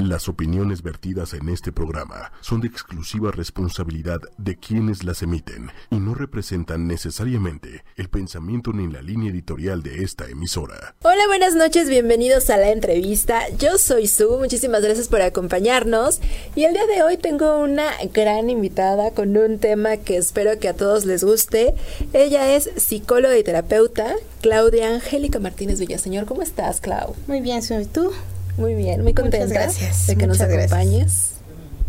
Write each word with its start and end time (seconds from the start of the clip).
Las 0.00 0.30
opiniones 0.30 0.82
vertidas 0.82 1.34
en 1.34 1.50
este 1.50 1.72
programa 1.72 2.32
son 2.40 2.62
de 2.62 2.68
exclusiva 2.68 3.32
responsabilidad 3.32 4.18
de 4.38 4.56
quienes 4.56 5.04
las 5.04 5.22
emiten 5.22 5.70
y 5.90 5.96
no 5.96 6.14
representan 6.14 6.86
necesariamente 6.86 7.84
el 7.98 8.08
pensamiento 8.08 8.72
ni 8.72 8.90
la 8.90 9.02
línea 9.02 9.30
editorial 9.30 9.82
de 9.82 10.02
esta 10.02 10.26
emisora. 10.26 10.94
Hola, 11.02 11.26
buenas 11.26 11.54
noches, 11.54 11.90
bienvenidos 11.90 12.48
a 12.48 12.56
la 12.56 12.70
entrevista. 12.70 13.42
Yo 13.58 13.76
soy 13.76 14.06
Su, 14.06 14.38
muchísimas 14.38 14.80
gracias 14.80 15.08
por 15.08 15.20
acompañarnos 15.20 16.22
y 16.56 16.64
el 16.64 16.72
día 16.72 16.86
de 16.86 17.02
hoy 17.02 17.18
tengo 17.18 17.58
una 17.58 17.90
gran 18.14 18.48
invitada 18.48 19.10
con 19.10 19.36
un 19.36 19.58
tema 19.58 19.98
que 19.98 20.16
espero 20.16 20.58
que 20.58 20.68
a 20.68 20.74
todos 20.74 21.04
les 21.04 21.24
guste. 21.24 21.74
Ella 22.14 22.56
es 22.56 22.70
psicóloga 22.74 23.36
y 23.36 23.44
terapeuta, 23.44 24.14
Claudia 24.40 24.94
Angélica 24.94 25.40
Martínez 25.40 25.78
Villaseñor. 25.78 26.24
¿Cómo 26.24 26.40
estás, 26.40 26.80
Clau? 26.80 27.14
Muy 27.26 27.42
bien, 27.42 27.62
soy 27.62 27.84
tú. 27.84 28.12
Muy 28.56 28.74
bien, 28.74 29.02
muy 29.02 29.14
contenta 29.14 29.46
Muchas 29.46 29.62
gracias, 29.78 30.06
de 30.06 30.16
que 30.16 30.26
nos 30.26 30.38
gracias. 30.38 30.72
acompañes 30.72 31.30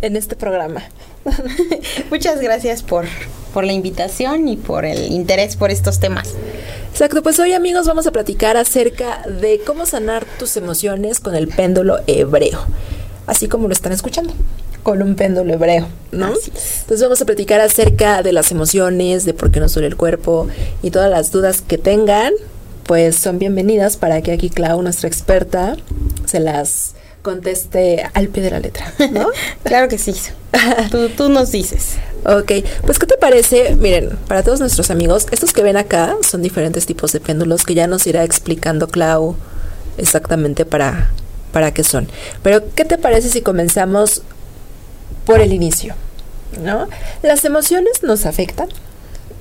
en 0.01 0.15
este 0.15 0.35
programa. 0.35 0.83
Muchas 2.09 2.41
gracias 2.41 2.83
por, 2.83 3.05
por 3.53 3.63
la 3.63 3.73
invitación 3.73 4.47
y 4.47 4.57
por 4.57 4.85
el 4.85 5.11
interés 5.11 5.55
por 5.55 5.71
estos 5.71 5.99
temas. 5.99 6.33
Exacto, 6.91 7.23
pues 7.23 7.39
hoy 7.39 7.53
amigos 7.53 7.87
vamos 7.87 8.07
a 8.07 8.11
platicar 8.11 8.57
acerca 8.57 9.23
de 9.23 9.61
cómo 9.65 9.85
sanar 9.85 10.25
tus 10.39 10.57
emociones 10.57 11.19
con 11.19 11.35
el 11.35 11.47
péndulo 11.47 11.99
hebreo, 12.07 12.59
así 13.27 13.47
como 13.47 13.67
lo 13.67 13.73
están 13.73 13.91
escuchando, 13.91 14.33
con 14.83 15.01
un 15.01 15.15
péndulo 15.15 15.53
hebreo, 15.53 15.87
¿no? 16.11 16.27
Entonces 16.27 17.01
vamos 17.01 17.21
a 17.21 17.25
platicar 17.25 17.61
acerca 17.61 18.23
de 18.23 18.33
las 18.33 18.51
emociones, 18.51 19.25
de 19.25 19.33
por 19.33 19.51
qué 19.51 19.59
nos 19.59 19.73
duele 19.73 19.87
el 19.87 19.95
cuerpo 19.95 20.47
y 20.81 20.91
todas 20.91 21.09
las 21.09 21.31
dudas 21.31 21.61
que 21.61 21.77
tengan, 21.77 22.33
pues 22.91 23.15
son 23.15 23.39
bienvenidas 23.39 23.95
para 23.95 24.21
que 24.21 24.33
aquí 24.33 24.49
Clau, 24.49 24.81
nuestra 24.81 25.07
experta, 25.07 25.77
se 26.25 26.41
las 26.41 26.91
conteste 27.21 28.03
al 28.13 28.27
pie 28.27 28.43
de 28.43 28.51
la 28.51 28.59
letra, 28.59 28.93
¿no? 29.13 29.29
Claro 29.63 29.87
que 29.87 29.97
sí. 29.97 30.13
tú, 30.91 31.07
tú 31.07 31.29
nos 31.29 31.53
dices. 31.53 31.93
Ok, 32.25 32.51
pues 32.85 32.99
¿qué 32.99 33.05
te 33.05 33.15
parece? 33.15 33.77
Miren, 33.77 34.17
para 34.27 34.43
todos 34.43 34.59
nuestros 34.59 34.91
amigos, 34.91 35.27
estos 35.31 35.53
que 35.53 35.63
ven 35.63 35.77
acá 35.77 36.17
son 36.21 36.41
diferentes 36.41 36.85
tipos 36.85 37.13
de 37.13 37.21
péndulos 37.21 37.63
que 37.63 37.75
ya 37.75 37.87
nos 37.87 38.05
irá 38.07 38.25
explicando 38.25 38.89
Clau 38.89 39.37
exactamente 39.97 40.65
para, 40.65 41.11
para 41.53 41.73
qué 41.73 41.85
son. 41.85 42.09
Pero 42.43 42.61
¿qué 42.75 42.83
te 42.83 42.97
parece 42.97 43.29
si 43.29 43.39
comenzamos 43.39 44.21
por 45.25 45.39
el 45.39 45.53
inicio? 45.53 45.95
¿No? 46.61 46.89
¿Las 47.23 47.45
emociones 47.45 48.03
nos 48.03 48.25
afectan? 48.25 48.67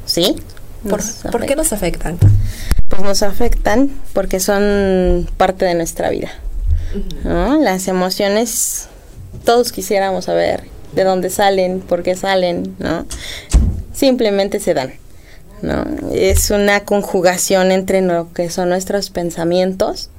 ¿Sí? 0.07 0.37
¿Por, 0.85 1.01
Nos 1.01 1.15
¿por 1.33 1.47
qué 1.47 1.57
nos 1.57 1.73
afectan? 1.73 2.17
Pues 3.01 3.09
nos 3.09 3.23
afectan 3.23 3.91
porque 4.13 4.41
son 4.41 5.27
parte 5.39 5.65
de 5.65 5.75
nuestra 5.75 6.11
vida. 6.11 6.29
¿no? 7.25 7.59
Las 7.59 7.89
emociones, 7.89 8.89
todos 9.45 9.73
quisiéramos 9.73 10.27
saber 10.27 10.65
de 10.93 11.05
dónde 11.05 11.31
salen, 11.31 11.81
por 11.81 12.03
qué 12.03 12.15
salen, 12.15 12.77
¿no? 12.79 13.07
Simplemente 13.95 14.61
se 14.61 14.75
dan, 14.75 14.93
¿no? 15.63 15.83
Es 16.13 16.51
una 16.51 16.85
conjugación 16.85 17.73
entre 17.73 18.03
lo 18.03 18.31
que 18.35 18.51
son 18.51 18.69
nuestros 18.69 19.09
pensamientos, 19.09 20.11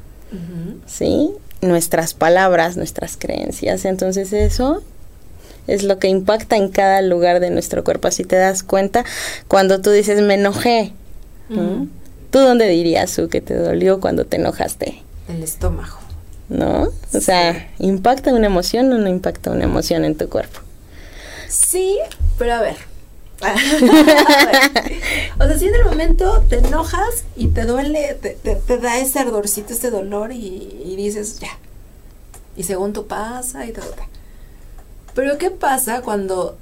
¿sí? 0.88 1.30
Nuestras 1.62 2.16
palabras, 2.16 2.78
nuestras 2.78 3.16
creencias. 3.16 3.86
Entonces 3.86 4.34
eso 4.34 4.82
es 5.68 5.84
lo 5.84 6.00
que 6.00 6.08
impacta 6.08 6.56
en 6.56 6.70
cada 6.70 7.04
lugar 7.04 7.42
de 7.42 7.52
nuestro 7.52 7.84
cuerpo. 7.84 8.08
Así 8.08 8.24
te 8.24 8.38
das 8.38 8.64
cuenta 8.64 9.06
cuando 9.48 9.82
tú 9.82 9.92
dices 9.92 10.20
me 10.24 10.34
enojé. 10.34 10.94
¿no? 11.50 12.00
¿Tú 12.32 12.40
dónde 12.40 12.68
dirías, 12.68 13.12
Su, 13.12 13.28
que 13.30 13.42
te 13.42 13.56
dolió 13.56 14.00
cuando 14.00 14.26
te 14.26 14.38
enojaste? 14.38 15.04
El 15.30 15.44
estómago. 15.44 15.98
¿No? 16.50 16.90
O 17.14 17.20
sea, 17.22 17.70
¿impacta 17.80 18.34
una 18.34 18.48
emoción 18.48 18.92
o 18.92 18.98
no 18.98 19.08
impacta 19.10 19.52
una 19.52 19.64
emoción 19.66 20.04
en 20.04 20.16
tu 20.18 20.28
cuerpo? 20.30 20.59
Sí, 21.50 21.98
pero 22.38 22.54
a 22.56 22.62
ver. 22.62 22.76
O 25.40 25.46
sea, 25.48 25.58
si 25.58 25.68
en 25.68 25.76
el 25.76 25.86
momento 25.86 26.44
te 26.50 26.58
enojas 26.59 27.24
y 27.36 27.47
te 27.47 27.66
duele, 27.66 28.18
te, 28.22 28.31
te- 28.31 28.56
te 28.56 28.78
da 28.78 29.00
ese 29.00 29.20
ardorcito, 29.20 29.74
este 29.74 29.90
dolor 29.90 30.31
y, 30.31 30.81
y 30.86 30.96
dices, 30.96 31.40
ya. 31.40 31.58
Y 32.56 32.64
según 32.64 32.94
tú 32.94 33.08
pasa 33.08 33.66
y 33.66 33.72
todo. 33.72 33.94
Pero 35.16 35.38
¿qué 35.38 35.52
pasa 35.52 36.02
cuando, 36.02 36.58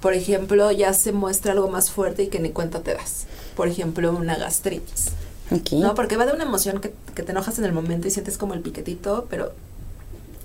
por 0.00 0.14
ejemplo, 0.14 0.70
ya 0.72 0.92
se 0.94 1.12
muestra 1.12 1.52
algo 1.52 1.68
más 1.68 1.90
fuerte 1.90 2.24
y 2.24 2.28
que 2.28 2.38
ni 2.40 2.50
cuenta 2.50 2.80
te 2.80 2.94
das? 2.94 3.26
Por 3.56 3.68
ejemplo, 3.68 4.12
una 4.12 4.36
gastritis. 4.36 5.08
Ok. 5.50 5.72
No, 5.72 5.94
porque 5.94 6.16
va 6.16 6.26
de 6.26 6.32
una 6.32 6.44
emoción 6.44 6.80
que, 6.80 6.92
que 7.14 7.22
te 7.22 7.32
enojas 7.32 7.58
en 7.58 7.64
el 7.64 7.72
momento 7.72 8.06
y 8.06 8.10
sientes 8.10 8.38
como 8.38 8.54
el 8.54 8.60
piquetito, 8.60 9.26
pero 9.28 9.52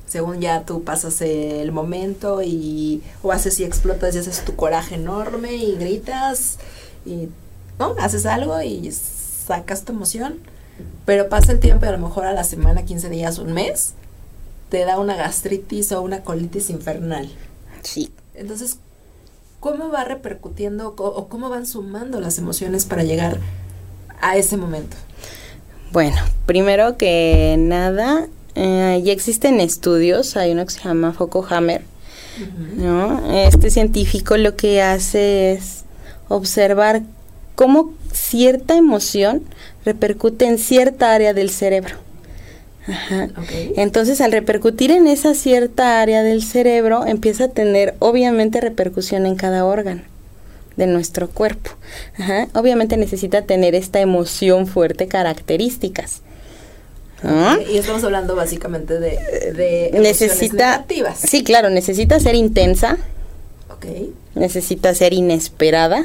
según 0.08 0.42
ya 0.42 0.66
tú 0.66 0.84
pasas 0.84 1.22
el 1.22 1.72
momento 1.72 2.42
y 2.42 3.02
o 3.24 3.32
haces 3.32 3.60
y 3.60 3.64
explotas 3.64 4.14
y 4.16 4.20
haces 4.20 4.44
tu 4.44 4.56
coraje 4.56 4.96
enorme 4.96 5.56
y 5.56 5.78
gritas 5.78 6.58
y 7.06 7.30
no, 7.80 7.96
haces 7.98 8.26
algo 8.26 8.62
y 8.62 8.92
sacas 8.92 9.86
tu 9.86 9.94
emoción, 9.94 10.40
pero 11.06 11.30
pasa 11.30 11.52
el 11.52 11.60
tiempo 11.60 11.86
y 11.86 11.90
a 11.90 11.94
lo 11.94 11.98
mejor 11.98 12.26
a 12.26 12.34
la 12.34 12.44
semana, 12.44 12.84
15 12.86 13.10
días, 13.10 13.40
un 13.40 13.54
mes, 13.54 13.94
te 14.70 14.86
da 14.86 15.00
una 15.00 15.16
gastritis 15.16 15.92
o 15.94 16.02
una 16.02 16.24
colitis 16.24 16.70
infernal. 16.70 17.30
Sí. 17.82 18.12
Entonces, 18.36 18.78
¿cómo 19.62 19.90
va 19.92 20.04
repercutiendo 20.04 20.94
o 20.98 21.28
cómo 21.30 21.50
van 21.50 21.66
sumando 21.66 22.20
las 22.20 22.38
emociones 22.40 22.86
para 22.86 23.04
llegar 23.04 23.38
a 24.20 24.36
ese 24.36 24.58
momento? 24.58 24.98
Bueno, 25.94 26.18
primero 26.48 26.98
que 26.98 27.56
nada, 27.60 28.28
eh, 28.56 29.00
ya 29.04 29.14
existen 29.14 29.60
estudios, 29.62 30.36
hay 30.36 30.52
uno 30.52 30.66
que 30.66 30.72
se 30.72 30.82
llama 30.82 31.14
Foco 31.14 31.46
Hammer, 31.48 31.84
¿no? 32.76 33.34
Este 33.34 33.70
científico 33.70 34.36
lo 34.36 34.56
que 34.56 34.82
hace 34.82 35.52
es 35.54 35.84
observar 36.28 37.04
cómo 37.56 37.94
cierta 38.12 38.76
emoción 38.76 39.44
repercute 39.86 40.46
en 40.46 40.58
cierta 40.58 41.14
área 41.14 41.34
del 41.36 41.52
cerebro. 41.52 41.98
Ajá. 42.88 43.30
Entonces, 43.78 44.22
al 44.22 44.32
repercutir 44.32 44.92
en 44.92 45.08
esa 45.08 45.34
cierta 45.36 46.02
área 46.02 46.24
del 46.24 46.44
cerebro, 46.44 47.06
empieza 47.06 47.46
a 47.46 47.48
tener 47.50 47.94
obviamente 48.00 48.60
repercusión 48.60 49.26
en 49.26 49.36
cada 49.36 49.66
órgano 49.66 50.02
de 50.78 50.88
nuestro 50.88 51.30
cuerpo. 51.30 51.72
Ajá. 52.18 52.48
Obviamente 52.56 52.98
necesita 52.98 53.44
tener 53.44 53.76
esta 53.76 54.00
emoción 54.00 54.66
fuerte 54.68 55.08
características. 55.08 56.22
¿no? 57.24 57.62
Y 57.62 57.78
estamos 57.78 58.04
hablando 58.04 58.36
básicamente 58.36 59.00
de, 59.00 59.12
de 59.54 59.92
Necesita, 60.00 60.78
negativas. 60.78 61.20
sí, 61.20 61.44
claro, 61.44 61.70
necesita 61.70 62.20
ser 62.20 62.34
intensa, 62.34 62.98
Ok. 63.70 63.86
necesita 64.34 64.96
ser 64.96 65.14
inesperada, 65.14 66.04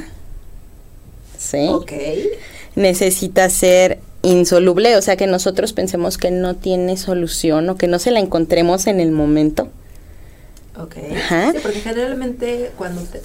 sí, 1.38 1.68
Ok. 1.70 1.92
necesita 2.74 3.48
ser 3.48 3.98
insoluble, 4.26 4.96
o 4.96 5.02
sea 5.02 5.16
que 5.16 5.26
nosotros 5.26 5.72
pensemos 5.72 6.18
que 6.18 6.30
no 6.30 6.54
tiene 6.56 6.96
solución 6.96 7.68
o 7.70 7.76
que 7.76 7.86
no 7.86 7.98
se 7.98 8.10
la 8.10 8.20
encontremos 8.20 8.86
en 8.86 9.00
el 9.00 9.12
momento. 9.12 9.68
Ok. 10.78 10.96
Ajá. 11.16 11.52
Sí, 11.52 11.58
porque 11.62 11.80
generalmente 11.80 12.72
cuando 12.76 13.02
te, 13.02 13.22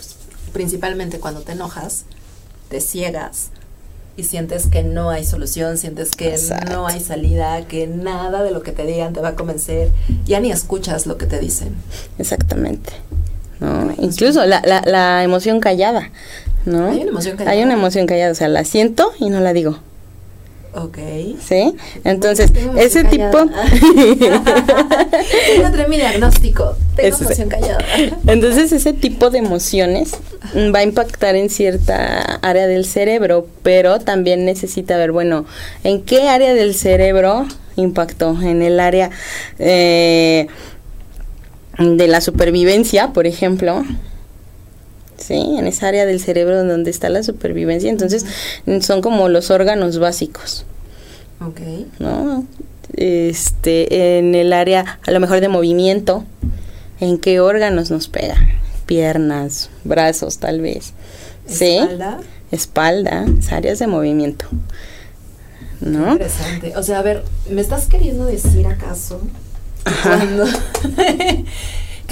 principalmente 0.54 1.20
cuando 1.20 1.42
te 1.42 1.54
enojas, 1.54 2.06
te 2.70 2.80
ciegas 2.80 3.50
y 4.16 4.24
sientes 4.24 4.68
que 4.68 4.84
no 4.84 5.10
hay 5.10 5.26
solución, 5.26 5.78
sientes 5.78 6.12
que 6.12 6.30
Exacto. 6.30 6.72
no 6.72 6.88
hay 6.88 7.00
salida, 7.00 7.66
que 7.68 7.88
nada 7.88 8.44
de 8.44 8.52
lo 8.52 8.62
que 8.62 8.72
te 8.72 8.86
digan 8.86 9.14
te 9.14 9.22
va 9.22 9.30
a 9.30 9.36
convencer, 9.36 9.90
ya 10.26 10.40
ni 10.40 10.52
escuchas 10.52 11.06
lo 11.08 11.18
que 11.18 11.26
te 11.26 11.40
dicen. 11.40 11.76
Exactamente. 12.20 12.94
¿no? 13.60 13.94
Incluso 13.98 14.46
la, 14.46 14.62
la, 14.66 14.82
la 14.86 15.24
emoción 15.24 15.60
callada, 15.60 16.12
¿no? 16.66 16.90
Hay 16.90 17.02
una 17.02 17.12
emoción 17.12 17.38
callada. 17.38 17.56
Hay 17.56 17.64
una 17.64 17.74
emoción 17.74 18.08
callada, 18.08 18.32
o 18.32 18.36
sea, 18.36 18.48
la 18.48 18.66
siento 18.66 19.12
y 19.20 19.30
no 19.30 19.40
la 19.40 19.54
digo, 19.54 19.80
Ok. 20.74 20.98
¿sí? 21.46 21.76
Entonces, 22.04 22.54
Tengo 22.54 22.78
ese 22.78 23.04
tipo... 23.04 23.40
Encontré 25.56 25.88
mi 25.90 25.98
diagnóstico. 25.98 26.76
Tengo 26.96 27.18
emoción 27.18 27.50
callada. 27.50 27.84
Entonces 28.28 28.72
ese 28.72 28.94
tipo 28.94 29.30
de 29.30 29.40
emociones 29.40 30.14
va 30.74 30.80
a 30.80 30.84
impactar 30.84 31.36
en 31.36 31.50
cierta 31.50 32.40
área 32.42 32.68
del 32.68 32.86
cerebro, 32.86 33.48
pero 33.64 34.00
también 34.00 34.46
necesita 34.46 34.96
ver, 34.98 35.12
bueno, 35.12 35.46
¿en 35.84 36.04
qué 36.04 36.30
área 36.30 36.54
del 36.54 36.74
cerebro 36.74 37.46
impactó? 37.76 38.42
En 38.42 38.62
el 38.62 38.80
área 38.80 39.10
eh, 39.60 40.48
de 41.78 42.08
la 42.08 42.22
supervivencia, 42.22 43.10
por 43.10 43.28
ejemplo. 43.28 43.84
Sí, 45.22 45.36
en 45.36 45.68
esa 45.68 45.88
área 45.88 46.06
del 46.06 46.20
cerebro 46.20 46.64
donde 46.64 46.90
está 46.90 47.10
la 47.10 47.22
supervivencia. 47.22 47.90
Entonces 47.90 48.26
son 48.82 49.02
como 49.02 49.30
los 49.30 49.52
órganos 49.52 50.00
básicos. 50.00 50.66
Ok. 51.40 51.60
¿no? 52.00 52.46
Este, 52.94 54.18
en 54.18 54.36
el 54.36 54.52
área 54.52 55.00
a 55.06 55.12
lo 55.12 55.20
mejor 55.20 55.40
de 55.40 55.48
movimiento, 55.48 56.26
¿en 57.00 57.20
qué 57.20 57.40
órganos 57.40 57.92
nos 57.92 58.08
pega? 58.08 58.36
Piernas, 58.86 59.70
brazos 59.84 60.40
tal 60.40 60.62
vez. 60.62 60.94
¿Sí? 61.46 61.78
Espalda. 61.78 62.20
Espalda, 62.52 63.26
es 63.40 63.52
áreas 63.52 63.80
de 63.80 63.88
movimiento. 63.88 64.46
¿No? 65.80 66.14
Interesante. 66.14 66.74
O 66.76 66.84
sea, 66.84 67.00
a 67.00 67.02
ver, 67.02 67.24
¿me 67.50 67.62
estás 67.62 67.86
queriendo 67.88 68.26
decir 68.26 68.68
acaso 68.68 69.22
Ajá. 69.86 70.20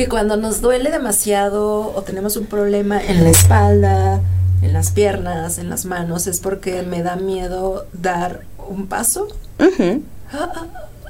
cuando, 0.07 0.36
que 0.36 0.36
cuando 0.36 0.48
nos 0.48 0.62
duele 0.62 0.92
demasiado 0.92 1.94
o 1.96 2.01
tenemos 2.04 2.36
un 2.38 2.46
problema 2.46 3.01
en 3.04 3.24
la 3.24 3.30
espalda, 3.30 4.22
en 4.62 4.74
las 4.74 4.92
piernas, 4.92 5.57
en 5.57 5.69
las 5.69 5.86
manos, 5.86 6.28
es 6.28 6.40
porque 6.40 6.81
me 6.84 7.01
da 7.04 7.16
miedo 7.16 7.86
dar 7.94 8.42
un 8.69 8.88
paso. 8.88 9.28
Ujú. 9.60 10.01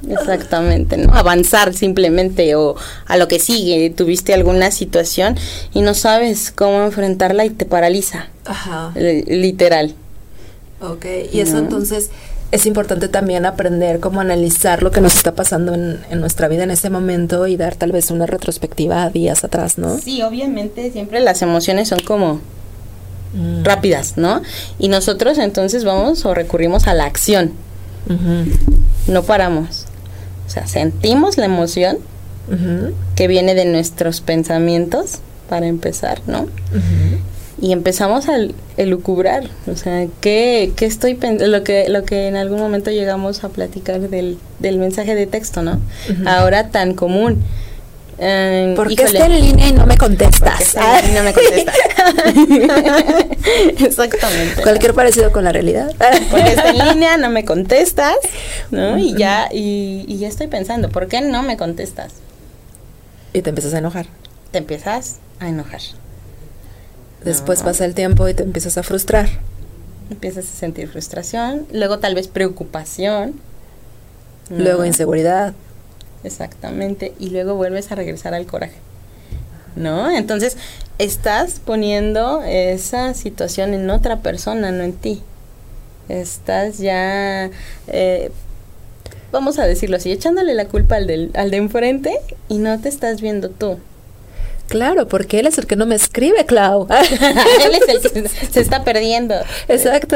Exactamente, 0.09 0.95
¿no? 0.97 1.13
Avanzar 1.13 1.73
simplemente 1.73 2.55
o 2.55 2.75
a 3.05 3.17
lo 3.17 3.27
que 3.27 3.39
sigue. 3.39 3.89
Tuviste 3.89 4.33
alguna 4.33 4.71
situación 4.71 5.35
y 5.73 5.81
no 5.81 5.93
sabes 5.93 6.51
cómo 6.51 6.83
enfrentarla 6.83 7.45
y 7.45 7.49
te 7.49 7.65
paraliza, 7.65 8.27
Ajá. 8.45 8.91
li- 8.95 9.23
literal. 9.23 9.93
Ok, 10.81 11.05
y 11.33 11.41
eso 11.41 11.57
entonces 11.57 12.09
es 12.51 12.65
importante 12.65 13.07
también 13.07 13.45
aprender 13.45 13.99
cómo 13.99 14.21
analizar 14.21 14.81
lo 14.83 14.91
que 14.91 15.01
nos 15.01 15.15
está 15.15 15.33
pasando 15.35 15.73
en, 15.73 15.99
en 16.09 16.19
nuestra 16.19 16.47
vida 16.47 16.63
en 16.63 16.71
ese 16.71 16.89
momento 16.89 17.47
y 17.47 17.57
dar 17.57 17.75
tal 17.75 17.91
vez 17.91 18.11
una 18.11 18.25
retrospectiva 18.25 19.03
a 19.03 19.09
días 19.09 19.43
atrás, 19.43 19.77
¿no? 19.77 19.97
Sí, 19.97 20.21
obviamente 20.21 20.91
siempre 20.91 21.19
las 21.19 21.41
emociones 21.41 21.89
son 21.89 21.99
como 21.99 22.41
Mm. 23.33 23.63
rápidas, 23.63 24.17
¿no? 24.17 24.41
Y 24.79 24.87
nosotros 24.87 25.37
entonces 25.37 25.83
vamos 25.83 26.25
o 26.25 26.33
recurrimos 26.33 26.87
a 26.87 26.93
la 26.95 27.05
acción, 27.05 27.51
no 29.07 29.23
paramos. 29.23 29.85
O 30.47 30.49
sea, 30.49 30.65
sentimos 30.65 31.37
la 31.37 31.45
emoción 31.45 31.99
que 33.15 33.27
viene 33.27 33.53
de 33.53 33.65
nuestros 33.65 34.21
pensamientos 34.21 35.19
para 35.47 35.67
empezar, 35.67 36.21
¿no? 36.25 36.47
Y 37.61 37.71
empezamos 37.71 38.29
a 38.29 38.37
elucubrar, 38.77 39.43
o 39.67 39.75
sea, 39.75 40.07
¿qué, 40.21 40.71
qué 40.75 40.85
estoy 40.85 41.17
lo 41.39 41.63
que 41.63 41.89
lo 41.89 42.03
que 42.03 42.27
en 42.27 42.35
algún 42.35 42.59
momento 42.59 42.91
llegamos 42.91 43.43
a 43.43 43.49
platicar 43.49 43.99
del, 43.99 44.37
del 44.59 44.77
mensaje 44.77 45.15
de 45.15 45.27
texto, 45.27 45.61
¿no? 45.61 45.79
Ahora 46.25 46.69
tan 46.69 46.93
común. 46.93 47.43
Eh, 48.21 48.73
¿Por 48.75 48.93
qué 48.93 49.03
está 49.03 49.27
en 49.27 49.39
línea 49.39 49.69
y 49.69 49.71
no 49.71 49.85
me 49.85 49.95
¿por 49.95 50.09
qué 50.09 50.25
contestas? 50.25 50.75
y 51.09 51.13
no 51.13 51.23
me 51.23 51.33
contesta? 51.33 51.71
Exactamente. 53.85 54.61
Cualquier 54.61 54.93
parecido 54.93 55.31
con 55.31 55.45
la 55.45 55.53
realidad. 55.53 55.93
Porque 56.29 56.49
está 56.49 56.69
en 56.69 56.79
línea, 56.89 57.15
no 57.15 57.29
me 57.29 57.45
contestas, 57.45 58.17
¿no? 58.71 58.97
Y 58.97 59.15
ya, 59.15 59.47
y, 59.53 60.03
y 60.07 60.17
ya 60.17 60.27
estoy 60.27 60.47
pensando, 60.47 60.89
¿por 60.89 61.07
qué 61.07 61.21
no 61.21 61.43
me 61.43 61.55
contestas? 61.55 62.13
Y 63.31 63.41
te 63.41 63.49
empiezas 63.49 63.73
a 63.73 63.77
enojar. 63.77 64.07
Te 64.51 64.57
empiezas 64.57 65.19
a 65.39 65.47
enojar. 65.47 65.79
Después 67.23 67.63
pasa 67.63 67.85
el 67.85 67.95
tiempo 67.95 68.27
y 68.27 68.33
te 68.33 68.43
empiezas 68.43 68.77
a 68.77 68.83
frustrar. 68.83 69.27
Empiezas 70.09 70.45
a 70.45 70.55
sentir 70.55 70.87
frustración, 70.87 71.67
luego 71.71 71.99
tal 71.99 72.15
vez 72.15 72.27
preocupación. 72.27 73.39
Luego 74.49 74.85
inseguridad. 74.85 75.53
Exactamente. 76.23 77.13
Y 77.19 77.29
luego 77.29 77.55
vuelves 77.55 77.91
a 77.91 77.95
regresar 77.95 78.33
al 78.33 78.45
coraje. 78.45 78.77
¿No? 79.75 80.09
Entonces, 80.09 80.57
estás 80.97 81.61
poniendo 81.63 82.41
esa 82.43 83.13
situación 83.13 83.73
en 83.73 83.89
otra 83.89 84.17
persona, 84.17 84.71
no 84.71 84.83
en 84.83 84.93
ti. 84.93 85.21
Estás 86.09 86.79
ya, 86.79 87.51
eh, 87.87 88.31
vamos 89.31 89.59
a 89.59 89.67
decirlo 89.67 89.97
así, 89.97 90.11
echándole 90.11 90.55
la 90.55 90.65
culpa 90.65 90.95
al, 90.95 91.05
del, 91.05 91.31
al 91.35 91.51
de 91.51 91.57
enfrente 91.57 92.19
y 92.47 92.57
no 92.57 92.79
te 92.81 92.89
estás 92.89 93.21
viendo 93.21 93.49
tú. 93.49 93.77
Claro, 94.69 95.07
porque 95.07 95.39
él 95.39 95.47
es 95.47 95.57
el 95.57 95.65
que 95.65 95.75
no 95.75 95.85
me 95.85 95.95
escribe, 95.95 96.45
Clau. 96.45 96.87
Él 97.65 97.75
es 97.75 97.89
el 97.89 98.01
que 98.01 98.29
se 98.51 98.61
está 98.61 98.83
perdiendo. 98.83 99.35
Exacto. 99.67 100.15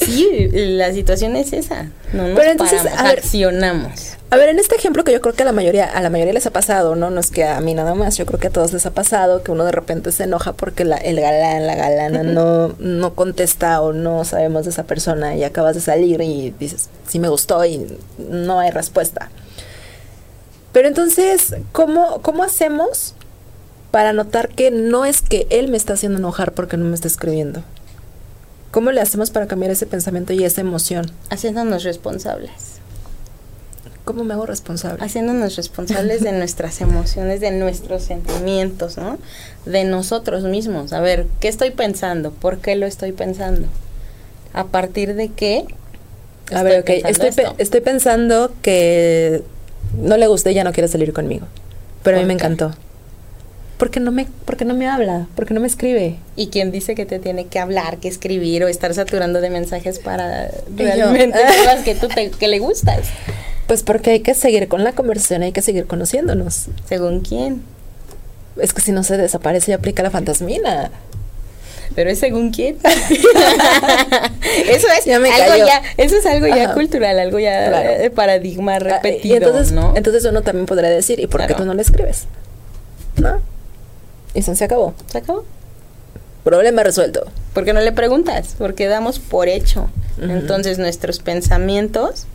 Sí, 0.00 0.48
la 0.52 0.92
situación 0.92 1.34
es 1.34 1.52
esa. 1.52 1.90
No 2.12 2.28
nos 2.28 2.38
Pero 2.38 2.52
entonces, 2.52 2.82
paramos, 2.82 3.00
a 3.00 3.08
ver, 3.08 3.18
accionamos. 3.18 4.18
A 4.30 4.36
ver, 4.36 4.50
en 4.50 4.58
este 4.58 4.76
ejemplo 4.76 5.04
que 5.04 5.12
yo 5.12 5.20
creo 5.20 5.34
que 5.34 5.42
a 5.42 5.46
la 5.46 5.52
mayoría, 5.52 5.86
a 5.86 6.00
la 6.00 6.10
mayoría 6.10 6.34
les 6.34 6.46
ha 6.46 6.50
pasado, 6.50 6.94
¿no? 6.94 7.10
No 7.10 7.18
es 7.18 7.30
que 7.30 7.44
a 7.44 7.60
mí 7.60 7.74
nada 7.74 7.94
más, 7.94 8.16
yo 8.16 8.26
creo 8.26 8.38
que 8.38 8.48
a 8.48 8.50
todos 8.50 8.72
les 8.72 8.86
ha 8.86 8.90
pasado 8.90 9.42
que 9.42 9.50
uno 9.50 9.64
de 9.64 9.72
repente 9.72 10.12
se 10.12 10.24
enoja 10.24 10.52
porque 10.52 10.84
la, 10.84 10.96
el 10.98 11.20
galán, 11.20 11.66
la 11.66 11.74
galana 11.74 12.22
no, 12.22 12.68
no 12.78 13.14
contesta 13.14 13.80
o 13.80 13.92
no 13.92 14.24
sabemos 14.24 14.64
de 14.64 14.70
esa 14.70 14.84
persona 14.84 15.34
y 15.34 15.44
acabas 15.44 15.74
de 15.74 15.80
salir 15.80 16.20
y 16.20 16.54
dices, 16.58 16.90
sí 17.08 17.18
me 17.18 17.28
gustó 17.28 17.64
y 17.64 17.98
no 18.18 18.60
hay 18.60 18.70
respuesta. 18.70 19.30
Pero 20.72 20.88
entonces, 20.88 21.56
¿cómo, 21.72 22.20
cómo 22.20 22.44
hacemos 22.44 23.14
para 23.90 24.12
notar 24.12 24.48
que 24.48 24.70
no 24.70 25.04
es 25.04 25.22
que 25.22 25.46
él 25.50 25.68
me 25.68 25.76
está 25.76 25.94
haciendo 25.94 26.18
enojar 26.18 26.52
porque 26.52 26.76
no 26.76 26.84
me 26.84 26.94
está 26.94 27.08
escribiendo? 27.08 27.62
¿Cómo 28.70 28.90
le 28.92 29.00
hacemos 29.00 29.30
para 29.30 29.46
cambiar 29.46 29.70
ese 29.72 29.86
pensamiento 29.86 30.32
y 30.34 30.44
esa 30.44 30.60
emoción? 30.60 31.10
Haciéndonos 31.30 31.84
responsables. 31.84 32.50
¿Cómo 34.04 34.24
me 34.24 34.34
hago 34.34 34.46
responsable? 34.46 35.02
Haciéndonos 35.04 35.56
responsables 35.56 36.22
de 36.22 36.32
nuestras 36.38 36.80
emociones, 36.80 37.40
de 37.40 37.50
nuestros 37.50 38.02
sentimientos, 38.02 38.96
¿no? 38.98 39.18
De 39.66 39.84
nosotros 39.84 40.44
mismos. 40.44 40.92
A 40.92 41.00
ver, 41.00 41.26
¿qué 41.40 41.48
estoy 41.48 41.70
pensando? 41.70 42.30
¿Por 42.30 42.58
qué 42.58 42.76
lo 42.76 42.86
estoy 42.86 43.12
pensando? 43.12 43.66
¿A 44.54 44.64
partir 44.64 45.14
de 45.14 45.28
qué? 45.30 45.64
A 46.54 46.62
ver, 46.62 46.80
ok, 46.80 46.90
estoy, 47.06 47.30
pe- 47.32 47.48
estoy 47.58 47.80
pensando 47.82 48.50
que 48.62 49.42
no 50.00 50.16
le 50.16 50.26
gusté 50.26 50.54
ya 50.54 50.64
no 50.64 50.72
quiere 50.72 50.88
salir 50.88 51.12
conmigo. 51.12 51.46
Pero 52.02 52.16
a 52.16 52.20
mí 52.20 52.24
¿Por 52.24 52.28
me 52.28 52.32
encantó. 52.34 52.72
¿Por 53.78 53.90
qué 53.90 54.00
no 54.00 54.10
me, 54.10 54.26
por 54.44 54.56
qué 54.56 54.64
no 54.64 54.74
me 54.74 54.88
habla? 54.88 55.26
¿Por 55.36 55.46
qué 55.46 55.54
no 55.54 55.60
me 55.60 55.66
escribe? 55.68 56.16
¿Y 56.36 56.48
quién 56.48 56.72
dice 56.72 56.94
que 56.96 57.06
te 57.06 57.18
tiene 57.20 57.46
que 57.46 57.58
hablar, 57.60 57.98
que 57.98 58.08
escribir 58.08 58.64
o 58.64 58.68
estar 58.68 58.92
saturando 58.92 59.40
de 59.40 59.50
mensajes 59.50 60.00
para 60.00 60.50
realmente 60.76 61.38
pruebas 61.54 61.84
que 61.84 61.94
tú 61.94 62.08
te, 62.08 62.30
que 62.30 62.48
le 62.48 62.58
gustas? 62.58 63.06
Pues 63.68 63.82
porque 63.84 64.10
hay 64.10 64.20
que 64.20 64.34
seguir 64.34 64.66
con 64.68 64.82
la 64.82 64.92
conversación, 64.92 65.42
hay 65.42 65.52
que 65.52 65.62
seguir 65.62 65.86
conociéndonos. 65.86 66.66
¿Según 66.88 67.20
quién? 67.20 67.62
Es 68.60 68.72
que 68.72 68.80
si 68.80 68.90
no 68.90 69.04
se 69.04 69.16
desaparece 69.16 69.70
y 69.70 69.74
aplica 69.74 70.02
la 70.02 70.10
fantasmina. 70.10 70.90
Pero 71.94 72.10
es 72.10 72.18
según 72.18 72.50
quién. 72.50 72.78
eso 74.68 74.86
es 74.98 75.04
Ya 75.04 75.16
algo 75.16 75.28
cayó. 75.30 75.66
ya, 75.66 75.82
eso 75.96 76.16
es 76.16 76.26
algo 76.26 76.46
ya 76.48 76.64
Ajá. 76.64 76.74
cultural, 76.74 77.18
algo 77.18 77.38
ya 77.38 77.68
Claro. 77.68 77.98
de 78.02 78.10
paradigma 78.10 78.74
Ah, 78.76 78.78
repetido, 78.80 79.34
y 79.34 79.36
entonces, 79.36 79.72
¿no? 79.72 79.94
entonces 79.96 80.24
uno 80.24 80.42
también 80.42 80.66
podría 80.66 80.90
decir, 80.90 81.20
¿y 81.20 81.26
por 81.28 81.46
qué 81.46 81.54
tú 81.54 81.64
no 81.64 81.74
le 81.74 81.82
escribes? 81.82 82.24
¿No? 83.16 83.40
Y 84.34 84.42
se 84.42 84.64
acabó. 84.64 84.94
¿Se 85.06 85.18
acabó? 85.18 85.44
Problema 86.44 86.82
resuelto. 86.82 87.26
Porque 87.54 87.72
no 87.72 87.80
le 87.80 87.92
preguntas, 87.92 88.54
porque 88.58 88.86
damos 88.86 89.18
por 89.18 89.48
hecho. 89.48 89.88
Entonces 90.20 90.78
nuestros 90.78 91.20
pensamientos, 91.20 92.26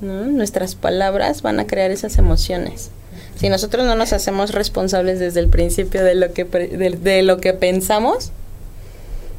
¿no? 0.00 0.24
nuestras 0.24 0.74
palabras 0.74 1.42
van 1.42 1.60
a 1.60 1.66
crear 1.66 1.90
esas 1.90 2.16
emociones. 2.18 2.90
Si 3.36 3.48
nosotros 3.48 3.84
no 3.86 3.94
nos 3.94 4.12
hacemos 4.12 4.52
responsables 4.52 5.18
desde 5.18 5.40
el 5.40 5.48
principio 5.48 6.04
de 6.04 6.14
lo 6.14 6.32
que 6.32 6.44
pre- 6.46 6.68
de, 6.68 6.90
de 6.90 7.22
lo 7.22 7.38
que 7.38 7.52
pensamos, 7.52 8.32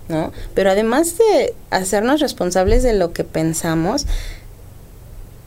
¿no? 0.10 0.32
Pero 0.54 0.72
además 0.72 1.18
de 1.18 1.54
hacernos 1.70 2.20
responsables 2.20 2.84
de 2.84 2.94
lo 2.94 3.14
que 3.14 3.24
pensamos, 3.24 4.06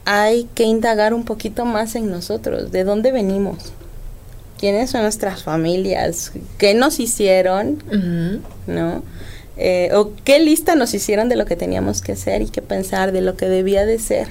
hay 0.05 0.49
que 0.53 0.63
indagar 0.63 1.13
un 1.13 1.25
poquito 1.25 1.65
más 1.65 1.95
en 1.95 2.09
nosotros, 2.09 2.71
de 2.71 2.83
dónde 2.83 3.11
venimos, 3.11 3.73
quiénes 4.59 4.91
son 4.91 5.01
nuestras 5.03 5.43
familias, 5.43 6.31
qué 6.57 6.73
nos 6.73 6.99
hicieron. 6.99 7.83
¿no? 8.67 9.03
Eh, 9.57 9.89
o 9.93 10.11
qué 10.25 10.39
lista 10.39 10.75
nos 10.75 10.93
hicieron 10.93 11.29
de 11.29 11.37
lo 11.37 11.45
que 11.45 11.55
teníamos 11.55 12.01
que 12.01 12.11
hacer 12.13 12.41
y 12.41 12.49
que 12.49 12.61
pensar, 12.61 13.11
de 13.11 13.21
lo 13.21 13.37
que 13.37 13.47
debía 13.47 13.85
de 13.85 13.99
ser, 13.99 14.27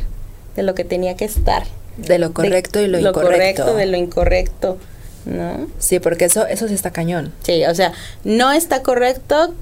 de 0.55 0.63
lo 0.63 0.75
que 0.75 0.85
tenía 0.85 1.17
que 1.17 1.25
estar. 1.25 1.65
De 1.97 2.19
lo 2.19 2.35
correcto 2.35 2.79
de 2.79 2.87
y 2.87 2.89
lo, 2.89 3.01
lo 3.01 3.11
incorrecto. 3.11 3.63
correcto, 3.63 3.77
de 3.77 3.87
lo 3.87 3.97
incorrecto, 3.97 4.79
¿no? 5.25 5.67
Sí, 5.79 5.99
porque 6.01 6.27
eso, 6.27 6.47
eso 6.47 6.69
sí 6.69 6.75
está 6.75 6.91
cañón. 6.91 7.33
Sí, 7.43 7.65
o 7.65 7.75
sea, 7.75 7.93
no 8.25 8.53
está 8.53 8.83
correcto 8.83 9.55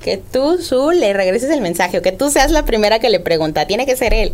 que 0.00 0.16
tú, 0.16 0.58
Su, 0.58 0.92
le 0.92 1.12
regreses 1.12 1.50
el 1.50 1.60
mensaje 1.60 1.98
o 1.98 2.02
que 2.02 2.12
tú 2.12 2.30
seas 2.30 2.50
la 2.52 2.64
primera 2.64 3.00
que 3.00 3.10
le 3.10 3.20
pregunta, 3.20 3.66
tiene 3.66 3.86
que 3.86 3.96
ser 3.96 4.14
él. 4.14 4.32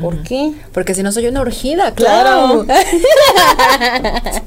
¿Por 0.00 0.22
qué? 0.22 0.52
Porque 0.72 0.94
si 0.94 1.02
no 1.02 1.10
soy 1.12 1.26
una 1.26 1.40
urgida, 1.40 1.92
Claro. 1.94 2.64
claro. 2.64 2.80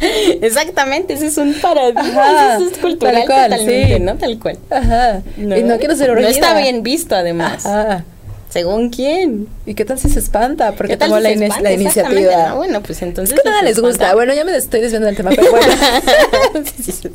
Exactamente, 0.42 1.14
ese 1.14 1.28
es 1.28 1.38
un 1.38 1.54
paradigma, 1.56 2.02
Ajá, 2.02 2.56
eso 2.58 2.70
es 2.70 2.78
cultural 2.78 3.16
tal 3.16 3.26
cual, 3.26 3.50
totalmente, 3.52 3.94
sí. 3.96 4.00
¿no? 4.02 4.16
Tal 4.18 4.40
cual. 4.40 4.58
Ajá. 4.70 5.22
Y 5.38 5.42
no 5.64 5.78
quiero 5.80 5.96
ser 5.96 6.08
No 6.10 6.14
urgida. 6.14 6.30
está 6.30 6.54
bien 6.60 6.84
visto, 6.84 7.16
además. 7.16 7.66
Ajá. 7.66 8.04
¿Según 8.50 8.90
quién? 8.90 9.48
¿Y 9.66 9.76
qué 9.76 9.86
tal 9.86 9.98
si 9.98 10.10
se 10.10 10.20
espanta? 10.20 10.74
Porque 10.74 10.94
¿Qué 10.94 10.98
tomó 10.98 11.16
si 11.18 11.24
la, 11.24 11.30
espanta? 11.30 11.72
iniciativa. 11.72 12.50
¿no? 12.50 12.58
Bueno, 12.58 12.82
pues 12.84 13.02
entonces... 13.02 13.38
Es 13.38 13.42
que 13.44 13.50
nada 13.50 13.62
les 13.62 13.80
gusta. 13.80 14.14
Bueno, 14.14 14.34
ya 14.34 14.44
me 14.44 14.54
estoy 14.58 14.82
desviando 14.82 15.06
del 15.08 15.16
tema, 15.16 15.30
pero 15.34 15.52
bueno. 15.52 15.74
Sí, 16.84 16.92
sí. 16.92 17.10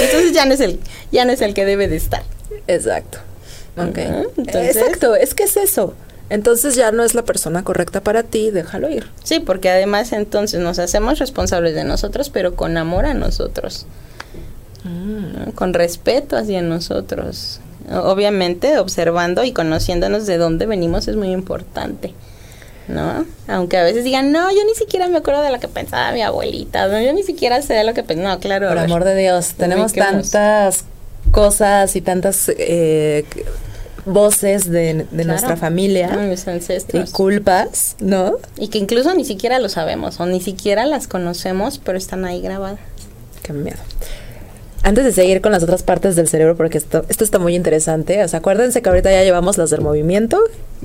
Entonces 0.00 0.32
ya 0.32 0.44
no 0.44 0.54
es 0.54 0.60
el, 0.60 0.78
ya 1.10 1.24
no 1.24 1.32
es 1.32 1.40
el 1.40 1.54
que 1.54 1.64
debe 1.64 1.88
de 1.88 1.96
estar. 1.96 2.22
Exacto. 2.68 3.18
Ok. 3.76 3.98
Entonces- 3.98 4.76
Exacto, 4.76 5.16
es 5.16 5.34
que 5.34 5.42
es 5.42 5.56
eso. 5.56 5.94
Entonces 6.28 6.74
ya 6.74 6.90
no 6.90 7.04
es 7.04 7.14
la 7.14 7.22
persona 7.22 7.62
correcta 7.62 8.00
para 8.00 8.24
ti, 8.24 8.50
déjalo 8.50 8.90
ir. 8.90 9.06
Sí, 9.22 9.40
porque 9.40 9.70
además 9.70 10.12
entonces 10.12 10.60
nos 10.60 10.78
hacemos 10.78 11.18
responsables 11.18 11.74
de 11.74 11.84
nosotros, 11.84 12.30
pero 12.30 12.56
con 12.56 12.76
amor 12.76 13.06
a 13.06 13.14
nosotros, 13.14 13.86
¿no? 14.84 15.52
con 15.52 15.72
respeto 15.72 16.36
hacia 16.36 16.62
nosotros. 16.62 17.60
Obviamente 17.90 18.78
observando 18.78 19.44
y 19.44 19.52
conociéndonos 19.52 20.26
de 20.26 20.38
dónde 20.38 20.66
venimos 20.66 21.06
es 21.06 21.14
muy 21.14 21.30
importante. 21.30 22.12
¿no? 22.88 23.24
Aunque 23.48 23.76
a 23.76 23.84
veces 23.84 24.04
digan, 24.04 24.32
no, 24.32 24.50
yo 24.50 24.64
ni 24.64 24.74
siquiera 24.74 25.08
me 25.08 25.18
acuerdo 25.18 25.42
de 25.42 25.50
lo 25.50 25.60
que 25.60 25.68
pensaba 25.68 26.12
mi 26.12 26.22
abuelita, 26.22 26.88
no, 26.88 27.00
yo 27.00 27.12
ni 27.12 27.22
siquiera 27.22 27.62
sé 27.62 27.74
de 27.74 27.84
lo 27.84 27.94
que 27.94 28.02
pensaba. 28.02 28.34
No, 28.34 28.40
claro. 28.40 28.68
Por 28.68 28.78
amor 28.78 29.04
de 29.04 29.16
Dios, 29.16 29.54
tenemos 29.56 29.92
tantas 29.92 30.84
cosas 31.30 31.96
y 31.96 32.00
tantas 32.00 32.50
eh, 32.56 33.24
voces 34.06 34.70
de, 34.70 35.06
nuestra 35.12 35.56
familia 35.56 36.08
mis 36.16 36.46
ancestros. 36.48 37.10
y 37.10 37.12
culpas, 37.12 37.96
¿no? 38.00 38.36
Y 38.56 38.68
que 38.68 38.78
incluso 38.78 39.14
ni 39.14 39.24
siquiera 39.24 39.58
lo 39.58 39.68
sabemos 39.68 40.18
o 40.20 40.26
ni 40.26 40.40
siquiera 40.40 40.86
las 40.86 41.08
conocemos, 41.08 41.78
pero 41.78 41.98
están 41.98 42.24
ahí 42.24 42.40
grabadas. 42.40 42.80
Qué 43.42 43.52
miedo. 43.52 43.78
Antes 44.86 45.04
de 45.04 45.10
seguir 45.10 45.40
con 45.40 45.50
las 45.50 45.64
otras 45.64 45.82
partes 45.82 46.14
del 46.14 46.28
cerebro, 46.28 46.56
porque 46.56 46.78
esto, 46.78 47.04
esto 47.08 47.24
está 47.24 47.40
muy 47.40 47.56
interesante, 47.56 48.22
o 48.22 48.28
sea, 48.28 48.38
acuérdense 48.38 48.82
que 48.82 48.88
ahorita 48.88 49.10
ya 49.10 49.24
llevamos 49.24 49.58
las 49.58 49.70
del 49.70 49.80
movimiento, 49.80 50.38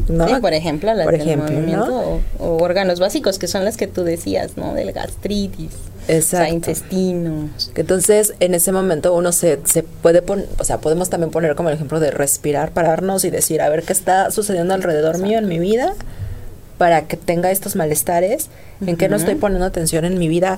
¿no? 0.09 0.27
Sí, 0.27 0.33
por 0.41 0.53
ejemplo, 0.53 0.91
las 0.91 1.05
del 1.05 1.37
movimiento 1.37 2.19
o, 2.39 2.57
órganos 2.57 2.99
básicos, 2.99 3.37
que 3.37 3.45
son 3.45 3.63
las 3.63 3.77
que 3.77 3.85
tú 3.85 4.03
decías, 4.03 4.57
¿no? 4.57 4.73
Del 4.73 4.91
gastritis. 4.91 5.69
Exacto. 6.07 6.37
O 6.37 6.45
sea, 6.45 6.49
intestinos. 6.49 7.71
Entonces, 7.75 8.33
en 8.39 8.55
ese 8.55 8.71
momento 8.71 9.13
uno 9.13 9.31
se, 9.31 9.59
se 9.65 9.83
puede 9.83 10.23
poner, 10.23 10.47
o 10.57 10.63
sea, 10.63 10.79
podemos 10.79 11.11
también 11.11 11.29
poner 11.29 11.53
como 11.53 11.69
el 11.69 11.75
ejemplo 11.75 11.99
de 11.99 12.09
respirar, 12.09 12.71
pararnos 12.71 13.23
y 13.23 13.29
decir, 13.29 13.61
a 13.61 13.69
ver 13.69 13.83
qué 13.83 13.93
está 13.93 14.31
sucediendo 14.31 14.73
alrededor 14.73 15.19
mío 15.19 15.37
en 15.37 15.47
mi 15.47 15.59
vida 15.59 15.93
para 16.79 17.03
que 17.03 17.17
tenga 17.17 17.51
estos 17.51 17.75
malestares, 17.75 18.49
en 18.83 18.97
qué 18.97 19.09
no 19.09 19.17
estoy 19.17 19.35
poniendo 19.35 19.67
atención 19.67 20.05
en 20.05 20.17
mi 20.17 20.27
vida 20.27 20.57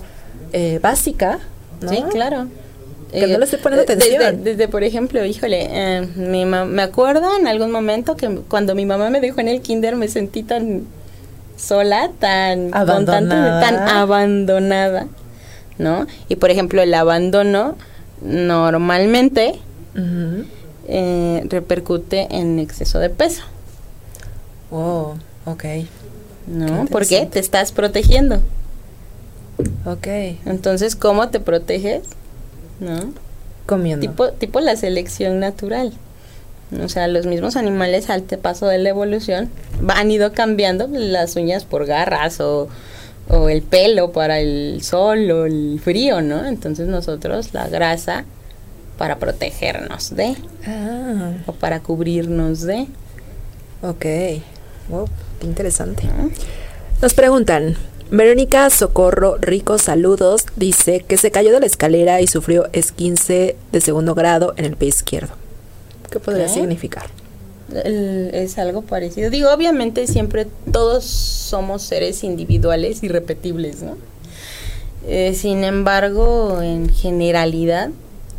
eh, 0.53 0.79
básica, 0.81 1.39
¿no? 1.81 1.89
Sí, 1.89 2.01
claro. 2.09 2.47
Que 3.13 3.27
no 3.27 3.37
le 3.37 3.45
estoy 3.45 3.59
poniendo 3.59 3.83
atención. 3.83 4.43
Desde, 4.43 4.67
por 4.67 4.83
ejemplo, 4.83 5.23
híjole, 5.23 5.67
eh, 5.69 6.07
mi 6.15 6.45
me 6.45 6.81
acuerdo 6.81 7.37
en 7.37 7.47
algún 7.47 7.71
momento 7.71 8.15
que 8.15 8.39
cuando 8.47 8.73
mi 8.73 8.85
mamá 8.85 9.09
me 9.11 9.21
dejó 9.21 9.39
en 9.39 9.49
el 9.49 9.61
kinder 9.61 9.95
me 9.95 10.07
sentí 10.07 10.41
tan 10.41 10.83
sola, 11.55 12.09
tan 12.19 12.73
abandonada. 12.73 13.61
tan 13.61 13.87
abandonada, 13.87 15.07
¿no? 15.77 16.07
Y 16.27 16.37
por 16.37 16.49
ejemplo, 16.49 16.81
el 16.81 16.93
abandono 16.93 17.75
normalmente 18.21 19.59
eh, 20.87 21.43
repercute 21.49 22.27
en 22.31 22.57
exceso 22.57 22.97
de 22.99 23.09
peso. 23.09 23.43
Oh, 24.71 25.13
ok. 25.45 25.65
¿No? 26.47 26.87
Porque 26.89 27.27
te 27.31 27.39
estás 27.39 27.71
protegiendo. 27.71 28.41
Ok. 29.85 30.07
Entonces, 30.45 30.95
¿cómo 30.95 31.29
te 31.29 31.39
proteges? 31.39 32.01
¿No? 32.83 33.13
Comiendo. 33.65 34.07
Tipo, 34.07 34.31
tipo 34.31 34.59
la 34.59 34.75
selección 34.75 35.39
natural. 35.39 35.93
O 36.81 36.89
sea, 36.89 37.07
los 37.07 37.25
mismos 37.25 37.55
animales 37.55 38.09
al 38.09 38.23
paso 38.23 38.65
de 38.67 38.79
la 38.79 38.89
evolución 38.89 39.49
han 39.87 40.11
ido 40.11 40.33
cambiando 40.33 40.87
las 40.87 41.35
uñas 41.35 41.65
por 41.65 41.85
garras 41.85 42.39
o, 42.39 42.67
o 43.29 43.49
el 43.49 43.61
pelo 43.61 44.11
para 44.11 44.39
el 44.39 44.81
sol 44.81 45.29
o 45.31 45.45
el 45.45 45.79
frío, 45.83 46.21
¿no? 46.21 46.45
Entonces 46.45 46.87
nosotros 46.87 47.53
la 47.53 47.67
grasa 47.67 48.25
para 48.97 49.17
protegernos 49.17 50.15
de 50.15 50.35
ah. 50.65 51.33
o 51.45 51.53
para 51.53 51.79
cubrirnos 51.81 52.61
de. 52.61 52.87
Ok, 53.81 54.05
wow, 54.89 55.07
qué 55.39 55.47
interesante. 55.47 56.03
Nos 57.01 57.13
preguntan, 57.13 57.75
Verónica 58.13 58.69
Socorro 58.69 59.37
Rico 59.41 59.79
Saludos 59.79 60.45
dice 60.55 60.99
que 60.99 61.17
se 61.17 61.31
cayó 61.31 61.51
de 61.51 61.61
la 61.61 61.65
escalera 61.65 62.21
y 62.21 62.27
sufrió 62.27 62.69
esquince 62.71 63.55
de 63.71 63.81
segundo 63.81 64.13
grado 64.13 64.53
en 64.55 64.65
el 64.65 64.77
pie 64.77 64.89
izquierdo. 64.89 65.33
¿Qué 66.11 66.19
podría 66.19 66.47
significar? 66.47 67.07
es 67.73 68.59
algo 68.59 68.83
parecido. 68.83 69.31
Digo, 69.31 69.51
obviamente 69.51 70.05
siempre 70.05 70.45
todos 70.71 71.05
somos 71.05 71.81
seres 71.81 72.23
individuales 72.23 73.01
y 73.01 73.07
repetibles, 73.07 73.81
¿no? 73.81 73.97
Eh, 75.07 75.33
sin 75.33 75.63
embargo, 75.63 76.61
en 76.61 76.89
generalidad, 76.89 77.89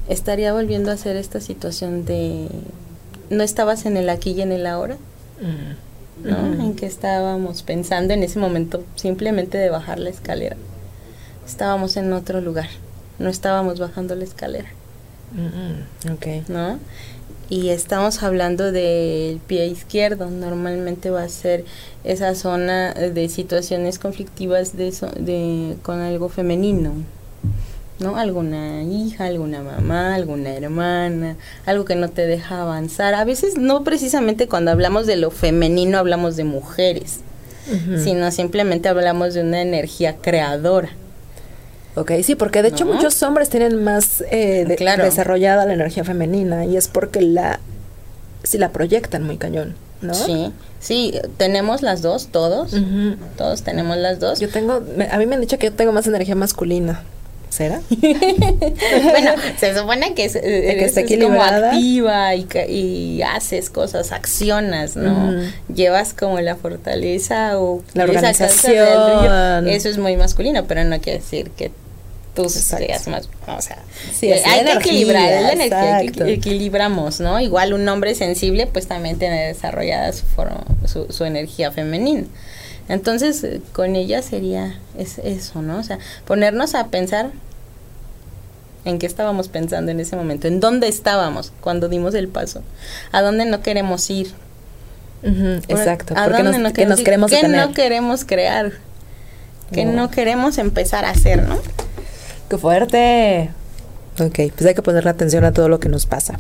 estaría 0.09 0.53
volviendo 0.53 0.93
a 0.93 0.97
ser 0.97 1.17
esta 1.17 1.41
situación 1.41 2.05
de 2.05 2.47
no 3.29 3.43
estabas 3.43 3.87
en 3.87 3.97
el 3.97 4.09
aquí 4.09 4.31
y 4.31 4.43
en 4.43 4.53
el 4.53 4.69
ahora. 4.69 4.95
Mm. 5.41 5.84
¿No? 6.25 6.63
En 6.63 6.75
que 6.75 6.87
estábamos 6.87 7.63
pensando 7.63 8.15
en 8.15 8.23
ese 8.23 8.39
momento 8.39 8.85
simplemente 8.97 9.59
de 9.59 9.71
bajar 9.71 9.99
la 9.99 10.11
escalera. 10.11 10.57
Estábamos 11.47 11.97
en 11.97 12.13
otro 12.13 12.41
lugar, 12.41 12.69
no 13.19 13.29
estábamos 13.29 13.79
bajando 13.79 14.15
la 14.15 14.25
escalera. 14.25 14.69
ok. 16.11 16.49
¿No? 16.49 16.79
Y 17.51 17.69
estamos 17.69 18.23
hablando 18.23 18.73
del 18.73 19.39
pie 19.47 19.67
izquierdo, 19.67 20.31
normalmente 20.31 21.11
va 21.11 21.23
a 21.23 21.29
ser 21.29 21.67
esa 22.03 22.35
zona 22.35 22.95
de 22.95 23.29
situaciones 23.29 23.99
conflictivas 23.99 24.77
de, 24.77 24.93
de 25.21 25.77
con 25.83 26.01
algo 26.01 26.31
femenino. 26.31 26.93
¿No? 27.99 28.17
Alguna 28.17 28.83
hija, 28.83 29.27
alguna 29.27 29.63
mamá, 29.63 30.15
alguna 30.15 30.51
hermana, 30.55 31.37
algo 31.67 31.85
que 31.85 31.95
no 31.95 32.09
te 32.09 32.27
deja 32.27 32.63
avanzar. 32.63 33.15
A 33.15 33.25
veces 33.25 33.57
no 33.57 33.85
precisamente 33.85 34.49
cuando 34.49 34.71
hablamos 34.71 35.07
de 35.07 35.17
lo 35.17 35.31
femenino 35.31 35.99
hablamos 35.99 36.37
de 36.37 36.45
mujeres, 36.45 37.21
sino 38.03 38.31
simplemente 38.31 38.89
hablamos 38.89 39.35
de 39.35 39.41
una 39.43 39.63
energía 39.63 40.17
creadora. 40.17 40.91
Ok, 41.97 42.11
sí, 42.23 42.35
porque 42.35 42.63
de 42.63 42.69
hecho 42.69 42.87
muchos 42.87 43.23
hombres 43.23 43.49
tienen 43.49 43.83
más 43.85 44.23
eh, 44.31 44.65
desarrollada 44.67 45.65
la 45.65 45.75
energía 45.75 46.05
femenina 46.05 46.65
y 46.65 46.77
es 46.77 46.89
porque 46.89 47.21
la, 47.23 47.61
si 48.43 48.59
la 48.59 48.71
proyectan 48.71 49.23
muy 49.23 49.37
cañón, 49.37 49.77
¿no? 50.03 50.13
Sí, 50.13 50.53
sí, 50.81 51.15
tenemos 51.37 51.83
las 51.83 52.03
dos, 52.03 52.29
todos, 52.33 52.75
todos 53.37 53.63
tenemos 53.63 53.97
las 53.97 54.19
dos. 54.19 54.41
Yo 54.41 54.49
tengo, 54.49 54.83
a 55.11 55.19
mí 55.19 55.27
me 55.27 55.37
han 55.37 55.41
dicho 55.41 55.57
que 55.57 55.67
yo 55.67 55.73
tengo 55.73 55.93
más 55.93 56.07
energía 56.09 56.35
masculina. 56.35 57.05
¿Será? 57.55 57.81
bueno, 57.89 59.31
se 59.61 59.79
supone 59.79 60.13
que, 60.15 60.25
es, 60.25 60.33
que 60.33 61.19
como 61.21 61.41
activa 61.41 62.35
y, 62.35 63.23
haces 63.23 63.71
cosas, 63.71 64.11
accionas, 64.11 64.97
¿no? 64.97 65.41
Llevas 65.73 66.15
como 66.15 66.41
la 66.41 66.57
fortaleza 66.57 67.61
o 67.61 67.85
la 67.93 68.05
organización. 68.05 69.69
Eso 69.69 69.89
es 69.89 69.99
muy 69.99 70.17
masculino, 70.17 70.65
pero 70.65 70.83
no 70.83 71.01
quiere 71.01 71.21
decir 71.21 71.51
que 71.51 71.71
tú 72.35 72.49
seas 72.49 73.07
más, 73.07 73.29
o 73.47 73.63
sea, 73.63 73.79
eh, 74.23 74.43
hay 74.45 74.65
que 74.65 74.73
equilibrar, 74.73 75.31
la 75.31 75.53
energía 75.53 76.13
que 76.13 76.33
equilibramos, 76.33 77.21
¿no? 77.21 77.39
Igual 77.39 77.73
un 77.73 77.89
hombre 77.89 78.17
sensible 78.17 78.67
pues 78.67 78.89
también 78.89 79.17
tiene 79.17 79.47
desarrollada 79.47 80.13
su, 80.13 80.27
forma, 80.27 80.65
su, 80.87 81.07
su 81.13 81.25
energía 81.25 81.71
femenina. 81.71 82.25
Entonces, 82.89 83.43
eh, 83.45 83.61
con 83.73 83.97
ella 83.97 84.23
sería 84.23 84.79
es 84.99 85.19
eso, 85.19 85.63
¿no? 85.63 85.79
O 85.79 85.83
sea, 85.83 85.99
ponernos 86.27 86.75
a 86.75 86.89
pensar 86.89 87.31
en 88.85 88.99
qué 88.99 89.07
estábamos 89.07 89.49
pensando 89.49 89.91
en 89.91 90.01
ese 90.01 90.17
momento, 90.17 90.47
en 90.47 90.61
dónde 90.61 90.89
estábamos 90.89 91.53
cuando 91.61 91.89
dimos 91.89 92.15
el 92.15 92.29
paso, 92.29 92.63
a 93.13 93.23
dónde 93.23 93.47
no 93.47 93.63
queremos 93.63 94.11
ir. 94.11 94.33
exacto, 95.23 96.15
porque 96.15 96.43
nos, 96.43 96.59
no 96.59 96.73
queremos, 96.73 97.31
¿qué 97.31 97.49
no 97.49 97.73
queremos 97.73 98.25
crear? 98.25 98.73
¿Qué 99.73 99.87
no 99.87 100.11
queremos 100.11 100.59
empezar 100.59 101.05
a 101.05 101.11
hacer, 101.11 101.49
no? 101.49 101.59
¡Qué 102.49 102.59
fuerte! 102.59 103.51
Ok, 104.21 104.53
pues 104.55 104.67
hay 104.67 104.75
que 104.75 104.83
ponerle 104.83 105.11
atención 105.11 105.45
a 105.45 105.53
todo 105.53 105.69
lo 105.69 105.81
que 105.81 105.89
nos 105.89 106.07
pasa. 106.07 106.37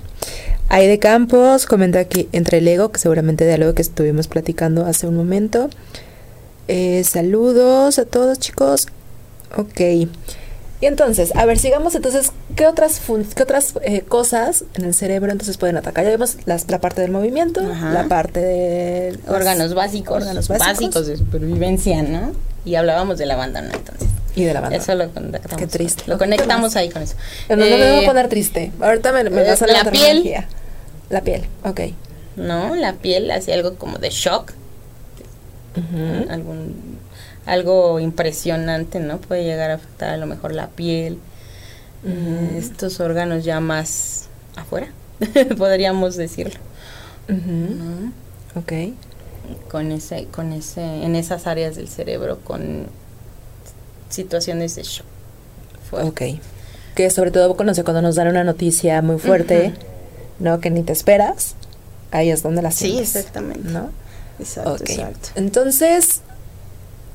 Aide 0.69 0.99
Campos 0.99 1.67
comenta 1.67 1.99
aquí 1.99 2.29
entre 2.33 2.59
el 2.59 2.69
ego, 2.69 2.93
que 2.93 3.01
seguramente 3.01 3.45
de 3.45 3.55
algo 3.55 3.75
que 3.75 3.83
estuvimos 3.83 4.29
platicando 4.29 4.87
hace 4.87 5.07
un 5.07 5.17
momento. 5.17 5.71
Eh, 6.69 7.05
saludos 7.05 7.99
a 7.99 8.05
todos 8.05 8.39
chicos. 8.39 8.87
Ok. 9.57 9.81
Y 10.81 10.87
entonces, 10.87 11.35
a 11.35 11.47
ver, 11.47 11.59
sigamos 11.59 11.95
entonces, 11.95 12.33
¿qué 12.57 12.67
otras, 12.67 13.01
qué 13.35 13.43
otras 13.43 13.75
eh, 13.83 14.03
cosas 14.03 14.65
en 14.75 14.85
el 14.85 14.93
cerebro 14.93 15.33
entonces 15.33 15.57
pueden 15.57 15.77
atacar? 15.77 16.05
Ya 16.05 16.11
vemos 16.11 16.37
las, 16.45 16.71
la 16.71 16.81
parte 16.81 17.01
del 17.01 17.11
movimiento, 17.11 17.63
la 17.63 18.07
parte 18.09 18.41
de... 18.41 19.19
Órganos 19.29 19.73
básicos. 19.73 20.17
Órganos 20.17 20.49
básicos. 20.49 21.07
de 21.07 21.17
supervivencia, 21.17 22.03
¿no? 22.03 22.33
Y 22.65 22.75
hablábamos 22.75 23.19
de 23.19 23.27
la 23.27 23.35
abandono 23.35 23.69
entonces. 23.73 24.09
Y 24.35 24.45
de 24.45 24.53
la 24.53 24.61
banda. 24.61 24.77
Eso 24.77 24.95
lo 24.95 25.11
conectamos. 25.11 25.57
Qué 25.57 25.67
triste. 25.67 26.03
Lo 26.07 26.19
conectamos 26.19 26.77
ahí 26.77 26.91
con 26.91 27.03
eso. 27.03 27.15
No, 27.49 27.57
no, 27.57 27.65
me 27.65 27.93
voy 27.93 28.05
a 28.05 28.09
poner 28.09 28.29
triste. 28.29 28.73
Ahorita 28.81 29.13
me, 29.13 29.31
me 29.31 29.41
a 29.43 29.57
la, 29.57 29.85
la 29.85 29.91
piel. 29.91 30.45
La 31.09 31.23
piel, 31.23 31.45
ok. 31.63 31.81
No, 32.37 32.75
la 32.75 32.95
piel 32.95 33.31
hace 33.31 33.55
algo 33.55 33.77
como 33.77 33.99
de 33.99 34.11
shock 34.11 34.53
algún 36.31 36.99
algo 37.47 38.01
impresionante, 38.01 39.01
¿no? 39.01 39.19
Puede 39.19 39.45
llegar 39.45 39.71
a 39.71 39.75
afectar 39.75 40.11
a 40.11 40.17
lo 40.17 40.27
mejor 40.27 40.53
la 40.53 40.69
piel, 40.69 41.19
estos 42.57 43.01
órganos 43.01 43.45
ya 43.45 43.61
más 43.61 44.29
afuera, 44.57 44.89
podríamos 45.59 46.17
decirlo. 46.17 46.61
Ok. 48.55 48.73
Con 49.71 49.93
ese, 49.93 50.27
con 50.27 50.53
ese, 50.53 50.83
en 50.83 51.17
esas 51.17 51.47
áreas 51.47 51.77
del 51.77 51.89
cerebro, 51.89 52.39
con 52.45 52.87
situaciones 54.09 54.77
de 54.77 54.83
shock. 54.83 55.07
Ok. 55.93 56.23
Que 56.95 57.11
sobre 57.11 57.31
todo 57.31 57.57
cuando, 57.57 57.75
cuando 57.85 58.03
nos 58.03 58.15
dan 58.15 58.29
una 58.29 58.45
noticia 58.45 59.03
muy 59.03 59.19
fuerte, 59.19 59.75
¿no? 60.39 60.61
Que 60.61 60.71
ni 60.71 60.83
te 60.83 60.93
esperas, 60.93 61.57
ahí 62.11 62.31
es 62.31 62.43
donde 62.43 62.63
la 62.63 62.71
sientes. 62.71 63.09
Sí, 63.11 63.19
exactamente. 63.19 63.69
¿No? 63.71 63.91
Exacto, 64.39 64.77
exacto. 64.85 65.29
Entonces, 65.37 66.21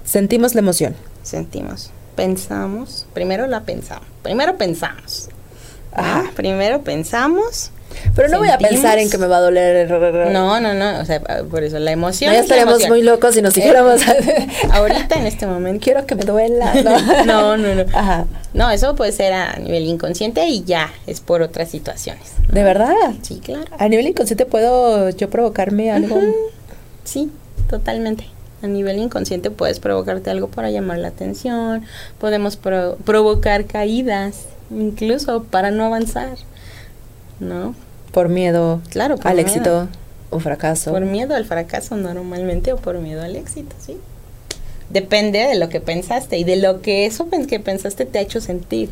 Sentimos 0.05 0.55
la 0.55 0.59
emoción. 0.61 0.95
Sentimos. 1.21 1.91
Pensamos. 2.15 3.05
Primero 3.13 3.45
la 3.47 3.61
pensamos. 3.61 4.07
Primero 4.23 4.57
pensamos. 4.57 5.29
Ajá. 5.91 6.23
Ah, 6.25 6.31
Primero 6.35 6.81
pensamos. 6.81 7.71
Pero 8.15 8.27
no 8.29 8.39
voy 8.39 8.49
a 8.49 8.57
pensar 8.57 8.97
en 8.99 9.09
que 9.09 9.17
me 9.17 9.27
va 9.27 9.37
a 9.37 9.41
doler. 9.41 9.89
No, 10.31 10.59
no, 10.59 10.73
no. 10.73 10.99
O 10.99 11.05
sea, 11.05 11.21
por 11.49 11.63
eso 11.63 11.77
la 11.79 11.91
emoción. 11.91 12.31
No, 12.31 12.37
ya 12.37 12.41
estaríamos 12.41 12.87
muy 12.87 13.01
locos 13.03 13.35
si 13.35 13.41
nos 13.41 13.55
Eh, 13.57 13.61
dijéramos. 13.61 14.01
Ahorita, 14.71 15.15
en 15.15 15.25
este 15.27 15.45
momento. 15.47 15.83
Quiero 15.83 16.05
que 16.05 16.15
me 16.15 16.23
duela. 16.23 16.73
No, 17.25 17.57
no, 17.57 17.75
no. 17.75 17.85
Ajá. 17.93 18.25
No, 18.53 18.69
eso 18.71 18.95
puede 18.95 19.11
ser 19.11 19.33
a 19.33 19.57
nivel 19.57 19.83
inconsciente 19.85 20.47
y 20.47 20.63
ya 20.63 20.91
es 21.07 21.19
por 21.21 21.41
otras 21.41 21.69
situaciones. 21.69 22.31
¿De 22.51 22.63
verdad? 22.63 22.93
Sí, 23.21 23.41
claro. 23.43 23.65
A 23.77 23.87
nivel 23.87 24.07
inconsciente 24.07 24.45
puedo 24.45 25.09
yo 25.11 25.29
provocarme 25.29 25.91
algo. 25.91 26.19
Sí, 27.09 27.31
totalmente. 27.69 28.25
A 28.61 28.67
nivel 28.67 28.99
inconsciente 28.99 29.49
puedes 29.49 29.79
provocarte 29.79 30.29
algo 30.29 30.47
para 30.49 30.69
llamar 30.69 30.99
la 30.99 31.07
atención, 31.07 31.83
podemos 32.19 32.55
pro- 32.55 32.97
provocar 32.97 33.65
caídas, 33.65 34.41
incluso 34.69 35.43
para 35.43 35.71
no 35.71 35.85
avanzar, 35.85 36.37
¿no? 37.39 37.73
Por 38.11 38.29
miedo 38.29 38.81
Claro, 38.89 39.15
por 39.15 39.27
al 39.27 39.35
miedo. 39.37 39.47
éxito 39.47 39.87
o 40.29 40.39
fracaso. 40.39 40.91
Por 40.91 41.01
miedo 41.01 41.35
al 41.35 41.45
fracaso 41.45 41.95
normalmente 41.95 42.73
o 42.73 42.77
por 42.77 42.99
miedo 42.99 43.23
al 43.23 43.35
éxito, 43.35 43.75
¿sí? 43.79 43.97
Depende 44.89 45.39
de 45.39 45.55
lo 45.55 45.69
que 45.69 45.79
pensaste 45.81 46.37
y 46.37 46.43
de 46.43 46.57
lo 46.57 46.81
que 46.81 47.05
eso 47.07 47.27
que 47.47 47.59
pensaste 47.59 48.05
te 48.05 48.19
ha 48.19 48.21
hecho 48.21 48.41
sentir. 48.41 48.89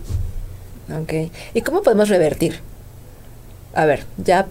Ok. 1.01 1.31
¿Y 1.53 1.62
cómo 1.62 1.81
podemos 1.83 2.07
revertir? 2.09 2.62
A 3.74 3.86
ver, 3.86 4.05
ya 4.17 4.47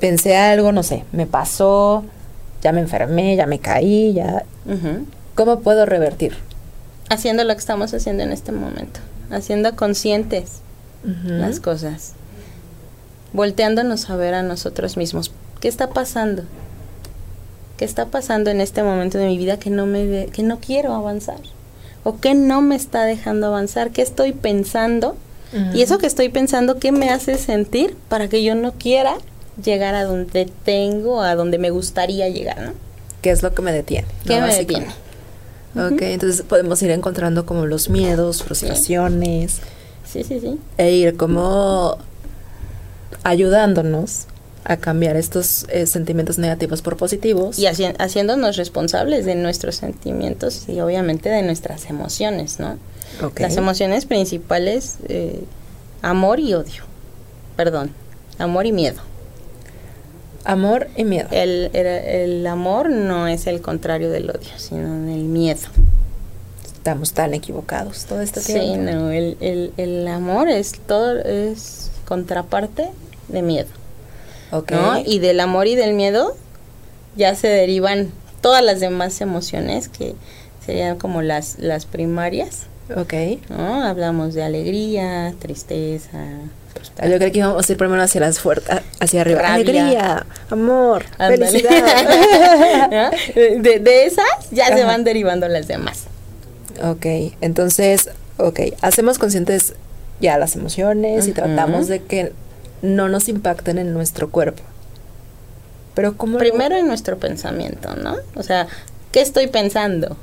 pensé 0.00 0.36
algo, 0.36 0.72
no 0.72 0.82
sé, 0.82 1.04
me 1.12 1.26
pasó, 1.26 2.04
ya 2.62 2.72
me 2.72 2.80
enfermé, 2.80 3.36
ya 3.36 3.46
me 3.46 3.58
caí, 3.58 4.12
ya. 4.12 4.44
¿Cómo 5.34 5.60
puedo 5.60 5.86
revertir? 5.86 6.34
Haciendo 7.08 7.44
lo 7.44 7.54
que 7.54 7.60
estamos 7.60 7.92
haciendo 7.94 8.22
en 8.22 8.32
este 8.32 8.52
momento, 8.52 9.00
haciendo 9.30 9.74
conscientes 9.74 10.60
las 11.24 11.60
cosas, 11.60 12.12
volteándonos 13.32 14.10
a 14.10 14.16
ver 14.16 14.34
a 14.34 14.42
nosotros 14.42 14.96
mismos. 14.96 15.32
¿Qué 15.60 15.68
está 15.68 15.90
pasando? 15.90 16.44
¿Qué 17.78 17.84
está 17.84 18.06
pasando 18.06 18.50
en 18.50 18.60
este 18.60 18.82
momento 18.82 19.16
de 19.16 19.26
mi 19.26 19.38
vida 19.38 19.58
que 19.58 19.70
no 19.70 19.86
me 19.86 20.26
que 20.26 20.42
no 20.42 20.58
quiero 20.60 20.92
avanzar? 20.92 21.40
¿O 22.04 22.18
qué 22.18 22.34
no 22.34 22.60
me 22.60 22.76
está 22.76 23.04
dejando 23.04 23.46
avanzar? 23.46 23.90
¿Qué 23.90 24.02
estoy 24.02 24.32
pensando? 24.32 25.16
Y 25.74 25.82
eso 25.82 25.98
que 25.98 26.06
estoy 26.06 26.28
pensando, 26.28 26.78
¿qué 26.78 26.92
me 26.92 27.10
hace 27.10 27.36
sentir 27.36 27.96
para 28.08 28.28
que 28.28 28.44
yo 28.44 28.54
no 28.54 28.72
quiera 28.72 29.16
llegar 29.62 29.94
a 29.94 30.04
donde 30.04 30.50
tengo, 30.64 31.22
a 31.22 31.34
donde 31.34 31.58
me 31.58 31.70
gustaría 31.70 32.28
llegar, 32.28 32.60
¿no? 32.60 32.72
¿Qué 33.22 33.30
es 33.30 33.42
lo 33.42 33.54
que 33.54 33.62
me 33.62 33.72
detiene? 33.72 34.06
¿Qué 34.26 34.40
¿no? 34.40 34.46
me 34.46 34.54
detiene? 34.56 34.86
Ok, 35.76 36.02
entonces 36.02 36.42
podemos 36.42 36.82
ir 36.82 36.90
encontrando 36.90 37.46
como 37.46 37.66
los 37.66 37.88
miedos, 37.90 38.42
frustraciones, 38.42 39.60
Sí, 40.04 40.24
sí, 40.24 40.40
sí. 40.40 40.58
e 40.78 40.90
ir 40.92 41.16
como 41.16 41.96
ayudándonos 43.22 44.26
a 44.64 44.76
cambiar 44.76 45.16
estos 45.16 45.66
eh, 45.70 45.86
sentimientos 45.86 46.38
negativos 46.38 46.82
por 46.82 46.96
positivos. 46.96 47.58
Y 47.58 47.64
haci- 47.66 47.94
haciéndonos 47.98 48.56
responsables 48.56 49.24
de 49.24 49.34
nuestros 49.34 49.76
sentimientos 49.76 50.68
y 50.68 50.80
obviamente 50.80 51.28
de 51.28 51.42
nuestras 51.42 51.86
emociones, 51.88 52.58
¿no? 52.60 52.76
Las 53.36 53.56
emociones 53.56 54.06
principales, 54.06 54.96
eh, 55.08 55.42
amor 56.02 56.40
y 56.40 56.54
odio. 56.54 56.84
Perdón, 57.56 57.90
amor 58.38 58.66
y 58.66 58.72
miedo. 58.72 59.00
Amor 60.44 60.88
y 60.96 61.04
miedo. 61.04 61.28
El, 61.30 61.70
el, 61.74 61.86
el 61.86 62.46
amor 62.46 62.88
no 62.90 63.28
es 63.28 63.46
el 63.46 63.60
contrario 63.60 64.10
del 64.10 64.30
odio, 64.30 64.50
sino 64.56 64.86
el 65.12 65.24
miedo. 65.24 65.68
Estamos 66.72 67.12
tan 67.12 67.34
equivocados 67.34 68.06
todo 68.06 68.22
este 68.22 68.40
Sí, 68.40 68.54
tiempo. 68.54 68.90
no, 68.90 69.10
el, 69.10 69.36
el, 69.40 69.72
el 69.76 70.08
amor 70.08 70.48
es 70.48 70.72
todo, 70.86 71.18
es 71.18 71.90
contraparte 72.06 72.88
de 73.28 73.42
miedo, 73.42 73.68
Ok. 74.50 74.72
¿no? 74.72 74.98
Y 75.04 75.18
del 75.18 75.40
amor 75.40 75.66
y 75.66 75.76
del 75.76 75.92
miedo 75.92 76.34
ya 77.16 77.34
se 77.34 77.48
derivan 77.48 78.10
todas 78.40 78.64
las 78.64 78.80
demás 78.80 79.20
emociones 79.20 79.88
que 79.90 80.14
serían 80.64 80.96
como 80.96 81.20
las, 81.20 81.58
las 81.58 81.84
primarias, 81.84 82.62
Ok. 82.96 83.12
¿no? 83.50 83.84
Hablamos 83.84 84.32
de 84.34 84.42
alegría, 84.42 85.34
tristeza, 85.38 86.24
Yo 87.02 87.16
creo 87.16 87.32
que 87.32 87.38
íbamos 87.38 87.68
a 87.68 87.72
ir 87.72 87.78
primero 87.78 88.02
hacia 88.02 88.20
las 88.20 88.40
fuertes, 88.40 88.80
hacia 89.00 89.22
arriba. 89.22 89.40
Rabia. 89.40 89.54
Alegría, 89.54 90.26
amor, 90.50 91.04
felicidad. 91.16 91.70
¿No? 92.90 93.10
de, 93.62 93.78
de 93.78 94.04
esas 94.06 94.26
ya 94.50 94.66
se 94.76 94.84
van 94.84 95.04
derivando 95.04 95.48
las 95.48 95.66
demás. 95.66 96.04
ok, 96.82 97.06
entonces, 97.40 98.10
ok, 98.36 98.60
hacemos 98.82 99.18
conscientes 99.18 99.74
ya 100.20 100.36
las 100.38 100.56
emociones 100.56 101.26
y 101.26 101.32
tratamos 101.32 101.88
de 101.88 102.02
que 102.02 102.32
no 102.82 103.08
nos 103.08 103.28
impacten 103.28 103.78
en 103.78 103.92
nuestro 103.94 104.30
cuerpo. 104.30 104.62
Pero 105.94 106.16
como 106.16 106.38
Primero 106.38 106.76
en 106.76 106.86
nuestro 106.86 107.18
pensamiento, 107.18 107.96
¿no? 107.96 108.16
O 108.34 108.42
sea, 108.42 108.68
¿qué 109.12 109.20
estoy 109.20 109.48
pensando? 109.48 110.16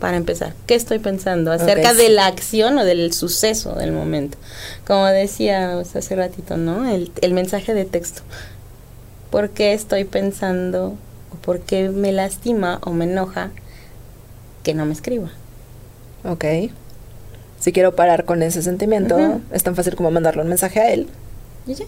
Para 0.00 0.16
empezar, 0.16 0.52
¿qué 0.66 0.74
estoy 0.74 0.98
pensando 0.98 1.50
acerca 1.52 1.94
de 1.94 2.08
la 2.10 2.26
acción 2.26 2.76
o 2.78 2.84
del 2.84 3.12
suceso 3.12 3.74
del 3.74 3.92
momento? 3.92 4.36
Como 4.86 5.06
decía 5.06 5.78
hace 5.80 6.16
ratito, 6.16 6.56
¿no? 6.56 6.88
El, 6.90 7.10
el 7.22 7.32
mensaje 7.32 7.72
de 7.74 7.84
texto. 7.86 8.22
¿Por 9.30 9.50
qué 9.50 9.72
estoy 9.72 10.04
pensando 10.04 10.94
o 11.32 11.36
por 11.42 11.60
qué 11.60 11.88
me 11.88 12.12
lastima 12.12 12.78
o 12.84 12.92
me 12.92 13.04
enoja 13.06 13.50
que 14.62 14.74
no 14.74 14.84
me 14.84 14.92
escriba? 14.92 15.30
Ok. 16.24 16.44
Si 17.58 17.72
quiero 17.72 17.96
parar 17.96 18.24
con 18.26 18.42
ese 18.42 18.62
sentimiento, 18.62 19.40
es 19.52 19.62
tan 19.62 19.74
fácil 19.74 19.96
como 19.96 20.10
mandarle 20.10 20.42
un 20.42 20.48
mensaje 20.48 20.78
a 20.80 20.90
él 20.92 21.08
Y 21.66 21.74
ya. 21.74 21.86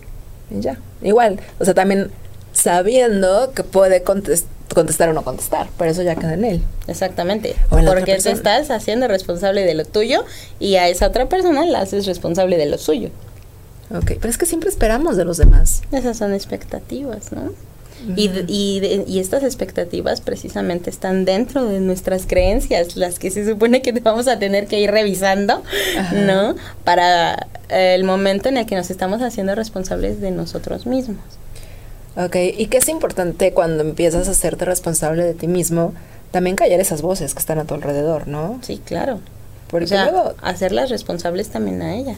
y 0.51 0.61
ya. 0.61 0.79
Igual, 1.03 1.41
o 1.61 1.65
sea, 1.65 1.75
también 1.75 2.11
sabiendo 2.53 3.53
que 3.55 3.63
puede 3.65 4.03
contes- 4.03 4.45
contestar 4.75 5.09
o 5.09 5.13
no 5.13 5.23
contestar, 5.23 5.69
pero 5.79 5.91
eso 5.91 6.03
ya 6.03 6.15
queda 6.17 6.35
en 6.35 6.45
él. 6.45 6.63
Exactamente. 6.87 7.57
En 7.71 7.85
Porque 7.87 8.17
te 8.17 8.31
estás 8.31 8.71
haciendo 8.71 9.09
responsable 9.09 9.65
de 9.65 9.75
lo 9.75 9.85
tuyo 9.85 10.25
y 10.61 10.77
a 10.77 10.89
esa 10.89 11.07
otra 11.07 11.29
persona 11.29 11.65
la 11.67 11.81
haces 11.81 12.07
responsable 12.07 12.57
de 12.57 12.67
lo 12.67 12.79
suyo. 12.79 13.11
Ok, 13.91 14.13
pero 14.21 14.29
es 14.29 14.37
que 14.39 14.47
siempre 14.47 14.69
esperamos 14.69 15.17
de 15.17 15.25
los 15.25 15.39
demás. 15.39 15.83
Esas 15.93 16.19
son 16.19 16.35
expectativas, 16.35 17.33
¿no? 17.33 17.53
Y, 18.17 18.31
y, 18.47 18.79
de- 18.79 19.05
y 19.09 19.19
estas 19.19 19.43
expectativas 19.43 20.21
precisamente 20.21 20.89
están 20.89 21.25
dentro 21.25 21.65
de 21.65 21.81
nuestras 21.81 22.27
creencias, 22.27 22.95
las 22.97 23.19
que 23.19 23.33
se 23.33 23.45
supone 23.45 23.83
que 23.83 23.91
vamos 23.91 24.29
a 24.29 24.39
tener 24.39 24.69
que 24.69 24.79
ir 24.79 24.93
revisando, 24.93 25.65
Ajá. 25.99 26.15
¿no? 26.15 26.55
Para 26.85 27.49
el 27.71 28.05
momento 28.05 28.49
en 28.49 28.57
el 28.59 28.67
que 28.67 28.77
nos 28.77 28.91
estamos 28.91 29.21
haciendo 29.21 29.57
responsables 29.57 30.21
de 30.21 30.31
nosotros 30.31 30.87
mismos. 30.87 31.19
Ok, 32.19 32.35
y 32.57 32.67
que 32.67 32.79
es 32.79 32.89
importante 32.89 33.53
cuando 33.53 33.85
empiezas 33.85 34.27
a 34.27 34.33
hacerte 34.33 34.65
responsable 34.65 35.23
de 35.23 35.35
ti 35.35 35.47
mismo, 35.47 35.95
también 36.33 36.57
callar 36.57 36.81
esas 36.81 37.01
voces 37.01 37.33
que 37.33 37.39
están 37.39 37.61
a 37.61 37.65
tu 37.65 37.75
alrededor, 37.75 38.27
¿no? 38.27 38.59
Sí, 38.63 38.83
claro. 38.85 39.21
Porque 39.71 39.85
o 39.85 39.89
sea, 39.89 40.11
luego, 40.11 40.35
hacerlas 40.43 40.91
responsables 40.91 41.49
también 41.51 41.81
a 41.81 41.95
ellas. 41.95 42.17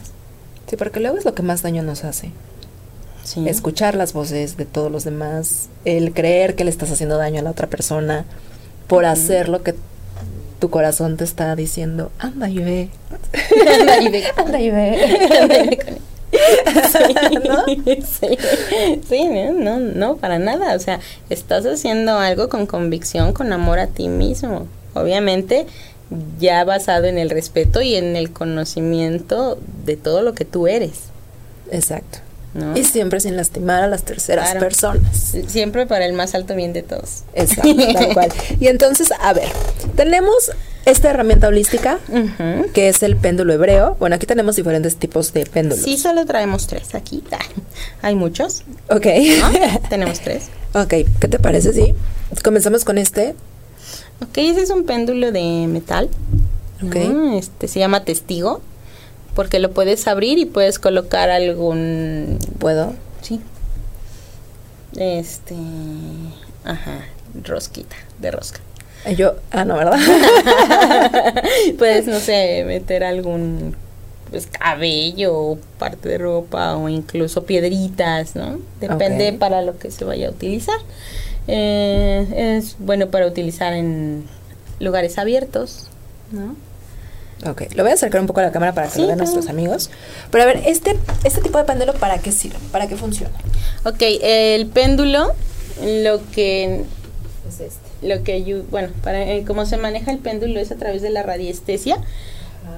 sí, 0.67 0.75
porque 0.75 0.99
luego 0.99 1.19
es 1.19 1.25
lo 1.25 1.35
que 1.35 1.43
más 1.43 1.61
daño 1.61 1.83
nos 1.83 2.03
hace. 2.03 2.31
Sí. 3.23 3.47
Escuchar 3.47 3.93
las 3.93 4.13
voces 4.13 4.57
de 4.57 4.65
todos 4.65 4.91
los 4.91 5.03
demás, 5.03 5.69
el 5.85 6.13
creer 6.13 6.55
que 6.55 6.63
le 6.63 6.71
estás 6.71 6.89
haciendo 6.89 7.17
daño 7.17 7.39
a 7.39 7.43
la 7.43 7.51
otra 7.51 7.67
persona 7.67 8.25
por 8.87 9.05
hacer 9.05 9.49
lo 9.49 9.61
que 9.61 9.75
tu 10.59 10.71
corazón 10.71 11.15
te 11.17 11.25
está 11.25 11.55
diciendo, 11.55 12.11
anda 12.17 12.49
y 12.49 12.57
ve. 12.57 12.89
Anda 13.79 14.01
y 14.01 14.09
ve. 14.09 14.23
Anda 14.35 14.59
y 14.59 14.71
ve. 14.71 16.01
Sí, 16.31 17.13
¿No? 17.47 17.65
sí, 17.65 18.37
sí, 19.07 19.27
no, 19.53 20.15
para 20.17 20.39
nada. 20.39 20.75
O 20.75 20.79
sea, 20.79 20.99
estás 21.29 21.65
haciendo 21.65 22.17
algo 22.17 22.49
con 22.49 22.65
convicción, 22.65 23.33
con 23.33 23.51
amor 23.53 23.79
a 23.79 23.87
ti 23.87 24.07
mismo. 24.07 24.67
Obviamente, 24.93 25.65
ya 26.39 26.63
basado 26.63 27.05
en 27.05 27.17
el 27.17 27.29
respeto 27.29 27.81
y 27.81 27.95
en 27.95 28.15
el 28.15 28.31
conocimiento 28.31 29.57
de 29.85 29.95
todo 29.97 30.21
lo 30.21 30.33
que 30.33 30.45
tú 30.45 30.67
eres. 30.67 30.91
Exacto. 31.71 32.19
¿no? 32.53 32.75
Y 32.77 32.83
siempre 32.83 33.21
sin 33.21 33.37
lastimar 33.37 33.81
a 33.81 33.87
las 33.87 34.03
terceras 34.03 34.45
Claro. 34.51 34.59
personas. 34.59 35.35
Siempre 35.47 35.85
para 35.85 36.05
el 36.05 36.11
más 36.13 36.35
alto 36.35 36.53
bien 36.55 36.73
de 36.73 36.83
todos. 36.83 37.23
Exacto, 37.33 37.75
tal 37.93 38.13
cual. 38.13 38.29
Y 38.59 38.67
entonces, 38.67 39.09
a 39.21 39.31
ver, 39.33 39.47
tenemos 39.95 40.51
esta 40.85 41.09
herramienta 41.09 41.47
holística 41.47 41.99
que 42.73 42.89
es 42.89 43.03
el 43.03 43.15
péndulo 43.17 43.53
hebreo. 43.53 43.95
Bueno, 43.99 44.15
aquí 44.15 44.25
tenemos 44.25 44.55
diferentes 44.55 44.95
tipos 44.97 45.31
de 45.33 45.45
péndulos. 45.45 45.83
Sí, 45.83 45.97
solo 45.97 46.25
traemos 46.25 46.67
tres 46.67 46.95
aquí. 46.95 47.23
Ah, 47.31 47.39
Hay 48.01 48.15
muchos, 48.15 48.63
Ok. 48.89 49.05
¿no? 49.39 49.79
Tenemos 49.89 50.19
tres. 50.21 50.45
ok, 50.73 50.93
¿qué 51.19 51.27
te 51.29 51.39
parece 51.39 51.73
si 51.73 51.93
comenzamos 52.43 52.83
con 52.85 52.97
este? 52.97 53.35
Ok, 54.21 54.37
ese 54.37 54.61
es 54.61 54.69
un 54.69 54.85
péndulo 54.85 55.31
de 55.31 55.67
metal. 55.67 56.09
Ok. 56.85 56.95
Este 57.35 57.67
se 57.67 57.79
llama 57.79 58.03
testigo 58.05 58.61
porque 59.35 59.59
lo 59.59 59.71
puedes 59.71 60.07
abrir 60.07 60.39
y 60.39 60.45
puedes 60.45 60.77
colocar 60.79 61.29
algún 61.29 62.37
¿Puedo? 62.59 62.93
sí. 63.21 63.39
Este, 64.97 65.55
ajá, 66.65 67.05
rosquita, 67.45 67.95
de 68.19 68.29
rosca. 68.31 68.59
Yo, 69.17 69.35
ah, 69.51 69.65
no, 69.65 69.75
¿verdad? 69.75 69.97
Puedes, 71.77 72.07
no 72.07 72.19
sé, 72.19 72.63
meter 72.65 73.03
algún 73.03 73.75
pues, 74.29 74.47
cabello 74.47 75.35
o 75.35 75.57
parte 75.79 76.07
de 76.07 76.17
ropa 76.17 76.75
o 76.77 76.87
incluso 76.87 77.43
piedritas, 77.43 78.35
¿no? 78.35 78.59
Depende 78.79 79.33
para 79.33 79.61
lo 79.61 79.77
que 79.77 79.91
se 79.91 80.05
vaya 80.05 80.27
a 80.27 80.31
utilizar. 80.31 80.77
Eh, 81.47 82.57
es 82.57 82.75
bueno 82.79 83.09
para 83.09 83.25
utilizar 83.25 83.73
en 83.73 84.25
lugares 84.79 85.17
abiertos, 85.17 85.87
¿no? 86.31 86.55
Ok, 87.49 87.63
lo 87.73 87.81
voy 87.81 87.91
a 87.91 87.95
acercar 87.95 88.21
un 88.21 88.27
poco 88.27 88.39
a 88.41 88.43
la 88.43 88.51
cámara 88.51 88.73
para 88.73 88.85
que 88.87 88.93
Sí, 88.93 89.01
lo 89.01 89.07
vean 89.07 89.17
claro. 89.17 89.31
nuestros 89.31 89.49
amigos. 89.51 89.89
Pero 90.29 90.43
a 90.43 90.47
ver, 90.47 90.61
este, 90.67 90.95
este 91.23 91.41
tipo 91.41 91.57
de 91.57 91.63
péndulo, 91.63 91.93
¿para 91.95 92.19
qué 92.19 92.31
sirve? 92.31 92.59
¿Para 92.71 92.87
qué 92.87 92.95
funciona? 92.95 93.33
Ok, 93.83 93.97
el 94.21 94.67
péndulo, 94.67 95.33
lo 95.83 96.21
que 96.31 96.83
Es 97.49 97.59
este. 97.59 97.90
Lo 98.01 98.23
que 98.23 98.37
ayu- 98.43 98.63
bueno, 98.71 98.89
para 99.03 99.21
eh, 99.23 99.43
cómo 99.45 99.65
se 99.65 99.77
maneja 99.77 100.11
el 100.11 100.17
péndulo 100.17 100.59
es 100.59 100.71
a 100.71 100.75
través 100.75 101.01
de 101.01 101.09
la 101.09 101.23
radiestesia 101.23 101.97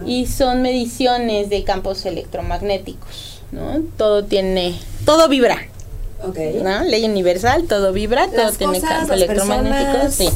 y 0.06 0.28
son 0.28 0.62
mediciones 0.62 1.50
de 1.50 1.64
campos 1.64 2.06
electromagnéticos, 2.06 3.42
¿no? 3.52 3.82
Todo 3.98 4.24
tiene, 4.24 4.76
todo 5.06 5.28
vibra, 5.30 5.58
Ok. 6.26 6.38
¿no? 6.64 6.84
Ley 6.84 7.04
universal, 7.06 7.66
todo 7.68 7.92
vibra, 7.94 8.28
todo 8.28 8.38
Las 8.46 8.58
tiene 8.58 8.80
cosas, 8.80 8.90
campo 8.90 9.08
las 9.14 9.22
electromagnético, 9.22 9.92
personas. 9.92 10.16
sí, 10.16 10.30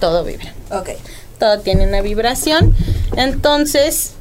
todo 0.00 0.24
vibra, 0.24 0.52
Ok. 0.70 0.90
todo 1.38 1.60
tiene 1.60 1.86
una 1.86 2.00
vibración, 2.02 2.74
entonces 3.16 4.12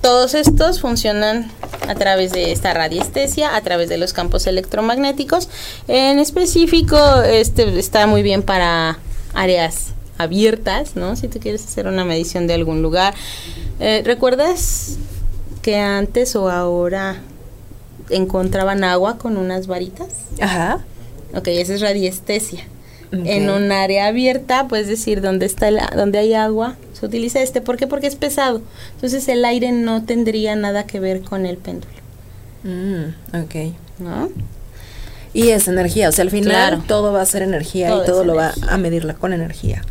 todos 0.00 0.34
estos 0.34 0.80
funcionan 0.80 1.50
a 1.88 1.94
través 1.94 2.32
de 2.32 2.50
esta 2.52 2.74
radiestesia, 2.74 3.54
a 3.54 3.60
través 3.60 3.88
de 3.88 3.98
los 3.98 4.12
campos 4.12 4.46
electromagnéticos. 4.46 5.48
En 5.86 6.18
específico, 6.18 6.96
este 7.22 7.78
está 7.78 8.06
muy 8.06 8.22
bien 8.22 8.42
para 8.42 8.98
áreas 9.34 9.88
abiertas, 10.18 10.96
¿no? 10.96 11.16
Si 11.16 11.28
tú 11.28 11.40
quieres 11.40 11.64
hacer 11.64 11.86
una 11.86 12.04
medición 12.04 12.46
de 12.46 12.54
algún 12.54 12.82
lugar. 12.82 13.14
Eh, 13.80 14.02
¿Recuerdas 14.04 14.96
que 15.62 15.76
antes 15.76 16.36
o 16.36 16.50
ahora 16.50 17.16
encontraban 18.10 18.84
agua 18.84 19.18
con 19.18 19.36
unas 19.36 19.66
varitas? 19.66 20.08
Ajá. 20.40 20.80
Ok, 21.34 21.48
esa 21.48 21.74
es 21.74 21.80
radiestesia. 21.80 22.64
En 23.12 23.50
un 23.50 23.70
área 23.72 24.06
abierta, 24.06 24.68
puedes 24.68 24.86
decir 24.86 25.20
donde 25.20 25.44
está 25.44 25.68
el, 25.68 25.78
donde 25.94 26.18
hay 26.18 26.32
agua, 26.32 26.76
se 26.98 27.04
utiliza 27.04 27.42
este. 27.42 27.60
¿Por 27.60 27.76
qué? 27.76 27.86
Porque 27.86 28.06
es 28.06 28.16
pesado. 28.16 28.62
Entonces 28.94 29.28
el 29.28 29.44
aire 29.44 29.70
no 29.70 30.02
tendría 30.04 30.56
nada 30.56 30.86
que 30.86 30.98
ver 30.98 31.20
con 31.20 31.44
el 31.44 31.58
péndulo, 31.58 31.92
Mm, 32.64 33.36
ok. 33.36 33.74
¿no? 33.98 34.30
Y 35.34 35.48
es 35.48 35.66
energía, 35.68 36.08
o 36.08 36.12
sea, 36.12 36.24
al 36.24 36.30
final 36.30 36.50
Claro. 36.52 36.82
todo 36.86 37.12
va 37.12 37.22
a 37.22 37.26
ser 37.26 37.42
energía 37.42 37.88
Todo 37.88 38.02
y 38.02 38.06
todo 38.06 38.24
lo 38.24 38.34
energía. 38.34 38.66
va 38.66 38.72
a 38.72 38.76
medirla 38.78 39.14
con 39.14 39.32
energía. 39.32 39.82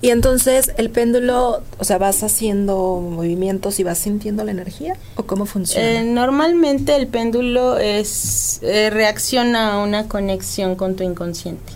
Y 0.00 0.10
entonces 0.10 0.70
el 0.76 0.90
péndulo, 0.90 1.62
o 1.78 1.84
sea, 1.84 1.98
vas 1.98 2.22
haciendo 2.22 3.00
movimientos 3.00 3.80
y 3.80 3.82
vas 3.82 3.98
sintiendo 3.98 4.44
la 4.44 4.52
energía 4.52 4.94
o 5.16 5.24
cómo 5.24 5.44
funciona. 5.46 5.84
Eh, 6.00 6.04
normalmente 6.04 6.94
el 6.94 7.08
péndulo 7.08 7.76
es 7.78 8.60
eh, 8.62 8.90
reacciona 8.90 9.72
a 9.72 9.78
una 9.82 10.06
conexión 10.06 10.76
con 10.76 10.94
tu 10.94 11.02
inconsciente. 11.02 11.72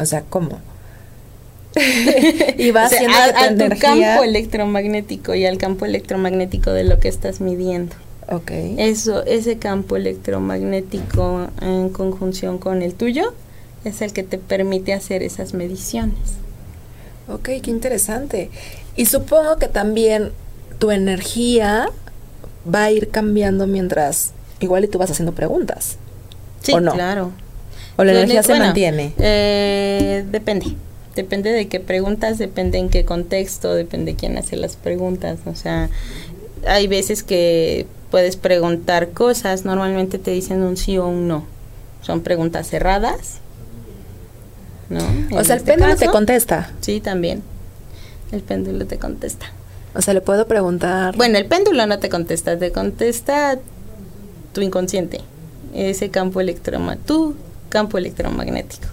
o 0.00 0.04
sea, 0.04 0.22
¿cómo? 0.28 0.58
y 2.58 2.70
va 2.72 2.86
O 2.86 2.88
sea, 2.88 2.98
haciendo 2.98 3.16
a, 3.18 3.28
tu 3.32 3.36
a 3.38 3.48
tu 3.48 3.54
energía. 3.54 3.78
campo 4.14 4.24
electromagnético 4.24 5.34
y 5.36 5.46
al 5.46 5.58
campo 5.58 5.84
electromagnético 5.84 6.72
de 6.72 6.82
lo 6.82 6.98
que 6.98 7.06
estás 7.08 7.40
midiendo. 7.40 7.94
Ok. 8.30 8.50
Eso, 8.78 9.24
ese 9.24 9.58
campo 9.58 9.96
electromagnético 9.96 11.48
en 11.60 11.88
conjunción 11.90 12.58
con 12.58 12.82
el 12.82 12.94
tuyo 12.94 13.32
es 13.84 14.02
el 14.02 14.12
que 14.12 14.22
te 14.22 14.38
permite 14.38 14.92
hacer 14.92 15.22
esas 15.22 15.54
mediciones. 15.54 16.18
Ok, 17.28 17.50
qué 17.62 17.70
interesante. 17.70 18.50
Y 18.96 19.06
supongo 19.06 19.56
que 19.56 19.68
también 19.68 20.32
tu 20.78 20.90
energía 20.90 21.90
va 22.72 22.84
a 22.84 22.90
ir 22.90 23.10
cambiando 23.10 23.66
mientras 23.66 24.32
igual 24.60 24.84
y 24.84 24.88
tú 24.88 24.98
vas 24.98 25.10
haciendo 25.10 25.32
preguntas. 25.32 25.96
Sí, 26.62 26.72
¿O 26.72 26.80
no? 26.80 26.92
claro. 26.92 27.32
O 27.96 28.04
la 28.04 28.12
energía 28.12 28.42
se 28.42 28.52
bueno, 28.52 28.66
mantiene. 28.66 29.12
eh, 29.18 30.24
depende. 30.30 30.74
Depende 31.16 31.50
de 31.50 31.66
qué 31.66 31.80
preguntas, 31.80 32.38
depende 32.38 32.78
en 32.78 32.90
qué 32.90 33.04
contexto, 33.04 33.74
depende 33.74 34.14
quién 34.14 34.38
hace 34.38 34.56
las 34.56 34.76
preguntas. 34.76 35.38
O 35.46 35.54
sea, 35.56 35.90
hay 36.66 36.86
veces 36.86 37.24
que 37.24 37.86
puedes 38.10 38.36
preguntar 38.36 39.10
cosas, 39.10 39.64
normalmente 39.64 40.18
te 40.18 40.30
dicen 40.30 40.62
un 40.62 40.76
sí 40.76 40.98
o 40.98 41.06
un 41.06 41.28
no. 41.28 41.44
Son 42.02 42.20
preguntas 42.20 42.68
cerradas. 42.68 43.38
¿No? 44.88 45.00
O 45.32 45.38
En 45.38 45.44
sea, 45.44 45.56
el 45.56 45.60
este 45.60 45.72
péndulo 45.72 45.96
te 45.96 46.06
contesta. 46.06 46.72
Sí, 46.80 47.00
también. 47.00 47.42
El 48.32 48.42
péndulo 48.42 48.86
te 48.86 48.98
contesta. 48.98 49.46
O 49.94 50.02
sea, 50.02 50.14
le 50.14 50.20
puedo 50.20 50.46
preguntar. 50.46 51.16
Bueno, 51.16 51.38
el 51.38 51.46
péndulo 51.46 51.86
no 51.86 51.98
te 51.98 52.08
contesta, 52.08 52.58
te 52.58 52.72
contesta 52.72 53.58
tu 54.52 54.60
inconsciente. 54.60 55.20
Ese 55.74 56.10
campo 56.10 56.40
electromagnético, 56.40 57.06
tu 57.06 57.34
campo 57.68 57.98
electromagnético. 57.98 58.86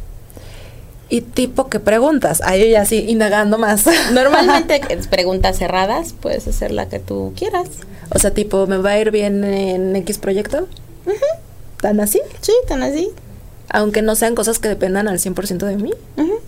¿Y 1.10 1.22
tipo 1.22 1.70
qué 1.70 1.80
preguntas? 1.80 2.42
Ahí 2.44 2.72
ya 2.72 2.86
sí, 2.86 3.06
indagando 3.08 3.58
más. 3.58 3.86
Normalmente 4.14 4.82
es 4.90 5.08
preguntas 5.08 5.58
cerradas, 5.58 6.14
puedes 6.14 6.48
hacer 6.48 6.72
la 6.72 6.90
que 6.90 7.00
tú 7.00 7.34
quieras. 7.36 7.70
o 8.14 8.20
sea, 8.20 8.32
tipo, 8.32 8.66
¿me 8.68 8.78
va 8.78 8.92
a 8.92 9.00
ir 9.00 9.12
bien 9.12 9.44
en 9.44 9.96
X 9.98 10.18
proyecto? 10.18 10.68
¿Tan 11.82 12.00
así? 12.00 12.22
Sí, 12.42 12.54
tan 12.68 12.82
así. 12.82 13.10
Aunque 13.70 14.02
no 14.02 14.16
sean 14.16 14.36
cosas 14.36 14.60
que 14.60 14.68
dependan 14.68 15.08
al 15.08 15.20
100% 15.20 15.66
de 15.66 15.76
mí. 15.76 15.92
Ujú. 16.18 16.40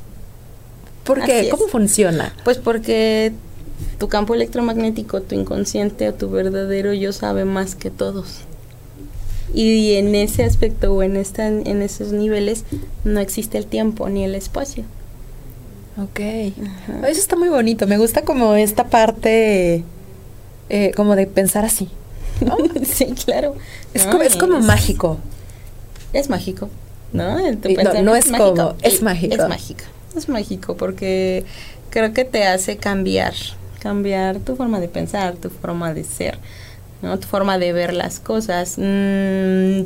¿Por 1.03 1.23
qué? 1.23 1.49
¿Cómo 1.49 1.67
funciona? 1.67 2.33
Pues 2.43 2.57
porque 2.57 3.33
tu 3.99 4.07
campo 4.07 4.33
electromagnético, 4.33 5.21
tu 5.21 5.35
inconsciente 5.35 6.09
o 6.09 6.13
tu 6.13 6.29
verdadero 6.29 6.93
yo 6.93 7.13
sabe 7.13 7.45
más 7.45 7.75
que 7.75 7.91
todos. 7.91 8.41
Y 9.53 9.93
en 9.95 10.13
ese 10.15 10.43
aspecto 10.43 10.93
o 10.93 11.03
en, 11.03 11.15
esta, 11.15 11.47
en 11.47 11.81
esos 11.81 12.11
niveles 12.11 12.63
no 13.03 13.19
existe 13.19 13.57
el 13.57 13.65
tiempo 13.65 14.09
ni 14.09 14.23
el 14.23 14.35
espacio. 14.35 14.83
Ok. 16.01 16.19
Eso 16.19 16.53
está 17.19 17.35
muy 17.35 17.49
bonito. 17.49 17.87
Me 17.87 17.97
gusta 17.97 18.21
como 18.21 18.53
esta 18.55 18.85
parte, 18.89 19.83
eh, 20.69 20.91
como 20.95 21.15
de 21.15 21.25
pensar 21.27 21.65
así. 21.65 21.89
¿no? 22.41 22.55
sí, 22.85 23.05
claro. 23.25 23.55
Es, 23.93 24.05
No, 24.05 24.11
como, 24.11 24.23
es 24.23 24.35
como 24.35 24.57
es- 24.59 24.65
mágico. 24.65 25.17
Es 26.13 26.29
mágico, 26.29 26.69
¿no? 27.13 27.37
No, 28.03 28.15
es 28.15 28.27
como, 28.31 28.75
es 28.81 29.01
mágico. 29.01 29.35
Es 29.35 29.49
mágico. 29.49 29.83
Es 30.15 30.29
mágico 30.29 30.77
porque 30.77 31.43
creo 31.89 32.13
que 32.13 32.25
te 32.25 32.45
hace 32.45 32.77
cambiar, 32.77 33.33
cambiar 33.79 34.39
tu 34.39 34.55
forma 34.55 34.79
de 34.79 34.87
pensar, 34.87 35.35
tu 35.35 35.49
forma 35.49 35.93
de 35.93 36.03
ser, 36.03 36.37
¿no? 37.01 37.17
Tu 37.19 37.27
forma 37.27 37.57
de 37.57 37.73
ver 37.73 37.93
las 37.93 38.19
cosas. 38.19 38.75
Mm, 38.77 39.83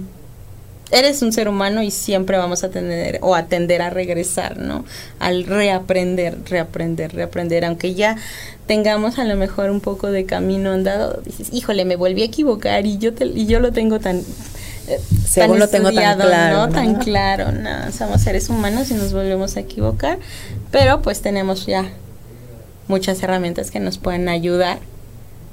eres 0.91 1.21
un 1.21 1.31
ser 1.31 1.47
humano 1.47 1.81
y 1.81 1.89
siempre 1.91 2.37
vamos 2.37 2.63
a 2.65 2.69
tener 2.69 3.19
o 3.21 3.33
a 3.35 3.45
tender 3.45 3.81
a 3.81 3.89
regresar, 3.89 4.57
¿no? 4.57 4.83
Al 5.19 5.45
reaprender, 5.45 6.37
reaprender, 6.49 7.13
reaprender, 7.13 7.63
aunque 7.65 7.93
ya 7.93 8.17
tengamos 8.67 9.17
a 9.17 9.23
lo 9.23 9.35
mejor 9.37 9.69
un 9.71 9.79
poco 9.79 10.11
de 10.11 10.25
camino 10.25 10.71
andado, 10.73 11.21
dices, 11.25 11.47
híjole, 11.53 11.85
me 11.85 11.95
volví 11.95 12.23
a 12.23 12.25
equivocar 12.25 12.85
y 12.85 12.97
yo 12.97 13.13
te- 13.13 13.25
y 13.25 13.45
yo 13.45 13.59
lo 13.61 13.71
tengo 13.71 13.99
tan 13.99 14.21
eh, 14.87 14.99
Según 15.25 15.59
lo 15.59 15.69
tengo 15.69 15.91
tan 15.93 16.19
claro, 16.19 16.57
¿no? 16.57 16.67
¿no? 16.67 16.73
Tan 16.73 16.95
claro, 16.95 17.51
no, 17.53 17.91
somos 17.93 18.21
seres 18.21 18.49
humanos 18.49 18.91
y 18.91 18.95
nos 18.95 19.13
volvemos 19.13 19.55
a 19.55 19.61
equivocar, 19.61 20.19
pero 20.71 21.01
pues 21.01 21.21
tenemos 21.21 21.65
ya 21.67 21.85
muchas 22.89 23.21
herramientas 23.23 23.71
que 23.71 23.79
nos 23.79 23.97
pueden 23.97 24.27
ayudar 24.27 24.79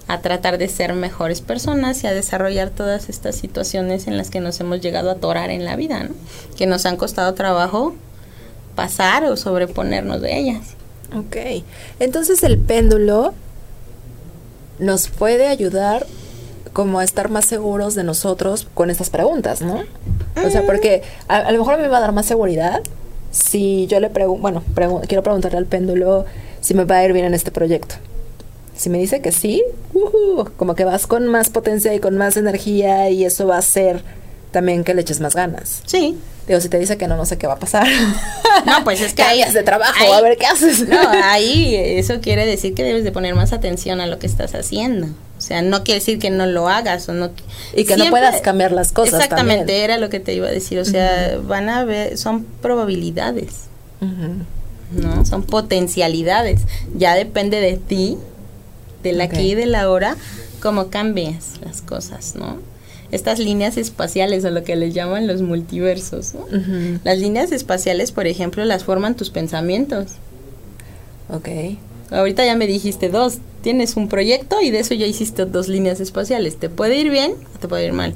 a 0.09 0.21
tratar 0.21 0.59
de 0.59 0.68
ser 0.68 0.94
mejores 0.94 1.40
personas 1.42 2.03
y 2.03 2.07
a 2.07 2.12
desarrollar 2.12 2.71
todas 2.71 3.09
estas 3.09 3.37
situaciones 3.37 4.07
en 4.07 4.16
las 4.16 4.31
que 4.31 4.40
nos 4.40 4.59
hemos 4.61 4.81
llegado 4.81 5.11
a 5.11 5.12
atorar 5.14 5.51
en 5.51 5.64
la 5.64 5.77
vida, 5.77 6.03
¿no? 6.03 6.14
Que 6.57 6.66
nos 6.66 6.87
han 6.87 6.97
costado 6.97 7.35
trabajo 7.35 7.94
pasar 8.75 9.25
o 9.25 9.37
sobreponernos 9.37 10.21
de 10.23 10.38
ellas. 10.38 10.61
Ok. 11.16 11.64
Entonces 12.01 12.42
el 12.42 12.59
péndulo 12.59 13.35
nos 14.79 15.09
puede 15.09 15.49
ayudar 15.49 16.07
como 16.73 17.01
a 17.01 17.05
estar 17.05 17.29
más 17.29 17.44
seguros 17.44 17.94
de 17.94 18.05
nosotros 18.05 18.66
con 18.75 18.90
estas 18.90 19.11
preguntas, 19.11 19.61
¿no? 19.62 19.83
O 20.44 20.51
sea, 20.51 20.64
porque 20.64 21.03
a, 21.27 21.38
a 21.38 21.53
lo 21.53 21.59
mejor 21.59 21.75
a 21.75 21.77
mí 21.79 21.83
me 21.83 21.88
va 21.88 21.99
a 21.99 22.01
dar 22.03 22.12
más 22.12 22.27
seguridad 22.27 22.81
si 23.31 23.87
yo 23.88 24.01
le 24.01 24.09
pregunto, 24.11 24.40
bueno, 24.40 24.62
pregu- 24.75 25.07
quiero 25.07 25.23
preguntarle 25.23 25.59
al 25.59 25.66
péndulo 25.66 26.25
si 26.61 26.75
me 26.75 26.85
va 26.85 26.99
a 26.99 27.05
ir 27.05 27.12
bien 27.12 27.27
en 27.27 27.35
este 27.35 27.51
proyecto. 27.51 27.97
Si 28.79 28.88
me 28.91 28.99
dice 28.99 29.21
que 29.21 29.33
sí, 29.33 29.62
ujú, 29.93 30.49
como 30.57 30.75
que 30.75 30.85
vas 30.85 31.07
con 31.07 31.27
más 31.27 31.51
potencia 31.51 31.93
y 31.95 31.99
con 32.01 32.17
más 32.17 32.37
energía 32.38 33.11
y 33.11 33.25
eso 33.25 33.47
va 33.47 33.57
a 33.57 33.59
hacer 33.59 34.03
también 34.53 34.85
que 34.85 34.95
le 34.95 35.03
eches 35.03 35.21
más 35.21 35.35
ganas. 35.35 35.83
Sí. 35.85 36.17
Digo, 36.47 36.61
si 36.61 36.71
te 36.71 36.79
dice 36.79 36.97
que 36.97 37.07
no, 37.09 37.17
no 37.19 37.27
sé 37.27 37.37
qué 37.37 37.47
va 37.47 37.55
a 37.55 37.59
pasar. 37.59 37.87
No, 38.67 38.83
pues 38.83 39.01
es 39.01 39.14
que 39.14 39.23
ahí- 39.23 39.45
de 39.53 39.62
trabajo, 39.62 39.93
ahí- 40.03 40.11
a 40.12 40.21
ver 40.21 40.37
qué 40.37 40.47
haces. 40.47 40.88
No, 40.88 40.99
ahí 41.25 41.75
eso 41.77 42.21
quiere 42.21 42.45
decir 42.47 42.75
que 42.75 42.83
debes 42.83 43.05
de 43.05 43.12
poner 43.12 43.35
más 43.37 43.53
atención 43.53 44.01
a 44.01 44.07
lo 44.07 44.19
que 44.19 44.27
estás 44.27 44.55
haciendo. 44.55 45.07
O 45.07 45.41
sea, 45.41 45.62
no 45.62 45.85
quiere 45.85 46.01
decir 46.01 46.19
que 46.19 46.31
no 46.31 46.47
lo 46.47 46.69
hagas 46.69 47.09
o 47.09 47.12
no. 47.14 47.31
Y 47.75 47.85
que 47.85 47.97
no 47.97 48.07
puedas 48.11 48.41
cambiar 48.41 48.73
las 48.73 48.91
cosas 48.93 49.14
Exactamente, 49.23 49.59
también. 49.67 49.81
era 49.85 49.99
lo 49.99 50.09
que 50.11 50.19
te 50.19 50.35
iba 50.35 50.49
a 50.49 50.51
decir. 50.51 50.79
O 50.81 50.85
sea, 50.85 51.38
van 51.47 51.69
a 51.69 51.85
ver, 51.85 52.19
son 52.19 52.45
probabilidades. 52.62 53.67
¿no? 54.01 55.25
Son 55.25 55.43
potencialidades. 55.45 56.62
Ya 56.97 57.14
depende 57.14 57.61
de 57.61 57.77
ti, 57.77 58.17
del 59.02 59.16
Ok. 59.20 59.22
aquí 59.22 59.52
y 59.52 59.54
del 59.54 59.74
ahora, 59.74 60.16
cómo 60.61 60.88
cambias 60.88 61.61
las 61.64 61.82
cosas, 61.82 62.34
¿no? 62.34 62.56
Estas 63.11 63.38
líneas 63.38 63.76
espaciales, 63.78 64.44
o 64.44 64.50
lo 64.50 64.64
que 64.64 64.76
les 64.76 64.92
llaman 64.92 65.26
los 65.26 65.40
multiversos, 65.40 66.34
¿no? 66.34 66.44
Las 67.04 67.18
líneas 67.18 67.52
espaciales, 67.52 68.12
por 68.12 68.26
ejemplo, 68.26 68.64
las 68.66 68.84
forman 68.84 69.14
tus 69.16 69.30
pensamientos. 69.30 70.12
Ok. 71.30 71.48
Ahorita 72.11 72.44
ya 72.44 72.54
me 72.56 72.66
dijiste 72.66 73.08
dos. 73.08 73.38
Tienes 73.62 73.96
un 73.96 74.08
proyecto 74.08 74.61
y 74.62 74.70
de 74.70 74.80
eso 74.80 74.94
ya 74.94 75.06
hiciste 75.06 75.46
dos 75.46 75.68
líneas 75.68 76.00
espaciales. 76.00 76.58
¿Te 76.58 76.68
puede 76.68 76.96
ir 76.96 77.11
bien 77.11 77.32
o 77.54 77.58
te 77.58 77.66
puede 77.68 77.87
ir 77.87 77.92
mal? 77.92 78.14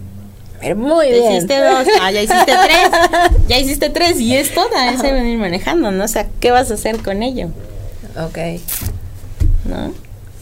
Pero 0.60 0.76
muy 0.76 1.06
Ya 1.08 1.14
bien. 1.16 1.32
hiciste 1.32 1.58
dos, 1.58 1.86
ah, 2.00 2.12
ya 2.12 2.22
hiciste 2.22 2.44
tres. 2.64 3.38
Ya 3.48 3.58
hiciste 3.58 3.88
tres 3.90 4.20
y 4.20 4.36
esto 4.36 4.60
también 4.72 5.00
se 5.00 5.10
va 5.12 5.18
a 5.20 5.24
ir 5.24 5.38
manejando, 5.38 5.90
¿no? 5.90 6.04
O 6.04 6.08
sea, 6.08 6.28
¿qué 6.38 6.50
vas 6.50 6.70
a 6.70 6.74
hacer 6.74 6.98
con 6.98 7.22
ello? 7.22 7.48
Ok. 8.16 8.38
¿No? 9.64 9.92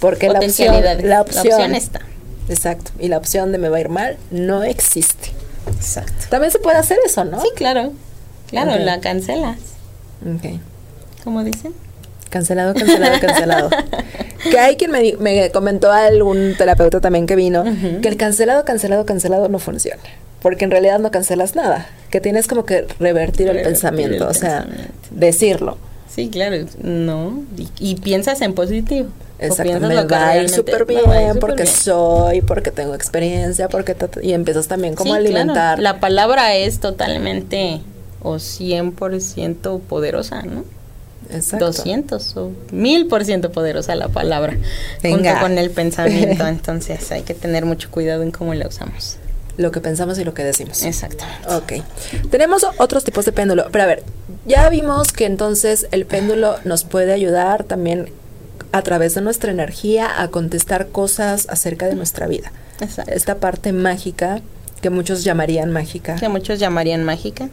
Porque 0.01 0.29
la 0.29 0.41
opción, 0.41 0.83
la 1.03 1.21
opción, 1.21 1.75
está. 1.75 2.01
Exacto. 2.49 2.91
Y 2.99 3.09
la 3.09 3.19
opción 3.19 3.53
de 3.53 3.59
me 3.59 3.69
va 3.69 3.77
a 3.77 3.81
ir 3.81 3.89
mal 3.89 4.17
no 4.31 4.63
existe. 4.65 5.31
Exacto. 5.69 6.27
También 6.31 6.51
se 6.51 6.59
puede 6.59 6.79
hacer 6.79 6.99
eso, 7.05 7.25
¿no? 7.25 7.41
Sí, 7.41 7.49
claro. 7.55 7.93
Claro, 8.49 8.77
la 8.83 9.01
cancelas. 9.01 9.59
Ok. 10.23 10.59
Como 11.23 11.45
dicen. 11.45 11.73
Cancelado, 12.31 12.75
cancelado, 12.75 13.21
cancelado. 13.21 13.71
que 14.51 14.59
hay 14.59 14.77
quien 14.77 14.91
me, 14.91 15.15
me 15.19 15.51
comentó 15.51 15.93
algún 15.93 16.55
terapeuta 16.57 17.01
también 17.01 17.27
que 17.27 17.37
vino 17.37 17.65
que 18.01 18.09
el 18.09 18.17
cancelado, 18.17 18.65
cancelado, 18.65 19.05
cancelado 19.05 19.49
no 19.49 19.59
funciona. 19.59 20.03
Porque 20.41 20.65
en 20.65 20.71
realidad 20.71 20.99
no 20.99 21.11
cancelas 21.11 21.55
nada. 21.55 21.87
Que 22.11 22.21
tienes 22.21 22.47
como 22.47 22.65
que 22.65 22.87
revertir, 22.99 23.49
el 23.49 23.63
pensamiento. 23.63 24.25
el 24.25 24.31
o 24.31 24.35
sea, 24.35 24.63
pensamiento. 24.63 24.95
decirlo. 25.11 25.79
Sí, 26.09 26.29
claro. 26.31 26.57
No. 26.83 27.45
Y, 27.57 27.69
y 27.79 27.95
piensas 27.97 28.41
en 28.41 28.55
positivo. 28.55 29.09
Exacto, 29.41 29.81
me 29.81 30.05
va 30.05 30.29
a 30.29 30.37
ir 30.37 30.51
súper 30.51 30.85
bien 30.85 31.01
ir 31.01 31.39
porque 31.41 31.63
bien. 31.63 31.75
soy, 31.75 32.43
porque 32.43 32.71
tengo 32.71 32.95
experiencia, 32.95 33.69
porque 33.69 33.97
y 34.23 34.35
empiezas 34.35 34.69
también 34.69 34.95
como 34.95 35.15
a 35.15 35.19
claro. 35.19 35.37
alimentar. 35.37 35.79
La 35.79 35.99
palabra 35.99 36.55
es 36.55 36.79
totalmente 36.79 37.81
o 38.23 38.35
100% 38.35 39.81
poderosa, 39.81 40.43
¿no? 40.43 40.65
Exacto. 41.31 41.67
200 41.67 42.37
o 42.37 42.53
1000% 42.73 43.51
poderosa 43.51 43.95
la 43.95 44.09
palabra. 44.09 44.59
Venga. 45.03 45.31
Junto 45.33 45.41
con 45.41 45.59
el 45.59 45.71
pensamiento. 45.71 46.47
Entonces 46.47 47.11
hay 47.11 47.23
que 47.23 47.35
tener 47.35 47.65
mucho 47.65 47.91
cuidado 47.91 48.23
en 48.23 48.33
cómo 48.33 48.53
la 48.53 48.67
usamos. 48.67 49.17
Lo 49.57 49.71
que 49.71 49.81
pensamos 49.81 50.19
y 50.19 50.25
lo 50.25 50.35
que 50.35 50.45
decimos. 50.45 50.83
Exactamente. 50.83 51.49
Ok. 51.49 51.85
Tenemos 52.31 52.67
otros 52.79 53.05
tipos 53.05 53.25
de 53.25 53.33
péndulo. 53.33 53.69
Pero 53.71 53.85
a 53.85 53.87
ver, 53.87 54.03
ya 54.45 54.69
vimos 54.69 55.13
que 55.13 55.27
entonces 55.27 55.87
el 55.93 56.05
péndulo 56.05 56.57
nos 56.65 56.85
puede 56.85 57.13
ayudar 57.13 57.65
también 57.65 58.11
a 58.73 58.83
través 58.83 59.15
de 59.15 59.21
nuestra 59.21 59.51
energía 59.51 60.21
a 60.23 60.29
contestar 60.29 60.89
cosas 60.89 61.47
acerca 61.51 61.87
de 61.87 61.95
nuestra 61.95 62.27
vida. 62.27 62.53
Exacto. 62.81 63.11
Esta 63.13 63.37
parte 63.37 63.73
mágica 63.73 64.41
que 64.81 64.91
muchos 64.91 65.25
llamarían 65.25 65.71
mágica. 65.71 66.17
Que 66.17 66.29
muchos 66.29 66.59
llamarían 66.59 67.05
mágica. 67.05 67.49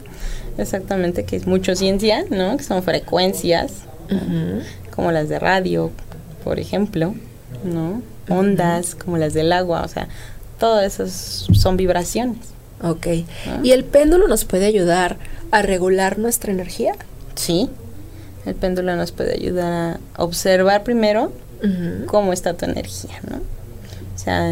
Exactamente, 0.57 1.25
que 1.25 1.35
es 1.35 1.45
mucho 1.47 1.75
ciencia, 1.75 2.23
¿no? 2.29 2.55
Que 2.57 2.63
son 2.63 2.81
frecuencias, 2.83 3.71
Ujú. 4.09 4.61
como 4.95 5.11
las 5.11 5.27
de 5.29 5.37
radio, 5.39 5.91
por 6.43 6.59
ejemplo, 6.59 7.13
¿no? 7.63 8.01
Ondas, 8.29 8.95
como 8.95 9.17
las 9.17 9.33
del 9.33 9.51
agua, 9.53 9.83
o 9.83 9.87
sea, 9.87 10.07
todo 10.59 10.81
eso 10.81 11.03
es- 11.03 11.47
son 11.53 11.77
vibraciones. 11.77 12.37
Ok. 12.81 13.07
Ah. 13.47 13.59
¿Y 13.63 13.71
el 13.71 13.83
péndulo 13.83 14.27
nos 14.27 14.45
puede 14.45 14.65
ayudar 14.65 15.17
a 15.51 15.61
regular 15.61 16.19
nuestra 16.19 16.51
energía? 16.51 16.93
Sí, 17.35 17.69
el 18.47 18.55
péndulo 18.55 18.95
nos 18.95 19.11
puede 19.11 19.33
ayudar 19.33 19.99
a 20.15 20.23
observar 20.23 20.83
primero 20.83 21.31
cómo 22.05 22.33
está 22.33 22.53
tu 22.53 22.65
energía, 22.65 23.19
¿no? 23.29 23.37
O 23.37 24.17
sea, 24.19 24.51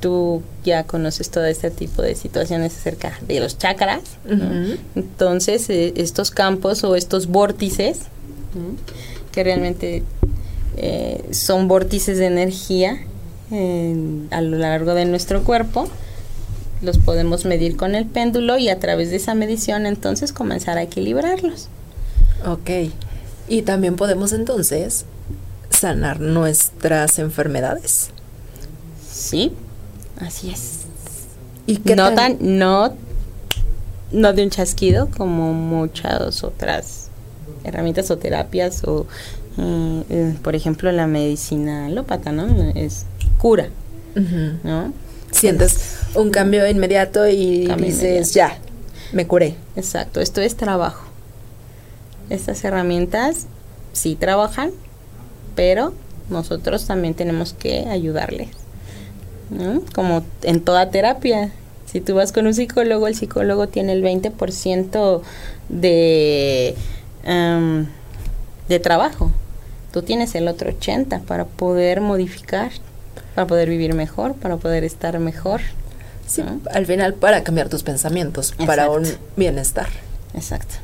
tú 0.00 0.42
ya 0.64 0.84
conoces 0.84 1.30
todo 1.30 1.44
este 1.46 1.70
tipo 1.70 2.02
de 2.02 2.14
situaciones 2.16 2.76
acerca 2.76 3.18
de 3.28 3.38
los 3.40 3.58
chakras. 3.58 4.00
Entonces, 4.96 5.68
eh, 5.70 5.92
estos 5.96 6.30
campos 6.30 6.82
o 6.84 6.96
estos 6.96 7.26
vórtices, 7.28 7.98
¿no? 8.54 8.76
que 9.32 9.44
realmente 9.44 10.02
eh, 10.76 11.24
son 11.32 11.68
vórtices 11.68 12.18
de 12.18 12.26
energía 12.26 12.98
en- 13.50 14.28
a 14.30 14.40
lo 14.40 14.56
largo 14.58 14.94
de 14.94 15.04
nuestro 15.04 15.44
cuerpo, 15.44 15.88
los 16.82 16.98
podemos 16.98 17.44
medir 17.44 17.76
con 17.76 17.94
el 17.94 18.06
péndulo 18.06 18.58
y 18.58 18.68
a 18.68 18.78
través 18.80 19.10
de 19.10 19.16
esa 19.16 19.34
medición 19.34 19.86
entonces 19.86 20.32
comenzar 20.32 20.78
a 20.78 20.82
equilibrarlos. 20.82 21.68
Ok. 22.46 22.90
Y 23.52 23.60
también 23.62 23.96
podemos 23.96 24.32
entonces 24.32 25.04
sanar 25.68 26.20
nuestras 26.20 27.18
enfermedades. 27.18 28.08
Sí, 29.12 29.52
así 30.18 30.50
es. 30.50 30.78
¿Y 31.66 31.76
qué 31.76 31.94
no 31.94 32.14
tan- 32.14 32.38
no, 32.40 32.94
no 34.10 34.32
de 34.32 34.42
un 34.44 34.48
chasquido 34.48 35.10
como 35.16 35.52
muchas 35.52 36.42
otras 36.44 37.08
herramientas 37.62 38.10
o 38.10 38.16
terapias 38.16 38.84
o, 38.84 39.06
eh, 39.58 40.02
eh, 40.08 40.34
por 40.42 40.54
ejemplo, 40.56 40.90
la 40.90 41.06
medicina 41.06 41.86
alópata, 41.86 42.32
¿no? 42.32 42.46
Es 42.74 43.04
cura. 43.36 43.68
¿no? 44.64 44.94
Sientes 45.30 45.76
un 46.14 46.30
cambio 46.30 46.66
inmediato 46.66 47.28
y 47.28 47.66
Cambio 47.66 47.86
dices, 47.88 48.32
ya, 48.32 48.56
me 49.12 49.26
curé. 49.26 49.56
Exacto, 49.76 50.20
esto 50.22 50.40
es 50.40 50.56
trabajo. 50.56 51.11
Estas 52.32 52.64
herramientas 52.64 53.46
sí 53.92 54.16
trabajan, 54.16 54.70
pero 55.54 55.92
nosotros 56.30 56.86
también 56.86 57.12
tenemos 57.12 57.52
que 57.52 57.86
ayudarles. 57.88 58.48
¿no? 59.50 59.82
Como 59.94 60.24
en 60.42 60.62
toda 60.62 60.90
terapia. 60.90 61.52
Si 61.84 62.00
tú 62.00 62.14
vas 62.14 62.32
con 62.32 62.46
un 62.46 62.54
psicólogo, 62.54 63.06
el 63.06 63.14
psicólogo 63.14 63.68
tiene 63.68 63.92
el 63.92 64.02
20% 64.02 65.20
de, 65.68 66.74
de 68.68 68.78
trabajo. 68.80 69.30
Tú 69.92 70.00
tienes 70.00 70.34
el 70.34 70.48
otro 70.48 70.70
80% 70.70 71.20
para 71.24 71.44
poder 71.44 72.00
modificar, 72.00 72.70
para 73.34 73.46
poder 73.46 73.68
vivir 73.68 73.92
mejor, 73.92 74.34
para 74.36 74.56
poder 74.56 74.84
estar 74.84 75.18
mejor. 75.18 75.60
Sí, 76.26 76.42
¿no? 76.42 76.60
al 76.72 76.86
final 76.86 77.12
para 77.12 77.44
cambiar 77.44 77.68
tus 77.68 77.82
pensamientos, 77.82 78.54
para 78.64 78.88
un 78.88 79.04
bienestar. 79.36 79.88
Exacto. 80.32 80.76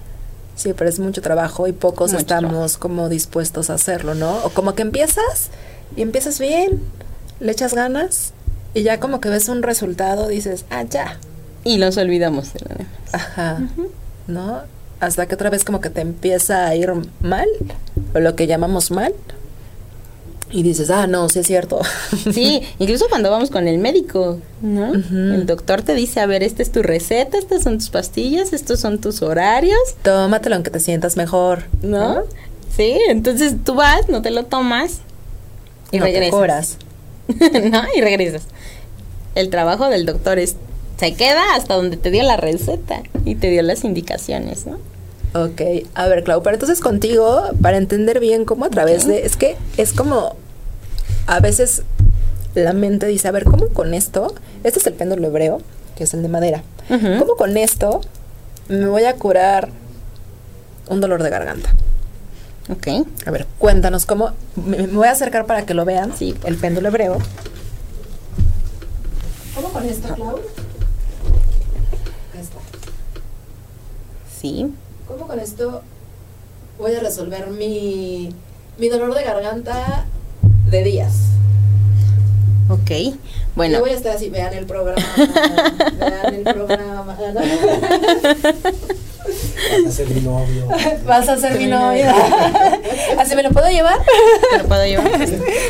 Sí, 0.58 0.72
pero 0.76 0.90
es 0.90 0.98
mucho 0.98 1.22
trabajo 1.22 1.68
y 1.68 1.72
pocos 1.72 2.10
Mucho 2.10 2.20
estamos 2.20 2.50
trabajo. 2.52 2.78
como 2.80 3.08
dispuestos 3.08 3.70
a 3.70 3.74
hacerlo, 3.74 4.14
¿no? 4.16 4.38
O 4.44 4.50
como 4.50 4.74
que 4.74 4.82
empiezas 4.82 5.50
y 5.96 6.02
empiezas 6.02 6.38
bien, 6.40 6.82
le 7.38 7.52
echas 7.52 7.74
ganas 7.74 8.32
y 8.74 8.82
ya 8.82 8.98
como 8.98 9.20
que 9.20 9.28
ves 9.28 9.48
un 9.48 9.62
resultado, 9.62 10.26
dices, 10.26 10.64
ah, 10.70 10.82
ya, 10.82 11.16
Y 11.64 11.78
los 11.78 11.96
olvidamos 11.96 12.52
de 12.54 12.60
lo 12.60 12.74
demás. 12.74 12.86
ajá, 13.12 13.60
¿no? 14.26 14.62
Hasta 15.00 15.26
que 15.26 15.36
otra 15.36 15.48
vez 15.48 15.62
como 15.64 15.80
que 15.80 15.90
te 15.90 16.00
empieza 16.00 16.66
a 16.66 16.74
ir 16.74 16.92
mal, 17.20 17.46
o 18.14 18.18
lo 18.18 18.34
que 18.34 18.48
llamamos 18.48 18.90
mal, 18.90 19.14
y 20.50 20.62
dices, 20.62 20.90
ah, 20.90 21.06
no, 21.06 21.28
sí 21.28 21.40
es 21.40 21.46
cierto. 21.46 21.80
Sí, 22.32 22.62
incluso 22.78 23.06
cuando 23.08 23.30
vamos 23.30 23.50
con 23.50 23.68
el 23.68 23.78
médico, 23.78 24.38
¿no? 24.62 24.92
El 24.94 25.46
doctor 25.46 25.82
te 25.82 25.94
dice, 25.94 26.20
a 26.20 26.26
ver, 26.26 26.42
esta 26.42 26.62
es 26.62 26.72
tu 26.72 26.82
receta, 26.82 27.38
estas 27.38 27.62
son 27.62 27.78
tus 27.78 27.90
pastillas, 27.90 28.52
estos 28.52 28.80
son 28.80 28.98
tus 28.98 29.22
horarios, 29.22 29.78
Tómatelo 30.02 30.56
aunque 30.56 30.70
te 30.70 30.80
sientas 30.80 31.16
mejor, 31.16 31.64
¿no? 31.82 32.22
Sí, 32.74 32.98
entonces 33.08 33.56
tú 33.64 33.74
vas, 33.74 34.08
no 34.08 34.22
te 34.22 34.30
lo 34.30 34.44
tomas 34.44 35.00
y 35.90 35.98
no 35.98 36.04
te 36.06 36.12
regresas. 36.12 36.38
curas. 36.38 36.76
¿No? 37.70 37.82
Y 37.96 38.00
regresas. 38.00 38.42
El 39.34 39.50
trabajo 39.50 39.88
del 39.88 40.06
doctor 40.06 40.38
es, 40.38 40.56
se 40.98 41.14
queda 41.14 41.54
hasta 41.54 41.74
donde 41.74 41.96
te 41.96 42.10
dio 42.10 42.22
la 42.22 42.36
receta 42.36 43.02
y 43.24 43.34
te 43.34 43.50
dio 43.50 43.62
las 43.62 43.84
indicaciones, 43.84 44.66
¿no? 44.66 44.78
Ok, 45.34 45.60
a 45.94 46.08
ver, 46.08 46.24
Clau, 46.24 46.42
pero 46.42 46.54
entonces 46.54 46.80
contigo, 46.80 47.50
para 47.60 47.76
entender 47.76 48.18
bien 48.18 48.44
cómo 48.44 48.64
a 48.64 48.70
través 48.70 49.06
de. 49.06 49.26
Es 49.26 49.36
que 49.36 49.56
es 49.76 49.92
como. 49.92 50.36
A 51.26 51.40
veces 51.40 51.82
la 52.54 52.72
mente 52.72 53.06
dice, 53.06 53.28
a 53.28 53.30
ver, 53.30 53.44
¿cómo 53.44 53.68
con 53.68 53.92
esto? 53.92 54.34
Este 54.64 54.78
es 54.78 54.86
el 54.86 54.94
péndulo 54.94 55.26
hebreo, 55.26 55.60
que 55.96 56.04
es 56.04 56.14
el 56.14 56.22
de 56.22 56.28
madera. 56.28 56.62
¿Cómo 56.88 57.36
con 57.36 57.58
esto 57.58 58.00
me 58.68 58.86
voy 58.86 59.04
a 59.04 59.14
curar 59.16 59.68
un 60.88 61.02
dolor 61.02 61.22
de 61.22 61.28
garganta? 61.28 61.74
Ok. 62.70 63.06
A 63.26 63.30
ver, 63.30 63.46
cuéntanos 63.58 64.06
cómo. 64.06 64.30
Me, 64.56 64.78
me 64.78 64.86
voy 64.86 65.08
a 65.08 65.12
acercar 65.12 65.44
para 65.44 65.66
que 65.66 65.74
lo 65.74 65.84
vean. 65.84 66.16
Sí, 66.16 66.34
el 66.44 66.56
péndulo 66.56 66.88
hebreo. 66.88 67.18
¿Cómo 69.54 69.68
con 69.68 69.84
esto, 69.84 70.14
Clau? 70.14 70.36
Acá 70.36 70.40
está. 72.40 72.58
Sí. 74.40 74.72
¿Cómo 75.08 75.26
con 75.26 75.40
esto 75.40 75.82
voy 76.78 76.94
a 76.94 77.00
resolver 77.00 77.48
mi, 77.48 78.32
mi 78.78 78.88
dolor 78.88 79.14
de 79.14 79.24
garganta 79.24 80.04
de 80.70 80.84
días? 80.84 81.14
Ok. 82.68 82.90
Yo 82.90 83.12
Bueno. 83.56 83.80
voy 83.80 83.90
a 83.90 83.94
estar 83.94 84.14
así, 84.14 84.28
vean 84.28 84.52
el 84.52 84.66
programa, 84.66 85.02
vean 85.98 86.34
el 86.34 86.42
programa. 86.42 87.16
Vas 87.18 87.36
a 89.86 89.90
ser 89.90 90.08
mi 90.10 90.20
novio. 90.20 90.68
Vas 91.06 91.28
a 91.28 91.36
ser 91.38 91.58
mi 91.58 91.66
novia. 91.66 92.14
¿Así 93.18 93.34
me 93.34 93.42
lo 93.42 93.50
puedo 93.50 93.68
llevar? 93.70 93.98
¿Me 94.52 94.58
lo 94.58 94.64
puedo 94.68 94.84
llevar? 94.84 95.10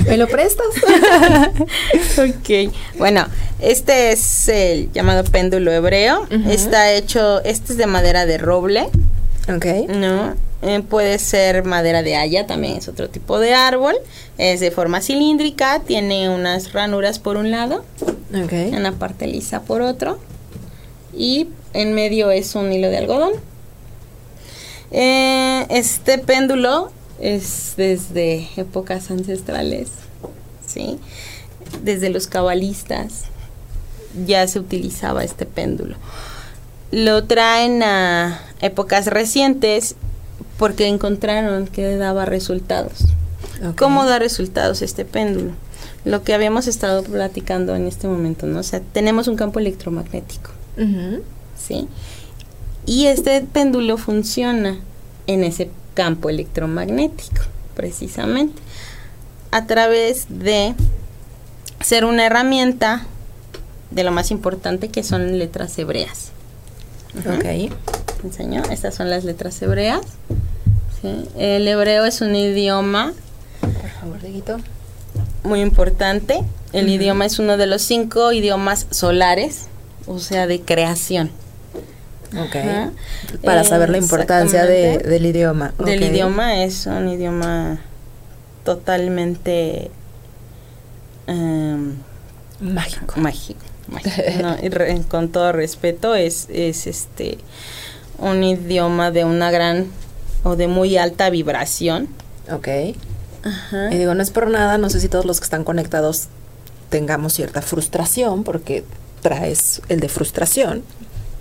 ¿Me 0.07 0.17
lo 0.17 0.27
prestas? 0.29 0.67
ok. 2.19 2.73
Bueno, 2.99 3.27
este 3.61 4.13
es 4.13 4.49
el 4.49 4.91
llamado 4.93 5.23
péndulo 5.25 5.73
hebreo. 5.73 6.27
Está 6.49 6.93
hecho, 6.93 7.43
este 7.45 7.73
es 7.73 7.79
de 7.79 7.87
madera 7.87 8.27
de 8.27 8.39
roble, 8.39 8.89
Ok. 9.49 9.65
¿no? 9.89 10.35
Eh, 10.63 10.83
puede 10.89 11.19
ser 11.19 11.65
madera 11.65 12.03
de 12.03 12.17
haya, 12.17 12.47
también 12.47 12.77
es 12.77 12.89
otro 12.89 13.09
tipo 13.09 13.39
de 13.39 13.55
árbol. 13.55 13.95
Es 14.37 14.61
de 14.61 14.71
forma 14.71 15.01
cilíndrica, 15.01 15.81
tiene 15.81 16.29
unas 16.29 16.73
ranuras 16.73 17.19
por 17.19 17.37
un 17.37 17.51
lado, 17.51 17.85
una 18.31 18.93
parte 18.93 19.27
lisa 19.27 19.63
por 19.63 19.83
otro. 19.83 20.19
Y 21.17 21.49
en 21.73 21.95
medio 21.95 22.31
es 22.31 22.55
un 22.55 22.73
hilo 22.73 22.89
de 22.89 22.99
algodón. 22.99 23.33
Eh, 24.91 25.67
este 25.71 26.19
péndulo 26.19 26.91
es 27.21 27.75
desde 27.77 28.49
épocas 28.57 29.11
ancestrales, 29.11 29.89
¿sí? 30.67 30.99
Desde 31.83 32.11
los 32.11 32.27
cabalistas 32.27 33.25
ya 34.27 34.47
se 34.49 34.59
utilizaba 34.59 35.25
este 35.25 35.47
péndulo. 35.47 35.97
Lo 36.91 37.25
traen 37.25 37.83
a 37.83 38.41
épocas 38.61 39.07
recientes 39.07 39.95
porque 40.59 40.87
encontraron 40.87 41.67
que 41.67 41.97
daba 41.97 42.25
resultados. 42.25 43.05
¿Cómo 43.77 44.05
da 44.05 44.19
resultados 44.19 44.83
este 44.83 45.05
péndulo? 45.05 45.53
Lo 46.05 46.23
que 46.23 46.35
habíamos 46.35 46.67
estado 46.67 47.03
platicando 47.03 47.75
en 47.75 47.87
este 47.87 48.09
momento, 48.09 48.47
¿no? 48.47 48.61
O 48.61 48.63
sea, 48.63 48.81
tenemos 48.81 49.29
un 49.29 49.37
campo 49.37 49.59
electromagnético. 49.59 50.51
¿sí? 51.59 51.89
Y 52.87 53.07
este 53.07 53.43
péndulo 53.43 53.99
funciona 53.99 54.79
en 55.27 55.45
ese 55.45 55.71
campo 55.95 56.31
electromagnético, 56.31 57.43
precisamente, 57.75 58.63
a 59.51 59.67
través 59.67 60.27
de 60.29 60.75
ser 61.81 62.05
una 62.05 62.27
herramienta 62.27 63.07
de 63.91 64.05
lo 64.05 64.13
más 64.13 64.31
importante 64.31 64.89
que 64.89 65.03
son 65.03 65.39
letras 65.39 65.79
hebreas. 65.79 66.33
Ok. 67.21 67.43
Te 67.43 68.27
enseño, 68.27 68.63
estas 68.71 68.95
son 68.95 69.11
las 69.11 69.25
letras 69.25 69.61
hebreas. 69.63 70.01
¿sí? 71.01 71.25
El 71.37 71.67
hebreo 71.69 72.05
es 72.05 72.21
un 72.21 72.35
idioma 72.35 73.13
Por 73.61 73.91
favor, 74.01 74.21
Dieguito. 74.21 74.59
muy 75.45 75.61
importante. 75.61 76.41
El 76.73 76.89
idioma 76.91 77.25
es 77.27 77.39
uno 77.39 77.57
de 77.57 77.67
los 77.67 77.83
cinco 77.83 78.33
idiomas 78.33 78.87
solares, 78.91 79.67
o 80.07 80.19
sea, 80.19 80.47
de 80.47 80.61
creación. 80.61 81.31
Ok. 82.37 82.57
Ajá. 82.57 82.91
Para 83.43 83.63
Eh, 83.63 83.65
saber 83.65 83.89
la 83.89 83.97
importancia 83.99 84.67
de- 84.67 84.99
del 84.99 85.25
idioma. 85.25 85.73
Del 85.79 86.03
idioma 86.03 86.63
es 86.63 86.85
un 86.87 87.09
idioma 87.09 87.81
totalmente 88.65 89.91
em, 91.27 91.95
Mágico. 92.61 93.19
mágico. 93.21 93.61
¿no? 94.43 94.57
Y 94.63 94.69
re- 94.69 95.03
con 95.09 95.31
todo 95.31 95.53
respeto, 95.53 96.15
es, 96.15 96.49
es 96.51 96.87
este 96.87 97.39
un 98.19 98.43
idioma 98.43 99.11
de 99.11 99.25
una 99.25 99.51
gran 99.51 99.87
o 100.45 100.57
de 100.57 100.67
muy 100.69 100.97
alta 100.97 101.31
vibración. 101.31 102.09
Ok. 102.51 102.69
Ajá. 103.45 103.93
Y 103.93 103.99
digo, 103.99 104.15
no 104.15 104.23
es 104.23 104.31
por 104.31 104.51
nada, 104.51 104.79
no 104.79 104.91
sé 104.91 105.01
si 105.01 105.09
todos 105.09 105.25
los 105.25 105.39
que 105.41 105.45
están 105.45 105.65
conectados 105.65 106.29
tengamos 106.91 107.35
cierta 107.35 107.63
frustración, 107.63 108.43
porque 108.45 108.85
traes 109.23 109.83
el 109.89 110.01
de 110.01 110.09
frustración 110.09 110.83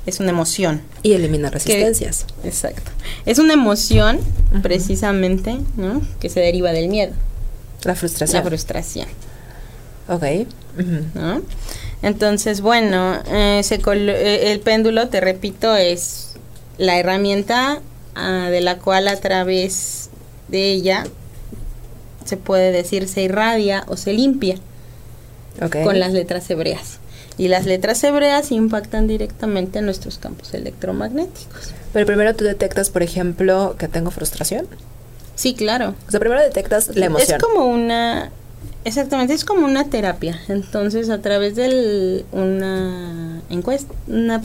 Es 0.06 0.20
una 0.20 0.30
emoción. 0.30 0.82
y 1.04 1.14
elimina 1.14 1.50
resistencias. 1.50 2.26
Exacto. 2.44 2.92
Es 3.26 3.40
una 3.40 3.54
emoción, 3.54 4.20
precisamente, 4.62 5.58
¿no? 5.78 6.02
Que 6.20 6.30
se 6.30 6.40
deriva 6.42 6.72
del 6.72 6.90
miedo, 6.90 7.14
La 7.84 7.96
frustración. 7.96 8.44
la 8.44 8.50
frustración, 8.50 9.08
ok. 10.08 10.24
¿no? 11.16 11.42
Entonces, 12.02 12.62
bueno, 12.62 13.20
eh, 13.28 13.62
se 13.64 13.76
eh, 13.76 14.52
el 14.52 14.60
péndulo, 14.60 15.10
te 15.10 15.20
repito, 15.20 15.76
es 15.76 16.36
la 16.78 17.00
herramienta 17.00 17.82
ah, 18.16 18.50
de 18.50 18.62
la 18.62 18.78
cual 18.78 19.08
a 19.08 19.20
través 19.20 20.10
de 20.48 20.72
ella 20.72 21.06
se 22.26 22.38
puede 22.38 22.72
decir 22.72 23.08
se 23.08 23.24
irradia 23.24 23.84
o 23.88 23.98
se 23.98 24.14
limpia 24.14 24.56
con 25.84 26.00
las 26.00 26.14
letras 26.14 26.50
hebreas. 26.50 27.00
Y 27.40 27.50
las 27.50 27.66
letras 27.66 28.04
hebreas 28.04 28.52
impactan 28.52 29.08
directamente 29.08 29.80
en 29.80 29.86
nuestros 29.86 30.18
campos 30.18 30.54
electromagnéticos. 30.54 31.74
Pero 31.94 32.06
primero 32.06 32.36
tú 32.36 32.44
detectas, 32.44 32.90
por 32.90 33.04
ejemplo, 33.04 33.76
que 33.78 33.88
tengo 33.88 34.10
frustración. 34.10 34.68
Sí, 35.36 35.54
claro. 35.54 35.94
O 36.08 36.12
sea, 36.12 36.20
primero 36.20 36.42
detectas 36.42 36.96
la 36.96 37.06
emoción. 37.06 37.38
Es 37.38 37.44
como 37.44 37.68
una, 37.68 38.32
exactamente, 38.88 39.34
es 39.34 39.46
como 39.46 39.66
una 39.66 39.86
terapia. 39.86 40.40
Entonces, 40.48 41.10
a 41.10 41.22
través 41.22 41.56
de 41.56 42.26
una 42.32 43.42
encuesta, 43.50 43.94
una 44.08 44.42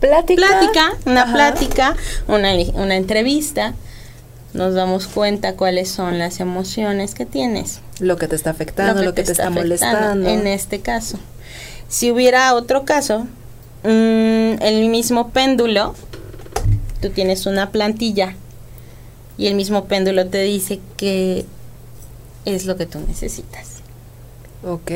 plática. 0.00 0.46
plática, 0.46 0.92
una 1.06 1.22
Ajá. 1.22 1.32
plática, 1.32 1.96
una, 2.26 2.52
una 2.74 2.96
entrevista, 2.96 3.74
nos 4.54 4.74
damos 4.74 5.06
cuenta 5.06 5.54
cuáles 5.54 5.88
son 5.88 6.18
las 6.18 6.40
emociones 6.40 7.14
que 7.14 7.26
tienes. 7.26 7.80
Lo 8.00 8.16
que 8.16 8.28
te 8.28 8.36
está 8.36 8.50
afectando, 8.50 9.02
lo 9.02 9.14
que, 9.14 9.22
te, 9.22 9.32
está, 9.32 9.50
molestando. 9.50 10.28
En 10.28 10.46
este 10.46 10.80
caso. 10.80 11.18
Si 11.88 12.10
hubiera 12.10 12.54
otro 12.54 12.84
caso, 12.84 13.26
mm, 13.84 14.62
el 14.62 14.88
mismo 14.88 15.30
péndulo, 15.30 15.94
tú 17.00 17.10
tienes 17.10 17.46
una 17.46 17.70
plantilla 17.70 18.34
y 19.36 19.46
el 19.46 19.54
mismo 19.54 19.84
péndulo 19.84 20.26
te 20.26 20.42
dice 20.42 20.80
que 20.96 21.46
es 22.54 22.66
lo 22.66 22.76
que 22.76 22.86
tú 22.86 23.00
necesitas. 23.06 23.78
Ok. 24.64 24.90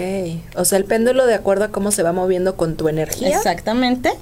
O 0.56 0.64
sea, 0.64 0.78
el 0.78 0.84
péndulo 0.84 1.26
de 1.26 1.34
acuerdo 1.34 1.64
a 1.64 1.68
cómo 1.68 1.92
se 1.92 2.02
va 2.02 2.12
moviendo 2.12 2.56
con 2.56 2.76
tu 2.76 2.88
energía. 2.88 3.36
Exactamente. 3.36 4.12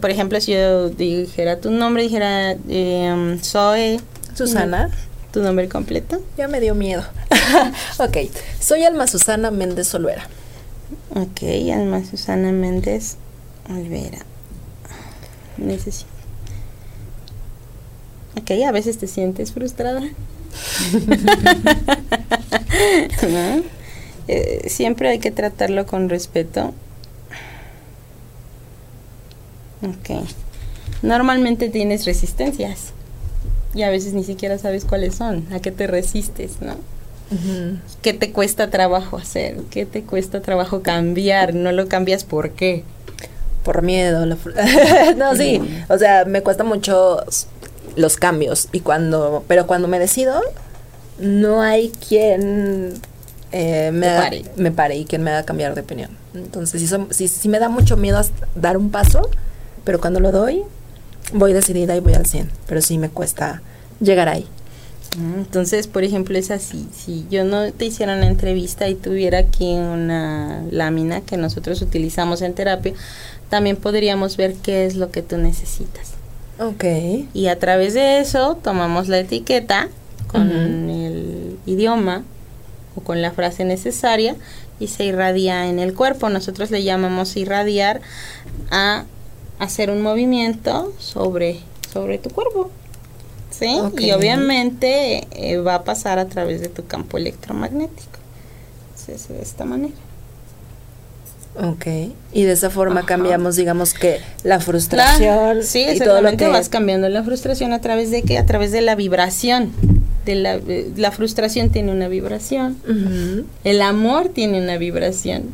Por 0.00 0.10
ejemplo, 0.10 0.40
si 0.40 0.52
yo 0.52 0.88
dijera 0.88 1.60
tu 1.60 1.70
nombre, 1.70 2.02
dijera 2.02 2.56
eh, 2.68 3.38
soy 3.42 4.00
Susana. 4.34 4.90
tu 5.32 5.42
nombre 5.42 5.68
completo. 5.68 6.20
Ya 6.36 6.48
me 6.48 6.60
dio 6.60 6.74
miedo. 6.74 7.04
ok. 7.98 8.16
Soy 8.60 8.84
Alma 8.84 9.06
Susana 9.06 9.50
Méndez 9.50 9.94
Olvera. 9.94 10.28
Ok, 11.10 11.42
Alma 11.72 12.04
Susana 12.04 12.52
Méndez 12.52 13.16
Olvera. 13.68 14.18
Necesito. 15.58 16.10
Ok, 18.40 18.50
a 18.66 18.72
veces 18.72 18.98
te 18.98 19.06
sientes 19.06 19.52
frustrada. 19.52 20.02
¿No? 23.28 23.62
Eh, 24.28 24.68
siempre 24.68 25.08
hay 25.08 25.18
que 25.18 25.32
tratarlo 25.32 25.84
con 25.84 26.08
respeto. 26.08 26.72
Ok. 29.82 30.24
Normalmente 31.02 31.68
tienes 31.68 32.06
resistencias. 32.06 32.92
Y 33.74 33.82
a 33.82 33.90
veces 33.90 34.12
ni 34.12 34.22
siquiera 34.22 34.58
sabes 34.58 34.84
cuáles 34.84 35.16
son. 35.16 35.46
¿A 35.52 35.58
qué 35.58 35.72
te 35.72 35.86
resistes, 35.88 36.60
no? 36.60 36.76
¿Qué 38.02 38.12
te 38.12 38.30
cuesta 38.30 38.68
trabajo 38.68 39.16
hacer? 39.16 39.56
¿Qué 39.70 39.86
te 39.86 40.02
cuesta 40.02 40.42
trabajo 40.42 40.82
cambiar? 40.82 41.54
No 41.54 41.72
lo 41.72 41.88
cambias 41.88 42.24
por 42.24 42.50
qué. 42.50 42.84
Por 43.64 43.82
miedo. 43.82 44.26
la 44.26 44.36
no, 45.16 45.34
sí. 45.34 45.60
O 45.88 45.98
sea, 45.98 46.26
me 46.26 46.42
cuesta 46.42 46.62
mucho 46.62 47.24
los 47.96 48.16
cambios. 48.16 48.68
Y 48.72 48.80
cuando, 48.80 49.44
pero 49.48 49.66
cuando 49.66 49.88
me 49.88 49.98
decido, 49.98 50.42
no 51.18 51.60
hay 51.62 51.90
quien 52.08 52.94
eh, 53.52 53.90
me, 53.92 54.06
pare. 54.06 54.44
me 54.56 54.70
pare 54.72 54.96
y 54.96 55.04
quien 55.04 55.22
me 55.22 55.30
haga 55.30 55.44
cambiar 55.44 55.74
de 55.74 55.82
opinión. 55.82 56.10
Entonces, 56.34 56.80
sí, 56.80 56.86
son- 56.86 57.08
sí, 57.10 57.28
sí 57.28 57.48
me 57.48 57.58
da 57.58 57.68
mucho 57.68 57.96
miedo 57.96 58.20
dar 58.54 58.76
un 58.76 58.90
paso, 58.90 59.28
pero 59.84 60.00
cuando 60.00 60.20
lo 60.20 60.32
doy, 60.32 60.62
voy 61.34 61.52
decidida 61.52 61.94
y 61.96 62.00
voy 62.00 62.14
al 62.14 62.26
100. 62.26 62.50
Pero 62.66 62.80
sí 62.80 62.98
me 62.98 63.08
cuesta 63.10 63.60
llegar 64.00 64.28
ahí. 64.28 64.46
Mm, 65.18 65.40
Entonces, 65.40 65.86
por 65.88 66.04
ejemplo, 66.04 66.38
es 66.38 66.50
así. 66.50 66.88
Si 66.96 67.26
yo 67.30 67.44
no 67.44 67.70
te 67.72 67.84
hiciera 67.84 68.16
una 68.16 68.26
entrevista 68.28 68.88
y 68.88 68.94
tuviera 68.94 69.38
aquí 69.40 69.74
una 69.74 70.62
lámina 70.70 71.20
que 71.20 71.36
nosotros 71.36 71.82
utilizamos 71.82 72.40
en 72.40 72.54
terapia, 72.54 72.94
también 73.50 73.76
podríamos 73.76 74.38
ver 74.38 74.54
qué 74.54 74.86
es 74.86 74.94
lo 74.96 75.10
que 75.10 75.20
tú 75.20 75.36
necesitas. 75.36 76.12
Ok. 76.58 76.84
Y 77.34 77.48
a 77.48 77.58
través 77.58 77.92
de 77.92 78.20
eso 78.20 78.56
tomamos 78.62 79.08
la 79.08 79.18
etiqueta 79.18 79.88
con 80.28 80.50
el 80.90 81.58
idioma 81.66 82.24
o 82.96 83.00
con 83.00 83.22
la 83.22 83.30
frase 83.32 83.64
necesaria 83.64 84.36
y 84.80 84.88
se 84.88 85.04
irradia 85.04 85.68
en 85.68 85.78
el 85.78 85.94
cuerpo. 85.94 86.28
Nosotros 86.28 86.70
le 86.70 86.82
llamamos 86.82 87.36
irradiar 87.36 88.00
a 88.70 89.04
hacer 89.58 89.90
un 89.90 90.02
movimiento 90.02 90.92
sobre, 90.98 91.60
sobre 91.92 92.18
tu 92.18 92.30
cuerpo. 92.30 92.70
¿Sí? 93.50 93.78
Y 93.98 94.10
obviamente 94.12 95.28
eh, 95.32 95.58
va 95.58 95.76
a 95.76 95.84
pasar 95.84 96.18
a 96.18 96.26
través 96.26 96.60
de 96.62 96.68
tu 96.68 96.86
campo 96.86 97.18
electromagnético. 97.18 98.18
Hace 98.94 99.32
de 99.34 99.42
esta 99.42 99.64
manera. 99.64 99.92
Ok. 101.54 101.86
Y 102.32 102.44
de 102.44 102.52
esa 102.52 102.70
forma 102.70 103.00
Ajá. 103.00 103.06
cambiamos, 103.08 103.56
digamos 103.56 103.92
que 103.92 104.20
la 104.42 104.56
La- 104.56 104.60
frustración 104.60 105.62
sí, 105.62 105.84
y 105.94 105.98
todo 105.98 106.22
lo 106.22 106.34
que 106.36 106.48
vas 106.48 106.70
cambiando 106.70 107.08
la 107.10 107.22
frustración 107.22 107.74
a 107.74 107.80
través 107.82 108.10
de 108.10 108.22
qué? 108.22 108.38
A 108.38 108.46
través 108.46 108.72
de 108.72 108.80
la 108.80 108.94
vibración. 108.94 109.70
De 110.24 110.34
la, 110.36 110.54
eh, 110.54 110.90
la 110.96 111.10
frustración 111.10 111.70
tiene 111.70 111.90
una 111.92 112.08
vibración. 112.08 112.76
El 113.64 113.82
amor 113.82 114.28
tiene 114.28 114.60
una 114.62 114.76
vibración. 114.78 115.44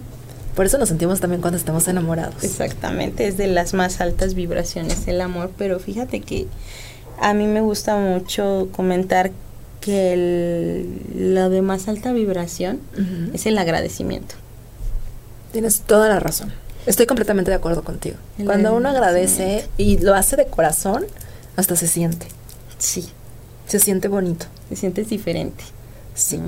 Por 0.54 0.66
eso 0.66 0.76
nos 0.78 0.88
sentimos 0.88 1.20
también 1.20 1.40
cuando 1.40 1.56
estamos 1.56 1.86
enamorados. 1.88 2.42
Exactamente, 2.42 3.26
es 3.28 3.36
de 3.36 3.46
las 3.46 3.74
más 3.74 4.00
altas 4.00 4.34
vibraciones 4.34 5.06
el 5.06 5.20
amor, 5.20 5.50
pero 5.56 5.78
fíjate 5.78 6.20
que 6.20 6.46
a 7.20 7.32
mí 7.32 7.46
me 7.46 7.60
gusta 7.60 7.96
mucho 7.96 8.68
comentar 8.72 9.30
que 9.80 10.12
el- 10.12 11.32
lo 11.34 11.48
de 11.48 11.62
más 11.62 11.86
alta 11.88 12.12
vibración 12.12 12.80
es 13.32 13.46
el 13.46 13.56
agradecimiento. 13.56 14.34
Tienes 15.52 15.80
toda 15.80 16.08
la 16.08 16.20
razón. 16.20 16.52
Estoy 16.86 17.06
completamente 17.06 17.50
de 17.50 17.56
acuerdo 17.56 17.82
contigo. 17.84 18.16
El 18.38 18.46
Cuando 18.46 18.74
uno 18.74 18.88
agradece 18.88 19.66
y 19.76 19.98
lo 19.98 20.14
hace 20.14 20.36
de 20.36 20.46
corazón, 20.46 21.06
hasta 21.56 21.76
se 21.76 21.86
siente. 21.86 22.26
Sí, 22.78 23.08
Se 23.68 23.78
siente 23.78 24.08
bonito. 24.08 24.46
te 24.68 24.76
sientes 24.76 25.08
diferente. 25.08 25.62
Sí. 26.14 26.40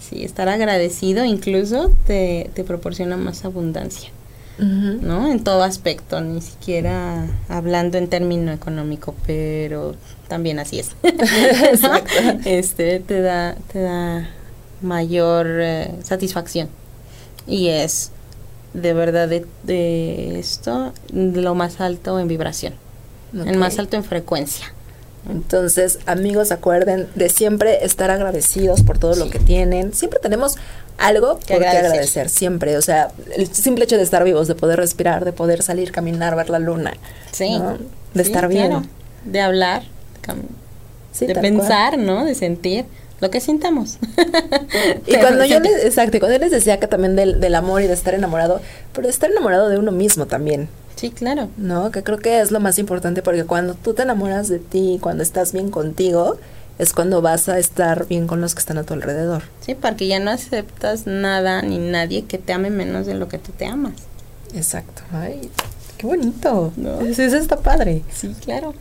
Sí, 0.00 0.24
estar 0.24 0.48
agradecido 0.48 1.24
incluso 1.24 1.90
te, 2.06 2.50
te 2.54 2.64
proporciona 2.64 3.16
más 3.16 3.44
abundancia. 3.44 4.10
¿no? 4.58 5.30
En 5.30 5.44
todo 5.44 5.62
aspecto, 5.62 6.20
ni 6.20 6.40
siquiera 6.40 7.26
hablando 7.48 7.96
en 7.96 8.08
término 8.08 8.52
económico, 8.52 9.14
pero 9.26 9.94
también 10.26 10.58
así 10.58 10.80
es. 10.80 10.96
Este 12.44 13.00
te 13.00 13.20
da, 13.20 13.56
te 13.72 13.80
da 13.80 14.28
mayor 14.82 15.46
eh, 15.48 15.94
satisfacción. 16.02 16.68
Y 17.46 17.68
es 17.68 18.10
de 18.74 18.94
verdad 18.94 19.28
de, 19.28 19.46
de 19.62 20.38
esto 20.38 20.92
lo 21.12 21.54
más 21.54 21.80
alto 21.80 22.18
en 22.18 22.28
vibración, 22.28 22.74
el 23.32 23.58
más 23.58 23.78
alto 23.78 23.96
en 23.96 24.04
frecuencia. 24.04 24.72
Entonces, 25.30 25.98
amigos, 26.06 26.52
acuerden 26.52 27.06
de 27.14 27.28
siempre 27.28 27.84
estar 27.84 28.10
agradecidos 28.10 28.82
por 28.82 28.98
todo 28.98 29.14
lo 29.16 29.28
que 29.30 29.38
tienen. 29.38 29.92
Siempre 29.92 30.20
tenemos 30.20 30.56
algo 30.96 31.38
Que 31.38 31.54
por 31.54 31.62
qué 31.62 31.68
agradecer. 31.68 31.86
agradecer, 31.86 32.28
siempre. 32.30 32.76
O 32.76 32.82
sea, 32.82 33.10
el 33.36 33.52
simple 33.54 33.84
hecho 33.84 33.96
de 33.96 34.02
estar 34.02 34.24
vivos, 34.24 34.48
de 34.48 34.54
poder 34.54 34.78
respirar, 34.78 35.24
de 35.24 35.32
poder 35.32 35.62
salir, 35.62 35.92
caminar, 35.92 36.34
ver 36.36 36.48
la 36.50 36.58
luna. 36.58 36.94
Sí. 37.32 37.58
¿no? 37.58 37.78
De 38.14 38.24
Sí, 38.24 38.30
estar 38.30 38.48
bien. 38.48 38.68
claro. 38.68 38.86
De 39.24 39.40
hablar, 39.40 39.82
de 39.82 40.20
cam- 40.28 40.42
Sí, 41.12 41.26
de 41.26 41.34
tal 41.34 41.42
cual. 41.42 41.56
pensar, 41.58 41.98
¿no? 41.98 42.24
De 42.24 42.34
sentir 42.34 42.86
lo 43.20 43.30
que 43.30 43.40
sintamos. 43.40 43.98
Y 45.06 45.16
cuando 45.16 45.44
yo 45.44 45.58
les, 45.60 45.84
exacto, 45.84 46.18
cuando 46.20 46.36
yo 46.38 46.42
les 46.44 46.50
decía 46.52 46.78
que 46.80 46.86
también 46.86 47.16
del, 47.16 47.40
del 47.40 47.54
amor 47.54 47.82
y 47.82 47.86
de 47.86 47.92
estar 47.94 48.14
enamorado, 48.14 48.60
pero 48.92 49.06
de 49.06 49.12
estar 49.12 49.30
enamorado 49.30 49.68
de 49.68 49.78
uno 49.78 49.90
mismo 49.92 50.26
también, 50.26 50.68
Sí, 50.98 51.10
claro. 51.10 51.48
¿no? 51.56 51.92
Que 51.92 52.02
creo 52.02 52.18
que 52.18 52.40
es 52.40 52.50
lo 52.50 52.58
más 52.58 52.78
importante 52.78 53.22
porque 53.22 53.44
cuando 53.44 53.74
tú 53.74 53.94
te 53.94 54.02
enamoras 54.02 54.48
de 54.48 54.58
ti, 54.58 54.98
cuando 55.00 55.22
estás 55.22 55.52
bien 55.52 55.70
contigo, 55.70 56.38
es 56.78 56.92
cuando 56.92 57.22
vas 57.22 57.48
a 57.48 57.58
estar 57.58 58.06
bien 58.08 58.26
con 58.26 58.40
los 58.40 58.54
que 58.54 58.60
están 58.60 58.78
a 58.78 58.82
tu 58.82 58.94
alrededor. 58.94 59.44
Sí, 59.60 59.76
porque 59.76 60.08
ya 60.08 60.18
no 60.18 60.32
aceptas 60.32 61.06
nada 61.06 61.62
ni 61.62 61.78
nadie 61.78 62.24
que 62.24 62.38
te 62.38 62.52
ame 62.52 62.70
menos 62.70 63.06
de 63.06 63.14
lo 63.14 63.28
que 63.28 63.38
tú 63.38 63.52
te 63.52 63.66
amas. 63.66 63.94
Exacto. 64.54 65.02
Ay, 65.12 65.50
qué 65.98 66.06
bonito. 66.06 66.72
¿No? 66.76 67.00
Eso, 67.00 67.22
eso 67.22 67.36
está 67.36 67.58
padre. 67.58 68.02
Sí, 68.12 68.34
claro. 68.44 68.74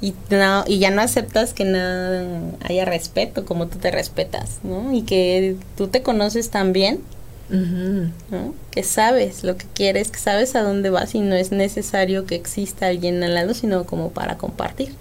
Y, 0.00 0.14
no, 0.30 0.64
y 0.66 0.78
ya 0.78 0.90
no 0.90 1.02
aceptas 1.02 1.54
que 1.54 1.64
nada 1.64 2.24
haya 2.62 2.84
respeto 2.84 3.44
como 3.44 3.68
tú 3.68 3.78
te 3.78 3.90
respetas, 3.90 4.58
¿no? 4.62 4.92
Y 4.92 5.02
que 5.02 5.56
tú 5.76 5.88
te 5.88 6.02
conoces 6.02 6.50
tan 6.50 6.72
bien, 6.72 7.00
¿no? 7.48 8.54
Que 8.70 8.82
sabes 8.82 9.44
lo 9.44 9.56
que 9.56 9.66
quieres, 9.74 10.10
que 10.10 10.18
sabes 10.18 10.54
a 10.54 10.62
dónde 10.62 10.90
vas 10.90 11.14
y 11.14 11.20
no 11.20 11.34
es 11.34 11.52
necesario 11.52 12.26
que 12.26 12.34
exista 12.34 12.86
alguien 12.86 13.22
al 13.22 13.34
lado, 13.34 13.54
sino 13.54 13.84
como 13.84 14.10
para 14.10 14.36
compartir. 14.38 14.94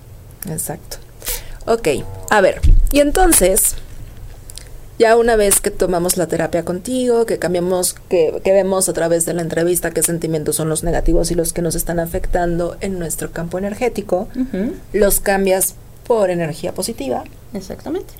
Exacto. 0.50 0.98
Ok, 1.66 1.88
a 2.30 2.42
ver, 2.42 2.60
y 2.92 3.00
entonces, 3.00 3.76
ya 5.00 5.16
una 5.16 5.38
vez 5.38 5.62
que 5.62 5.72
tomamos 5.72 6.18
la 6.18 6.28
terapia 6.28 6.66
contigo, 6.66 7.26
que 7.26 7.40
cambiamos, 7.40 7.94
que, 8.10 8.42
que 8.44 8.52
vemos 8.52 8.90
a 8.90 8.94
través 8.94 9.26
de 9.26 9.34
la 9.34 9.42
entrevista 9.42 9.92
qué 9.92 10.04
sentimientos 10.04 10.58
son 10.58 10.68
los 10.68 10.84
negativos 10.84 11.32
y 11.32 11.36
los 11.36 11.54
que 11.54 11.62
nos 11.62 11.76
están 11.76 12.00
afectando 12.00 12.76
en 12.82 13.00
nuestro 13.00 13.32
campo 13.32 13.58
energético, 13.58 14.28
los 14.92 15.22
cambias 15.22 15.76
por 16.06 16.30
energía 16.30 16.74
positiva. 16.74 17.24
Exactamente. 17.54 18.14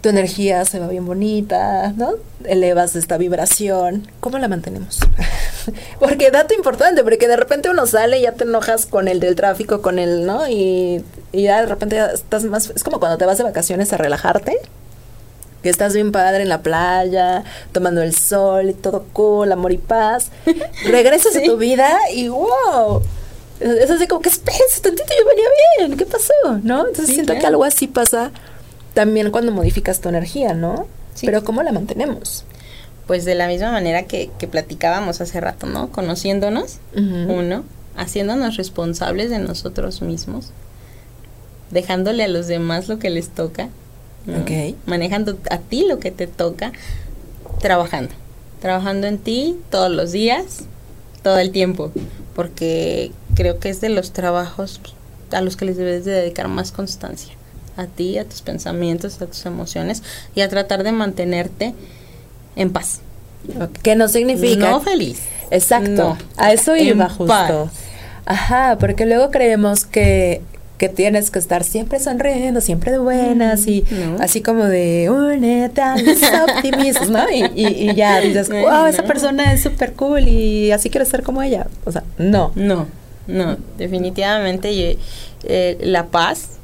Tu 0.00 0.08
energía 0.08 0.64
se 0.64 0.78
va 0.78 0.86
bien 0.86 1.06
bonita, 1.06 1.92
¿no? 1.96 2.14
Elevas 2.44 2.94
esta 2.94 3.18
vibración. 3.18 4.08
¿Cómo 4.20 4.38
la 4.38 4.46
mantenemos? 4.46 5.00
porque 6.00 6.30
dato 6.30 6.54
importante, 6.54 7.02
porque 7.02 7.26
de 7.26 7.36
repente 7.36 7.68
uno 7.68 7.84
sale 7.86 8.20
y 8.20 8.22
ya 8.22 8.32
te 8.32 8.44
enojas 8.44 8.86
con 8.86 9.08
el 9.08 9.18
del 9.18 9.34
tráfico, 9.34 9.82
con 9.82 9.98
el, 9.98 10.24
¿no? 10.24 10.48
Y, 10.48 11.04
y 11.32 11.42
ya 11.42 11.60
de 11.60 11.66
repente 11.66 11.96
ya 11.96 12.06
estás 12.06 12.44
más... 12.44 12.70
Es 12.70 12.84
como 12.84 13.00
cuando 13.00 13.18
te 13.18 13.26
vas 13.26 13.38
de 13.38 13.44
vacaciones 13.44 13.92
a 13.92 13.96
relajarte, 13.96 14.60
que 15.62 15.68
estás 15.68 15.94
bien 15.94 16.12
padre 16.12 16.42
en 16.42 16.48
la 16.48 16.62
playa, 16.62 17.42
tomando 17.72 18.00
el 18.00 18.14
sol 18.14 18.70
y 18.70 18.74
todo 18.74 19.04
cool, 19.12 19.50
amor 19.50 19.72
y 19.72 19.78
paz. 19.78 20.30
Regresas 20.84 21.34
a 21.36 21.42
tu 21.42 21.56
vida 21.56 21.98
y 22.14 22.28
wow. 22.28 23.02
Es 23.58 23.90
así 23.90 24.06
como 24.06 24.20
que 24.20 24.28
espérense 24.28 24.80
tantito, 24.80 25.08
yo 25.18 25.26
venía 25.26 25.48
bien, 25.78 25.96
¿qué 25.96 26.06
pasó? 26.06 26.32
¿No? 26.62 26.86
Entonces 26.86 27.06
Sí, 27.06 27.14
siento 27.14 27.34
que 27.34 27.44
algo 27.44 27.64
así 27.64 27.88
pasa 27.88 28.30
también 28.98 29.30
cuando 29.30 29.52
modificas 29.52 30.00
tu 30.00 30.08
energía, 30.08 30.54
¿no? 30.54 30.88
Sí. 31.14 31.26
Pero 31.26 31.44
¿cómo 31.44 31.62
la 31.62 31.70
mantenemos? 31.70 32.42
Pues 33.06 33.24
de 33.24 33.36
la 33.36 33.46
misma 33.46 33.70
manera 33.70 34.02
que, 34.02 34.28
que 34.40 34.48
platicábamos 34.48 35.20
hace 35.20 35.40
rato, 35.40 35.68
¿no? 35.68 35.92
Conociéndonos, 35.92 36.78
uno, 36.96 37.62
haciéndonos 37.96 38.56
responsables 38.56 39.30
de 39.30 39.38
nosotros 39.38 40.02
mismos, 40.02 40.50
dejándole 41.70 42.24
a 42.24 42.28
los 42.28 42.48
demás 42.48 42.88
lo 42.88 42.98
que 42.98 43.08
les 43.10 43.28
toca, 43.28 43.68
manejando 44.84 45.38
a 45.48 45.58
ti 45.58 45.86
lo 45.86 46.00
que 46.00 46.10
te 46.10 46.26
toca, 46.26 46.72
trabajando, 47.60 48.12
trabajando 48.60 49.06
en 49.06 49.18
ti 49.18 49.60
todos 49.70 49.92
los 49.92 50.10
días, 50.10 50.64
todo 51.22 51.38
el 51.38 51.52
tiempo, 51.52 51.92
porque 52.34 53.12
creo 53.36 53.60
que 53.60 53.68
es 53.68 53.80
de 53.80 53.90
los 53.90 54.10
trabajos 54.12 54.80
a 55.30 55.40
los 55.40 55.56
que 55.56 55.66
les 55.66 55.76
debes 55.76 56.04
de 56.04 56.10
dedicar 56.10 56.48
más 56.48 56.72
constancia, 56.72 57.37
a 57.78 57.86
ti, 57.86 58.18
a 58.18 58.24
tus 58.24 58.42
pensamientos, 58.42 59.22
a 59.22 59.26
tus 59.26 59.46
emociones 59.46 60.02
y 60.34 60.40
a 60.42 60.48
tratar 60.48 60.82
de 60.84 60.92
mantenerte 60.92 61.74
en 62.56 62.70
paz. 62.70 63.00
Que 63.82 63.94
no 63.96 64.08
significa... 64.08 64.70
No 64.70 64.80
feliz. 64.80 65.20
Exacto. 65.50 65.90
No. 65.90 66.18
A 66.36 66.52
eso 66.52 66.76
iba 66.76 67.04
En 67.06 67.10
justo. 67.10 67.26
paz. 67.26 67.70
Ajá, 68.26 68.76
porque 68.78 69.06
luego 69.06 69.30
creemos 69.30 69.86
que, 69.86 70.42
que 70.76 70.88
tienes 70.88 71.30
que 71.30 71.38
estar 71.38 71.64
siempre 71.64 71.98
sonriendo, 72.00 72.60
siempre 72.60 72.92
de 72.92 72.98
buenas 72.98 73.66
y 73.66 73.84
No. 73.90 74.16
así 74.22 74.42
como 74.42 74.64
de 74.64 75.08
únete 75.08 75.80
a 75.80 75.96
los 75.96 76.18
optimistas, 76.56 77.08
¿no? 77.08 77.30
Y, 77.30 77.44
y, 77.54 77.90
y 77.90 77.94
ya 77.94 78.20
dices, 78.20 78.48
No, 78.50 78.56
wow, 78.60 78.86
esa 78.86 79.02
no. 79.02 79.08
persona 79.08 79.52
es 79.52 79.62
súper 79.62 79.94
cool 79.94 80.28
y 80.28 80.72
así 80.72 80.90
quiero 80.90 81.06
ser 81.06 81.22
como 81.22 81.40
ella. 81.42 81.68
O 81.84 81.92
sea, 81.92 82.02
no. 82.18 82.52
No, 82.56 82.86
no, 83.28 83.56
definitivamente 83.78 84.98
eh, 85.44 85.78
la 85.80 86.06
paz 86.06 86.57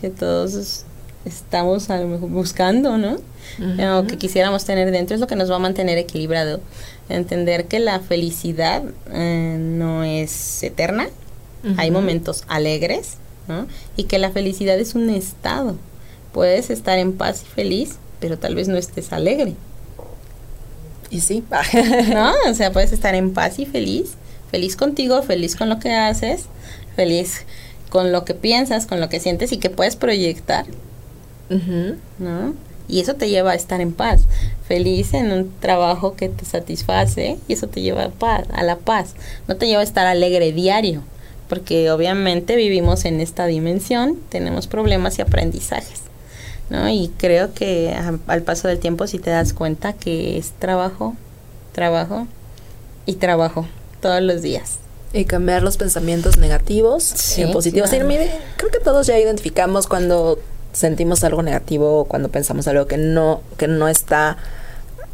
que 0.00 0.10
todos 0.10 0.84
estamos 1.24 1.90
a 1.90 1.98
lo 1.98 2.08
mejor 2.08 2.30
buscando, 2.30 2.96
¿no? 2.96 3.16
Eh, 3.60 3.88
O 3.88 4.06
que 4.06 4.16
quisiéramos 4.16 4.64
tener 4.64 4.90
dentro 4.90 5.14
es 5.14 5.20
lo 5.20 5.26
que 5.26 5.36
nos 5.36 5.50
va 5.50 5.56
a 5.56 5.60
mantener 5.60 5.98
equilibrado. 5.98 6.60
Entender 7.08 7.66
que 7.66 7.80
la 7.80 8.00
felicidad 8.00 8.82
eh, 9.10 9.56
no 9.58 10.04
es 10.04 10.62
eterna, 10.62 11.08
hay 11.76 11.90
momentos 11.90 12.44
alegres, 12.48 13.14
¿no? 13.48 13.66
Y 13.96 14.04
que 14.04 14.18
la 14.18 14.30
felicidad 14.30 14.78
es 14.78 14.94
un 14.94 15.10
estado. 15.10 15.76
Puedes 16.32 16.70
estar 16.70 16.98
en 16.98 17.14
paz 17.14 17.42
y 17.42 17.46
feliz, 17.46 17.96
pero 18.20 18.38
tal 18.38 18.54
vez 18.54 18.68
no 18.68 18.76
estés 18.76 19.12
alegre. 19.12 19.54
Y 21.10 21.20
sí. 21.20 21.42
¿no? 22.12 22.32
O 22.48 22.54
sea, 22.54 22.72
puedes 22.72 22.92
estar 22.92 23.14
en 23.14 23.32
paz 23.32 23.58
y 23.58 23.66
feliz, 23.66 24.12
feliz 24.50 24.76
contigo, 24.76 25.22
feliz 25.22 25.56
con 25.56 25.68
lo 25.68 25.78
que 25.78 25.92
haces, 25.92 26.44
feliz 26.94 27.44
con 27.90 28.12
lo 28.12 28.24
que 28.24 28.34
piensas, 28.34 28.86
con 28.86 29.00
lo 29.00 29.08
que 29.08 29.20
sientes 29.20 29.52
y 29.52 29.58
que 29.58 29.70
puedes 29.70 29.96
proyectar. 29.96 30.66
¿no? 32.18 32.54
Y 32.88 33.00
eso 33.00 33.14
te 33.14 33.28
lleva 33.28 33.52
a 33.52 33.54
estar 33.54 33.80
en 33.82 33.92
paz, 33.92 34.22
feliz 34.66 35.12
en 35.14 35.30
un 35.32 35.52
trabajo 35.60 36.14
que 36.16 36.28
te 36.30 36.44
satisface 36.46 37.36
y 37.46 37.52
eso 37.52 37.66
te 37.68 37.82
lleva 37.82 38.04
a 38.04 38.08
paz, 38.10 38.46
a 38.52 38.62
la 38.62 38.76
paz. 38.76 39.14
No 39.46 39.56
te 39.56 39.66
lleva 39.66 39.80
a 39.80 39.84
estar 39.84 40.06
alegre 40.06 40.52
diario, 40.52 41.02
porque 41.50 41.90
obviamente 41.90 42.56
vivimos 42.56 43.04
en 43.04 43.20
esta 43.20 43.44
dimensión, 43.46 44.18
tenemos 44.30 44.66
problemas 44.68 45.18
y 45.18 45.22
aprendizajes. 45.22 46.00
¿no? 46.70 46.88
Y 46.88 47.10
creo 47.18 47.52
que 47.54 47.94
a- 47.94 48.18
al 48.26 48.42
paso 48.42 48.68
del 48.68 48.78
tiempo 48.78 49.06
si 49.06 49.18
te 49.18 49.30
das 49.30 49.52
cuenta 49.54 49.92
que 49.94 50.36
es 50.38 50.50
trabajo, 50.58 51.14
trabajo 51.72 52.26
y 53.06 53.14
trabajo 53.14 53.66
todos 54.02 54.20
los 54.22 54.42
días. 54.42 54.78
Y 55.12 55.24
cambiar 55.24 55.62
los 55.62 55.76
pensamientos 55.76 56.36
negativos 56.36 57.02
Sí, 57.02 57.42
en 57.42 57.52
positivos. 57.52 57.88
claro. 57.90 58.08
Sí, 58.10 58.16
creo 58.56 58.70
que 58.70 58.78
todos 58.80 59.06
ya 59.06 59.18
identificamos 59.18 59.86
cuando 59.86 60.38
sentimos 60.72 61.24
algo 61.24 61.42
negativo 61.42 62.00
o 62.00 62.04
cuando 62.04 62.28
pensamos 62.28 62.68
algo 62.68 62.86
que 62.86 62.98
no, 62.98 63.40
que 63.56 63.68
no 63.68 63.88
está 63.88 64.36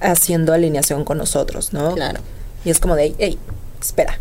haciendo 0.00 0.52
alineación 0.52 1.04
con 1.04 1.18
nosotros, 1.18 1.72
¿no? 1.72 1.94
Claro. 1.94 2.20
Y 2.64 2.70
es 2.70 2.80
como 2.80 2.96
de, 2.96 3.14
hey, 3.18 3.38
espera. 3.80 4.18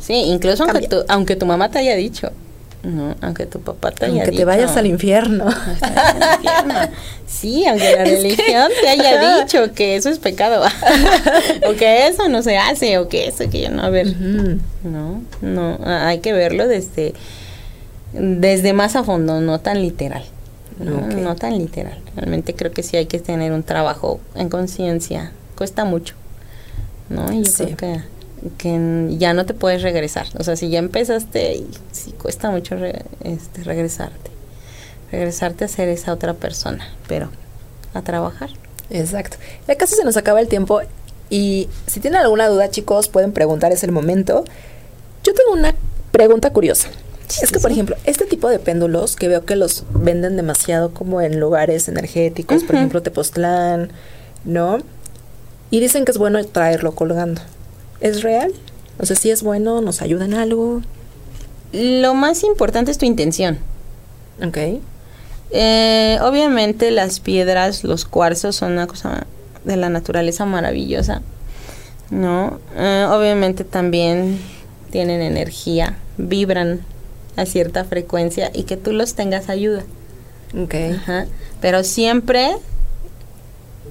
Sí, 0.00 0.14
incluso 0.14 0.64
aunque 0.64 0.88
tu, 0.88 1.04
aunque 1.08 1.36
tu 1.36 1.46
mamá 1.46 1.70
te 1.70 1.78
haya 1.78 1.94
dicho, 1.94 2.30
no, 2.82 3.14
aunque 3.20 3.46
tu 3.46 3.60
papá 3.60 3.92
te 3.92 4.06
haya 4.06 4.14
Aunque 4.14 4.30
dicho. 4.32 4.40
te 4.40 4.44
vayas 4.44 4.76
al 4.76 4.86
infierno. 4.86 5.46
Sí, 7.26 7.64
aunque 7.66 7.96
la 7.96 8.04
religión 8.04 8.68
te 8.80 8.88
haya 8.88 9.42
dicho 9.44 9.72
que 9.72 9.96
eso 9.96 10.08
es 10.10 10.18
pecado, 10.18 10.64
o 11.68 11.72
que 11.74 12.06
eso 12.08 12.28
no 12.28 12.42
se 12.42 12.58
hace, 12.58 12.98
o 12.98 13.08
que 13.08 13.28
eso, 13.28 13.48
que 13.50 13.62
yo 13.62 13.70
no, 13.70 13.82
a 13.82 13.88
ver, 13.90 14.14
no, 14.82 15.22
no, 15.40 15.78
hay 15.84 16.18
que 16.18 16.32
verlo 16.32 16.68
desde, 16.68 17.14
desde 18.12 18.72
más 18.72 18.96
a 18.96 19.04
fondo, 19.04 19.40
no 19.40 19.60
tan 19.60 19.80
literal, 19.80 20.24
no, 20.78 21.00
no 21.06 21.36
tan 21.36 21.56
literal. 21.58 21.98
Realmente 22.16 22.54
creo 22.54 22.72
que 22.72 22.82
sí 22.82 22.96
hay 22.96 23.06
que 23.06 23.18
tener 23.18 23.52
un 23.52 23.62
trabajo 23.62 24.20
en 24.34 24.48
conciencia, 24.50 25.32
cuesta 25.56 25.84
mucho, 25.84 26.14
¿no? 27.08 27.32
Y 27.32 27.44
yo 27.44 27.50
Sí. 27.50 27.64
creo 27.64 27.76
que, 27.76 28.00
que 28.58 29.06
ya 29.18 29.34
no 29.34 29.46
te 29.46 29.54
puedes 29.54 29.82
regresar, 29.82 30.26
o 30.38 30.42
sea, 30.44 30.56
si 30.56 30.68
ya 30.70 30.78
empezaste, 30.78 31.54
y 31.56 31.70
sí 31.92 32.12
cuesta 32.12 32.50
mucho 32.50 32.74
re- 32.76 33.02
este, 33.24 33.62
regresarte 33.64 34.30
regresarte 35.10 35.64
a 35.64 35.68
ser 35.68 35.88
esa 35.90 36.12
otra 36.12 36.32
persona, 36.34 36.86
pero 37.06 37.28
a 37.92 38.00
trabajar. 38.00 38.48
Exacto. 38.88 39.36
Ya 39.68 39.76
casi 39.76 39.94
se 39.94 40.04
nos 40.04 40.16
acaba 40.16 40.40
el 40.40 40.48
tiempo 40.48 40.80
y 41.28 41.68
si 41.86 42.00
tienen 42.00 42.20
alguna 42.22 42.48
duda, 42.48 42.70
chicos, 42.70 43.08
pueden 43.08 43.32
preguntar, 43.32 43.72
es 43.72 43.84
el 43.84 43.92
momento. 43.92 44.44
Yo 45.22 45.34
tengo 45.34 45.52
una 45.52 45.74
pregunta 46.12 46.50
curiosa. 46.50 46.88
es 47.42 47.52
que, 47.52 47.60
por 47.60 47.70
ejemplo, 47.72 47.96
este 48.04 48.24
tipo 48.24 48.48
de 48.48 48.58
péndulos 48.58 49.14
que 49.16 49.28
veo 49.28 49.44
que 49.44 49.54
los 49.54 49.84
venden 49.92 50.36
demasiado 50.36 50.94
como 50.94 51.20
en 51.20 51.38
lugares 51.40 51.88
energéticos, 51.88 52.64
por 52.64 52.76
ejemplo, 52.76 53.02
Tepoztlán, 53.02 53.90
¿no? 54.46 54.78
Y 55.70 55.80
dicen 55.80 56.06
que 56.06 56.12
es 56.12 56.18
bueno 56.18 56.42
traerlo 56.46 56.94
colgando. 56.94 57.40
¿Es 58.02 58.22
real? 58.22 58.52
O 58.98 59.06
sea, 59.06 59.16
si 59.16 59.30
es 59.30 59.42
bueno, 59.42 59.80
nos 59.80 60.02
ayuda 60.02 60.24
en 60.24 60.34
algo. 60.34 60.82
Lo 61.72 62.14
más 62.14 62.42
importante 62.42 62.90
es 62.90 62.98
tu 62.98 63.06
intención. 63.06 63.58
Ok. 64.44 64.58
Eh, 65.52 66.18
obviamente 66.22 66.90
las 66.90 67.20
piedras, 67.20 67.84
los 67.84 68.04
cuarzos 68.04 68.56
son 68.56 68.72
una 68.72 68.86
cosa 68.86 69.26
de 69.64 69.76
la 69.76 69.88
naturaleza 69.88 70.44
maravillosa, 70.46 71.22
¿no? 72.10 72.58
Eh, 72.76 73.06
obviamente 73.08 73.62
también 73.62 74.40
tienen 74.90 75.22
energía, 75.22 75.96
vibran 76.16 76.80
a 77.36 77.46
cierta 77.46 77.84
frecuencia 77.84 78.50
y 78.52 78.64
que 78.64 78.76
tú 78.76 78.92
los 78.92 79.14
tengas 79.14 79.48
ayuda. 79.48 79.84
Ok. 80.58 80.74
Ajá. 80.96 81.26
Pero 81.60 81.84
siempre 81.84 82.56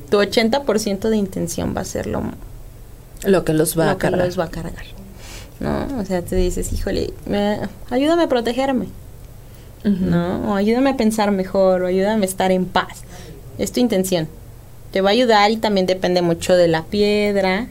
tu 0.09 0.18
80% 0.18 1.09
de 1.09 1.18
intención 1.18 1.74
va 1.76 1.82
a 1.82 1.86
ser 1.86 2.07
lo, 2.07 2.24
Lo 3.24 3.43
que 3.45 3.53
los 3.53 3.78
va 3.78 3.86
lo 3.86 3.91
a 3.91 3.93
que 3.95 3.99
cargar. 3.99 4.26
los 4.26 4.39
va 4.39 4.45
a 4.45 4.49
cargar. 4.49 4.86
¿No? 5.59 5.88
O 5.99 6.05
sea, 6.05 6.22
te 6.24 6.36
dices, 6.36 6.74
híjole, 6.74 7.13
me- 7.26 7.59
ayúdame 7.89 8.24
a 8.24 8.28
protegerme. 8.28 8.88
¿no? 9.84 10.51
O 10.51 10.55
ayúdame 10.55 10.91
a 10.91 10.97
pensar 10.97 11.32
mejor, 11.32 11.82
o 11.82 11.88
ayúdame 11.88 12.26
a 12.26 12.30
estar 12.30 12.51
en 12.51 12.65
paz. 12.65 13.01
Es 13.57 13.72
tu 13.72 13.80
intención. 13.80 14.28
Te 14.91 15.01
va 15.01 15.09
a 15.09 15.13
ayudar 15.13 15.49
y 15.51 15.57
también 15.57 15.88
depende 15.88 16.22
mucho 16.22 16.55
de 16.55 16.67
la 16.67 16.84
piedra, 16.84 17.67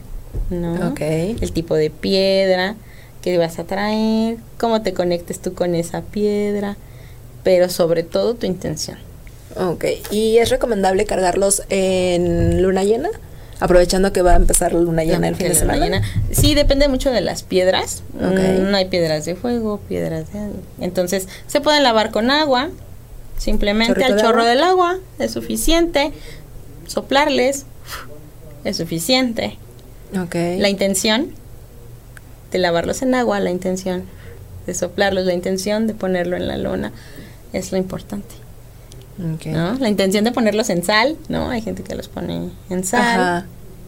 ¿no? 0.49 0.89
Ok. 0.89 0.99
El 1.01 1.51
tipo 1.53 1.75
de 1.75 1.89
piedra 1.89 2.75
que 3.21 3.37
vas 3.37 3.59
a 3.59 3.63
traer, 3.65 4.37
cómo 4.59 4.81
te 4.81 4.93
conectes 4.93 5.39
tú 5.39 5.53
con 5.53 5.75
esa 5.75 6.01
piedra, 6.01 6.75
pero 7.43 7.69
sobre 7.69 8.03
todo 8.03 8.33
tu 8.33 8.45
intención. 8.45 8.97
Ok, 9.55 9.85
¿y 10.11 10.37
es 10.37 10.49
recomendable 10.49 11.05
cargarlos 11.05 11.61
en 11.69 12.61
luna 12.63 12.83
llena? 12.83 13.09
Aprovechando 13.61 14.11
que 14.11 14.21
va 14.21 14.33
a 14.33 14.35
empezar 14.35 14.73
la 14.73 14.81
luna 14.81 15.03
llena 15.03 15.27
el 15.29 15.35
fin 15.35 15.47
de 15.49 15.55
semana. 15.55 15.85
llena- 15.85 16.01
Sí, 16.31 16.55
depende 16.55 16.87
mucho 16.87 17.11
de 17.11 17.21
las 17.21 17.43
piedras. 17.43 18.03
Ok. 18.15 18.39
Mm, 18.69 18.73
hay 18.75 18.85
piedras 18.85 19.23
de 19.25 19.35
fuego, 19.35 19.79
piedras 19.87 20.33
de... 20.33 20.49
Entonces, 20.81 21.27
se 21.47 21.61
pueden 21.61 21.83
lavar 21.83 22.11
con 22.11 22.31
agua. 22.31 22.69
Simplemente 23.37 23.93
¿Chorrito 23.93 24.13
al 24.13 24.19
chorro 24.19 24.39
agua? 24.41 24.49
del 24.49 24.63
agua 24.63 24.97
es 25.19 25.31
suficiente. 25.31 26.11
Soplarles 26.87 27.65
es 28.63 28.77
suficiente. 28.77 29.57
La 30.59 30.69
intención 30.69 31.29
de 32.51 32.57
lavarlos 32.57 33.01
en 33.01 33.15
agua, 33.15 33.39
la 33.39 33.51
intención 33.51 34.03
de 34.65 34.73
soplarlos, 34.73 35.25
la 35.25 35.33
intención 35.33 35.87
de 35.87 35.93
ponerlo 35.93 36.35
en 36.35 36.47
la 36.47 36.57
lona 36.57 36.91
es 37.53 37.71
lo 37.71 37.77
importante. 37.77 38.35
¿No? 39.17 39.73
La 39.75 39.89
intención 39.89 40.23
de 40.23 40.31
ponerlos 40.31 40.69
en 40.69 40.83
sal, 40.83 41.17
¿no? 41.29 41.49
Hay 41.49 41.61
gente 41.61 41.83
que 41.83 41.95
los 41.95 42.07
pone 42.07 42.49
en 42.69 42.83
sal 42.83 43.01
Ajá. 43.01 43.45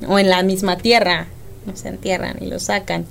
o 0.07 0.19
en 0.19 0.29
la 0.29 0.43
misma 0.43 0.77
tierra, 0.77 1.27
no 1.65 1.75
se 1.75 1.89
entierran 1.89 2.37
y 2.41 2.47
los 2.47 2.63
sacan, 2.63 3.05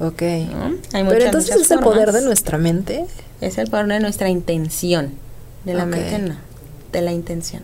Ok. 0.00 0.22
¿no? 0.22 0.74
Hay 0.92 1.04
Pero 1.04 1.24
entonces 1.26 1.54
es 1.56 1.70
el 1.70 1.78
poder 1.80 2.12
de 2.12 2.22
nuestra 2.22 2.58
mente. 2.58 3.06
es 3.40 3.58
el 3.58 3.68
poder 3.68 3.86
de 3.86 4.00
nuestra 4.00 4.28
intención, 4.28 5.12
de 5.64 5.74
la 5.74 5.86
mente 5.86 6.18
no, 6.18 6.34
de 6.92 7.00
la 7.00 7.12
intención, 7.12 7.62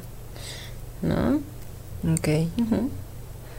¿no? 1.03 1.41
Ok. 2.14 2.29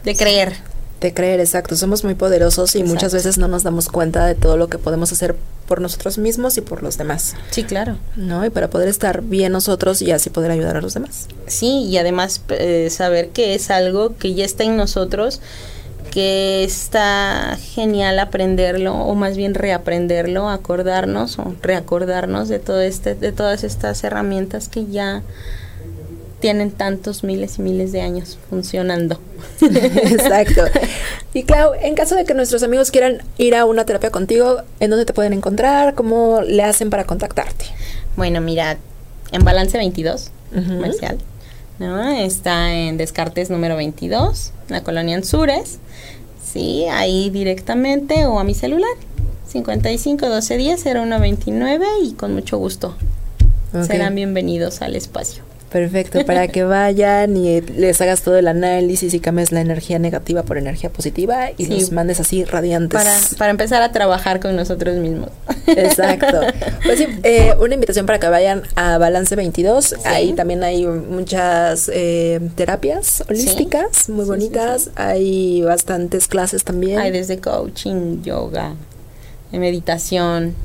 De 0.03 0.15
creer. 0.15 0.55
De 1.01 1.13
creer, 1.15 1.39
exacto. 1.39 1.75
Somos 1.75 2.03
muy 2.03 2.13
poderosos 2.13 2.75
y 2.75 2.83
muchas 2.83 3.11
veces 3.11 3.39
no 3.39 3.47
nos 3.47 3.63
damos 3.63 3.89
cuenta 3.89 4.25
de 4.27 4.35
todo 4.35 4.55
lo 4.55 4.69
que 4.69 4.77
podemos 4.77 5.11
hacer 5.11 5.35
por 5.67 5.81
nosotros 5.81 6.19
mismos 6.19 6.57
y 6.57 6.61
por 6.61 6.83
los 6.83 6.97
demás. 6.97 7.33
Sí, 7.49 7.63
claro. 7.63 7.97
¿No? 8.15 8.45
Y 8.45 8.51
para 8.51 8.69
poder 8.69 8.87
estar 8.87 9.23
bien 9.23 9.51
nosotros 9.51 10.01
y 10.03 10.11
así 10.11 10.29
poder 10.29 10.51
ayudar 10.51 10.77
a 10.77 10.81
los 10.81 10.93
demás. 10.93 11.27
Sí, 11.47 11.85
y 11.85 11.97
además 11.97 12.41
eh, 12.49 12.89
saber 12.91 13.29
que 13.29 13.55
es 13.55 13.71
algo 13.71 14.15
que 14.15 14.35
ya 14.35 14.45
está 14.45 14.63
en 14.63 14.77
nosotros, 14.77 15.41
que 16.11 16.63
está 16.63 17.57
genial 17.59 18.19
aprenderlo, 18.19 18.93
o 18.93 19.15
más 19.15 19.37
bien 19.37 19.55
reaprenderlo, 19.55 20.49
acordarnos 20.49 21.39
o 21.39 21.55
reacordarnos 21.63 22.47
de 22.49 22.59
todo 22.59 22.81
este, 22.81 23.15
de 23.15 23.31
todas 23.31 23.63
estas 23.63 24.03
herramientas 24.03 24.67
que 24.67 24.85
ya 24.85 25.23
tienen 26.41 26.71
tantos 26.71 27.23
miles 27.23 27.57
y 27.59 27.61
miles 27.61 27.93
de 27.93 28.01
años 28.01 28.37
funcionando. 28.49 29.17
Exacto. 29.61 30.63
Y 31.33 31.43
Clau, 31.43 31.71
en 31.81 31.95
caso 31.95 32.15
de 32.15 32.25
que 32.25 32.33
nuestros 32.33 32.63
amigos 32.63 32.91
quieran 32.91 33.21
ir 33.37 33.55
a 33.55 33.63
una 33.63 33.85
terapia 33.85 34.09
contigo, 34.09 34.63
¿en 34.81 34.89
dónde 34.89 35.05
te 35.05 35.13
pueden 35.13 35.31
encontrar? 35.31 35.95
¿Cómo 35.95 36.41
le 36.41 36.63
hacen 36.63 36.89
para 36.89 37.05
contactarte? 37.05 37.65
Bueno, 38.17 38.41
mira, 38.41 38.77
en 39.31 39.43
Balance 39.45 39.77
22, 39.77 40.31
Ujú. 40.53 40.63
comercial, 40.75 41.17
¿no? 41.79 42.09
Está 42.11 42.73
en 42.73 42.97
Descartes 42.97 43.49
número 43.49 43.77
22, 43.77 44.51
la 44.67 44.83
colonia 44.83 45.15
Anzures, 45.15 45.79
sí, 46.43 46.85
ahí 46.91 47.29
directamente 47.29 48.25
o 48.25 48.39
a 48.39 48.43
mi 48.43 48.53
celular, 48.53 48.91
55 49.47 50.27
12 50.27 50.57
10 50.57 50.83
0129 50.83 51.85
y 52.03 52.13
con 52.13 52.33
mucho 52.33 52.57
gusto 52.57 52.95
serán 53.87 54.15
bienvenidos 54.15 54.81
al 54.81 54.95
espacio. 54.97 55.43
Perfecto, 55.71 56.25
para 56.25 56.49
que 56.49 56.63
vayan 56.65 57.37
y 57.37 57.61
les 57.61 58.01
hagas 58.01 58.21
todo 58.23 58.37
el 58.37 58.47
análisis 58.49 59.13
y 59.13 59.19
cambies 59.21 59.51
la 59.53 59.61
energía 59.61 59.99
negativa 59.99 60.43
por 60.43 60.57
energía 60.57 60.89
positiva 60.89 61.51
y 61.57 61.65
Sí. 61.65 61.71
los 61.79 61.91
mandes 61.93 62.19
así 62.19 62.43
radiantes. 62.43 62.99
Para, 63.01 63.13
para 63.37 63.51
empezar 63.51 63.81
a 63.81 63.91
trabajar 63.93 64.39
con 64.41 64.55
nosotros 64.55 64.97
mismos. 64.97 65.29
Exacto. 65.67 66.41
Pues 66.83 66.97
sí, 66.99 67.07
eh, 67.23 67.53
una 67.61 67.75
invitación 67.75 68.05
para 68.05 68.19
que 68.19 68.27
vayan 68.27 68.63
a 68.75 68.97
Balance 68.97 69.35
22. 69.35 69.95
Ahí 70.03 70.33
también 70.33 70.63
hay 70.63 70.85
muchas 70.85 71.89
eh, 71.93 72.39
terapias 72.55 73.23
holísticas 73.29 74.09
muy 74.09 74.25
Sí, 74.25 74.29
bonitas. 74.29 74.89
Hay 74.95 75.61
bastantes 75.61 76.27
clases 76.27 76.63
también 76.63 76.99
Hay 76.99 77.11
desde 77.11 77.39
coaching, 77.39 78.23
yoga, 78.23 78.73
meditación. 79.51 80.55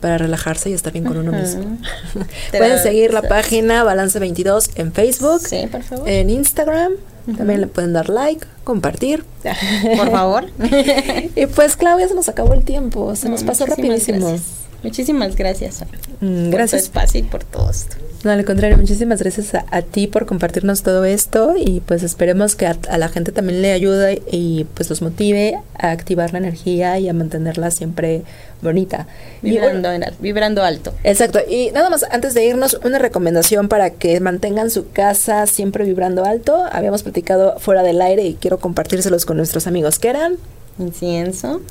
Para 0.00 0.18
relajarse 0.18 0.70
y 0.70 0.72
estar 0.72 0.92
bien 0.92 1.04
con 1.04 1.16
uno 1.16 1.32
mismo. 1.32 1.78
Pueden 2.56 2.78
seguir 2.82 3.12
la 3.12 3.22
página 3.22 3.82
Balance 3.84 4.18
22 4.18 4.70
en 4.76 4.92
Facebook, 4.92 5.40
Sí, 5.46 5.66
por 5.70 5.82
favor. 5.82 6.08
en 6.08 6.30
Instagram. 6.30 6.92
También 7.36 7.60
le 7.60 7.66
pueden 7.66 7.92
dar 7.92 8.08
like, 8.08 8.46
compartir. 8.62 9.24
por 9.96 10.10
favor. 10.10 10.44
Y 11.36 11.46
pues, 11.46 11.76
Claudia, 11.76 12.06
se 12.08 12.14
nos 12.14 12.28
acabó 12.28 12.54
el 12.54 12.64
tiempo. 12.64 13.16
Se 13.16 13.28
nos 13.28 13.42
pasó 13.42 13.66
rapidísimo. 13.66 14.28
gracias. 14.28 14.50
Muchísimas 14.82 15.34
gracias. 15.36 15.74
Sol, 15.76 15.88
Mm, 16.20 16.34
Por 16.44 16.44
tu 16.44 16.50
Gracias. 16.56 16.82
espacio 16.84 17.20
y 17.20 17.22
por 17.24 17.42
todo 17.44 17.70
esto. 17.70 17.96
No, 18.24 18.30
al 18.30 18.44
contrario, 18.44 18.76
muchísimas 18.76 19.20
gracias 19.20 19.54
a, 19.54 19.64
a 19.70 19.82
ti 19.82 20.06
por 20.06 20.26
compartirnos 20.26 20.82
todo 20.82 21.04
esto 21.04 21.54
y 21.56 21.80
pues 21.80 22.02
esperemos 22.02 22.56
que 22.56 22.66
a, 22.66 22.76
a 22.88 22.98
la 22.98 23.08
gente 23.08 23.30
también 23.30 23.62
le 23.62 23.72
ayude 23.72 24.22
y 24.30 24.64
pues 24.74 24.90
los 24.90 25.00
motive 25.02 25.58
a 25.78 25.90
activar 25.90 26.32
la 26.32 26.38
energía 26.38 26.98
y 26.98 27.08
a 27.08 27.12
mantenerla 27.12 27.70
siempre 27.70 28.22
bonita. 28.62 29.06
Vibrando, 29.42 29.92
en 29.92 30.04
vibrando 30.18 30.62
alto. 30.64 30.92
exacto, 31.04 31.38
y 31.48 31.70
nada 31.72 31.90
más 31.90 32.04
antes 32.10 32.34
de 32.34 32.46
irnos, 32.46 32.80
una 32.84 32.98
recomendación 32.98 33.68
para 33.68 33.90
que 33.90 34.18
mantengan 34.20 34.70
su 34.70 34.90
casa 34.90 35.46
siempre 35.46 35.84
vibrando 35.84 36.24
alto. 36.24 36.64
Habíamos 36.72 37.02
platicado 37.02 37.58
fuera 37.58 37.82
del 37.82 38.00
aire 38.00 38.24
y 38.24 38.34
quiero 38.34 38.58
compartírselos 38.58 39.24
con 39.26 39.36
nuestros 39.36 39.66
amigos 39.66 39.98
que 39.98 40.08
eran 40.08 40.36
Incienso, 40.78 41.62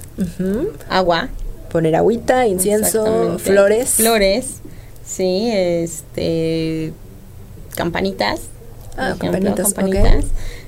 agua. 0.89 1.29
poner 1.71 1.95
agüita, 1.95 2.47
incienso, 2.47 3.37
flores. 3.39 3.89
Flores. 3.91 4.61
Sí, 5.05 5.49
este. 5.51 6.93
Campanitas. 7.75 8.41
Ah, 8.97 9.13
ejemplo, 9.19 9.53
campanitas, 9.55 10.25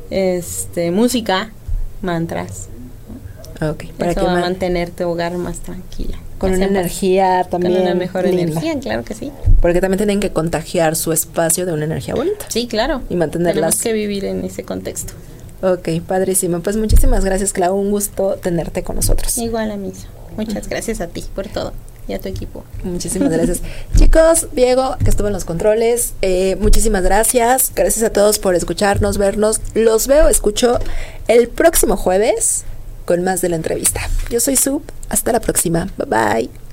Este, 0.09 0.91
música, 0.91 1.51
mantras. 2.01 2.67
Ok, 3.61 3.85
Para 3.97 4.13
que 4.13 4.21
va 4.21 4.37
a 4.37 4.41
mantener 4.41 4.91
tu 4.91 5.07
hogar 5.07 5.37
más 5.37 5.59
tranquila. 5.59 6.17
con 6.37 6.53
una 6.53 6.65
energía 6.65 7.45
también. 7.49 7.73
Con 7.73 7.81
una 7.81 7.95
mejor 7.95 8.25
linda. 8.25 8.41
energía, 8.43 8.79
claro 8.79 9.03
que 9.03 9.15
sí. 9.15 9.31
Porque 9.61 9.81
también 9.81 9.97
tienen 9.97 10.19
que 10.19 10.31
contagiar 10.31 10.95
su 10.95 11.11
espacio 11.11 11.65
de 11.65 11.73
una 11.73 11.85
energía 11.85 12.13
bonita. 12.13 12.45
Sí, 12.49 12.67
claro. 12.67 13.01
Y 13.09 13.15
mantenerlas- 13.15 13.53
Tenemos 13.55 13.81
que 13.81 13.93
vivir 13.93 14.25
en 14.25 14.45
ese 14.45 14.63
contexto. 14.63 15.13
Ok, 15.63 15.89
padrísimo. 16.05 16.59
Pues 16.59 16.77
muchísimas 16.77 17.25
gracias, 17.25 17.53
Clau. 17.53 17.75
Un 17.75 17.89
gusto 17.89 18.35
tenerte 18.35 18.83
con 18.83 18.97
nosotros. 18.97 19.35
Igual 19.39 19.71
a 19.71 19.77
mí. 19.77 19.91
Muchas 20.35 20.67
gracias 20.69 21.01
a 21.01 21.07
ti 21.07 21.23
por 21.33 21.47
todo 21.47 21.73
y 22.07 22.13
a 22.13 22.19
tu 22.19 22.29
equipo. 22.29 22.63
Muchísimas 22.83 23.29
gracias. 23.31 23.61
Chicos, 23.95 24.47
Diego, 24.53 24.95
que 25.03 25.09
estuvo 25.09 25.27
en 25.27 25.33
los 25.33 25.45
controles, 25.45 26.13
eh, 26.21 26.55
muchísimas 26.59 27.03
gracias. 27.03 27.71
Gracias 27.75 28.03
a 28.03 28.11
todos 28.11 28.39
por 28.39 28.55
escucharnos, 28.55 29.17
vernos. 29.17 29.61
Los 29.73 30.07
veo, 30.07 30.29
escucho 30.29 30.79
el 31.27 31.49
próximo 31.49 31.97
jueves 31.97 32.63
con 33.05 33.23
más 33.23 33.41
de 33.41 33.49
la 33.49 33.55
entrevista. 33.55 34.01
Yo 34.29 34.39
soy 34.39 34.55
Sub. 34.55 34.83
Hasta 35.09 35.31
la 35.31 35.39
próxima. 35.39 35.89
Bye 35.97 36.07
bye. 36.07 36.66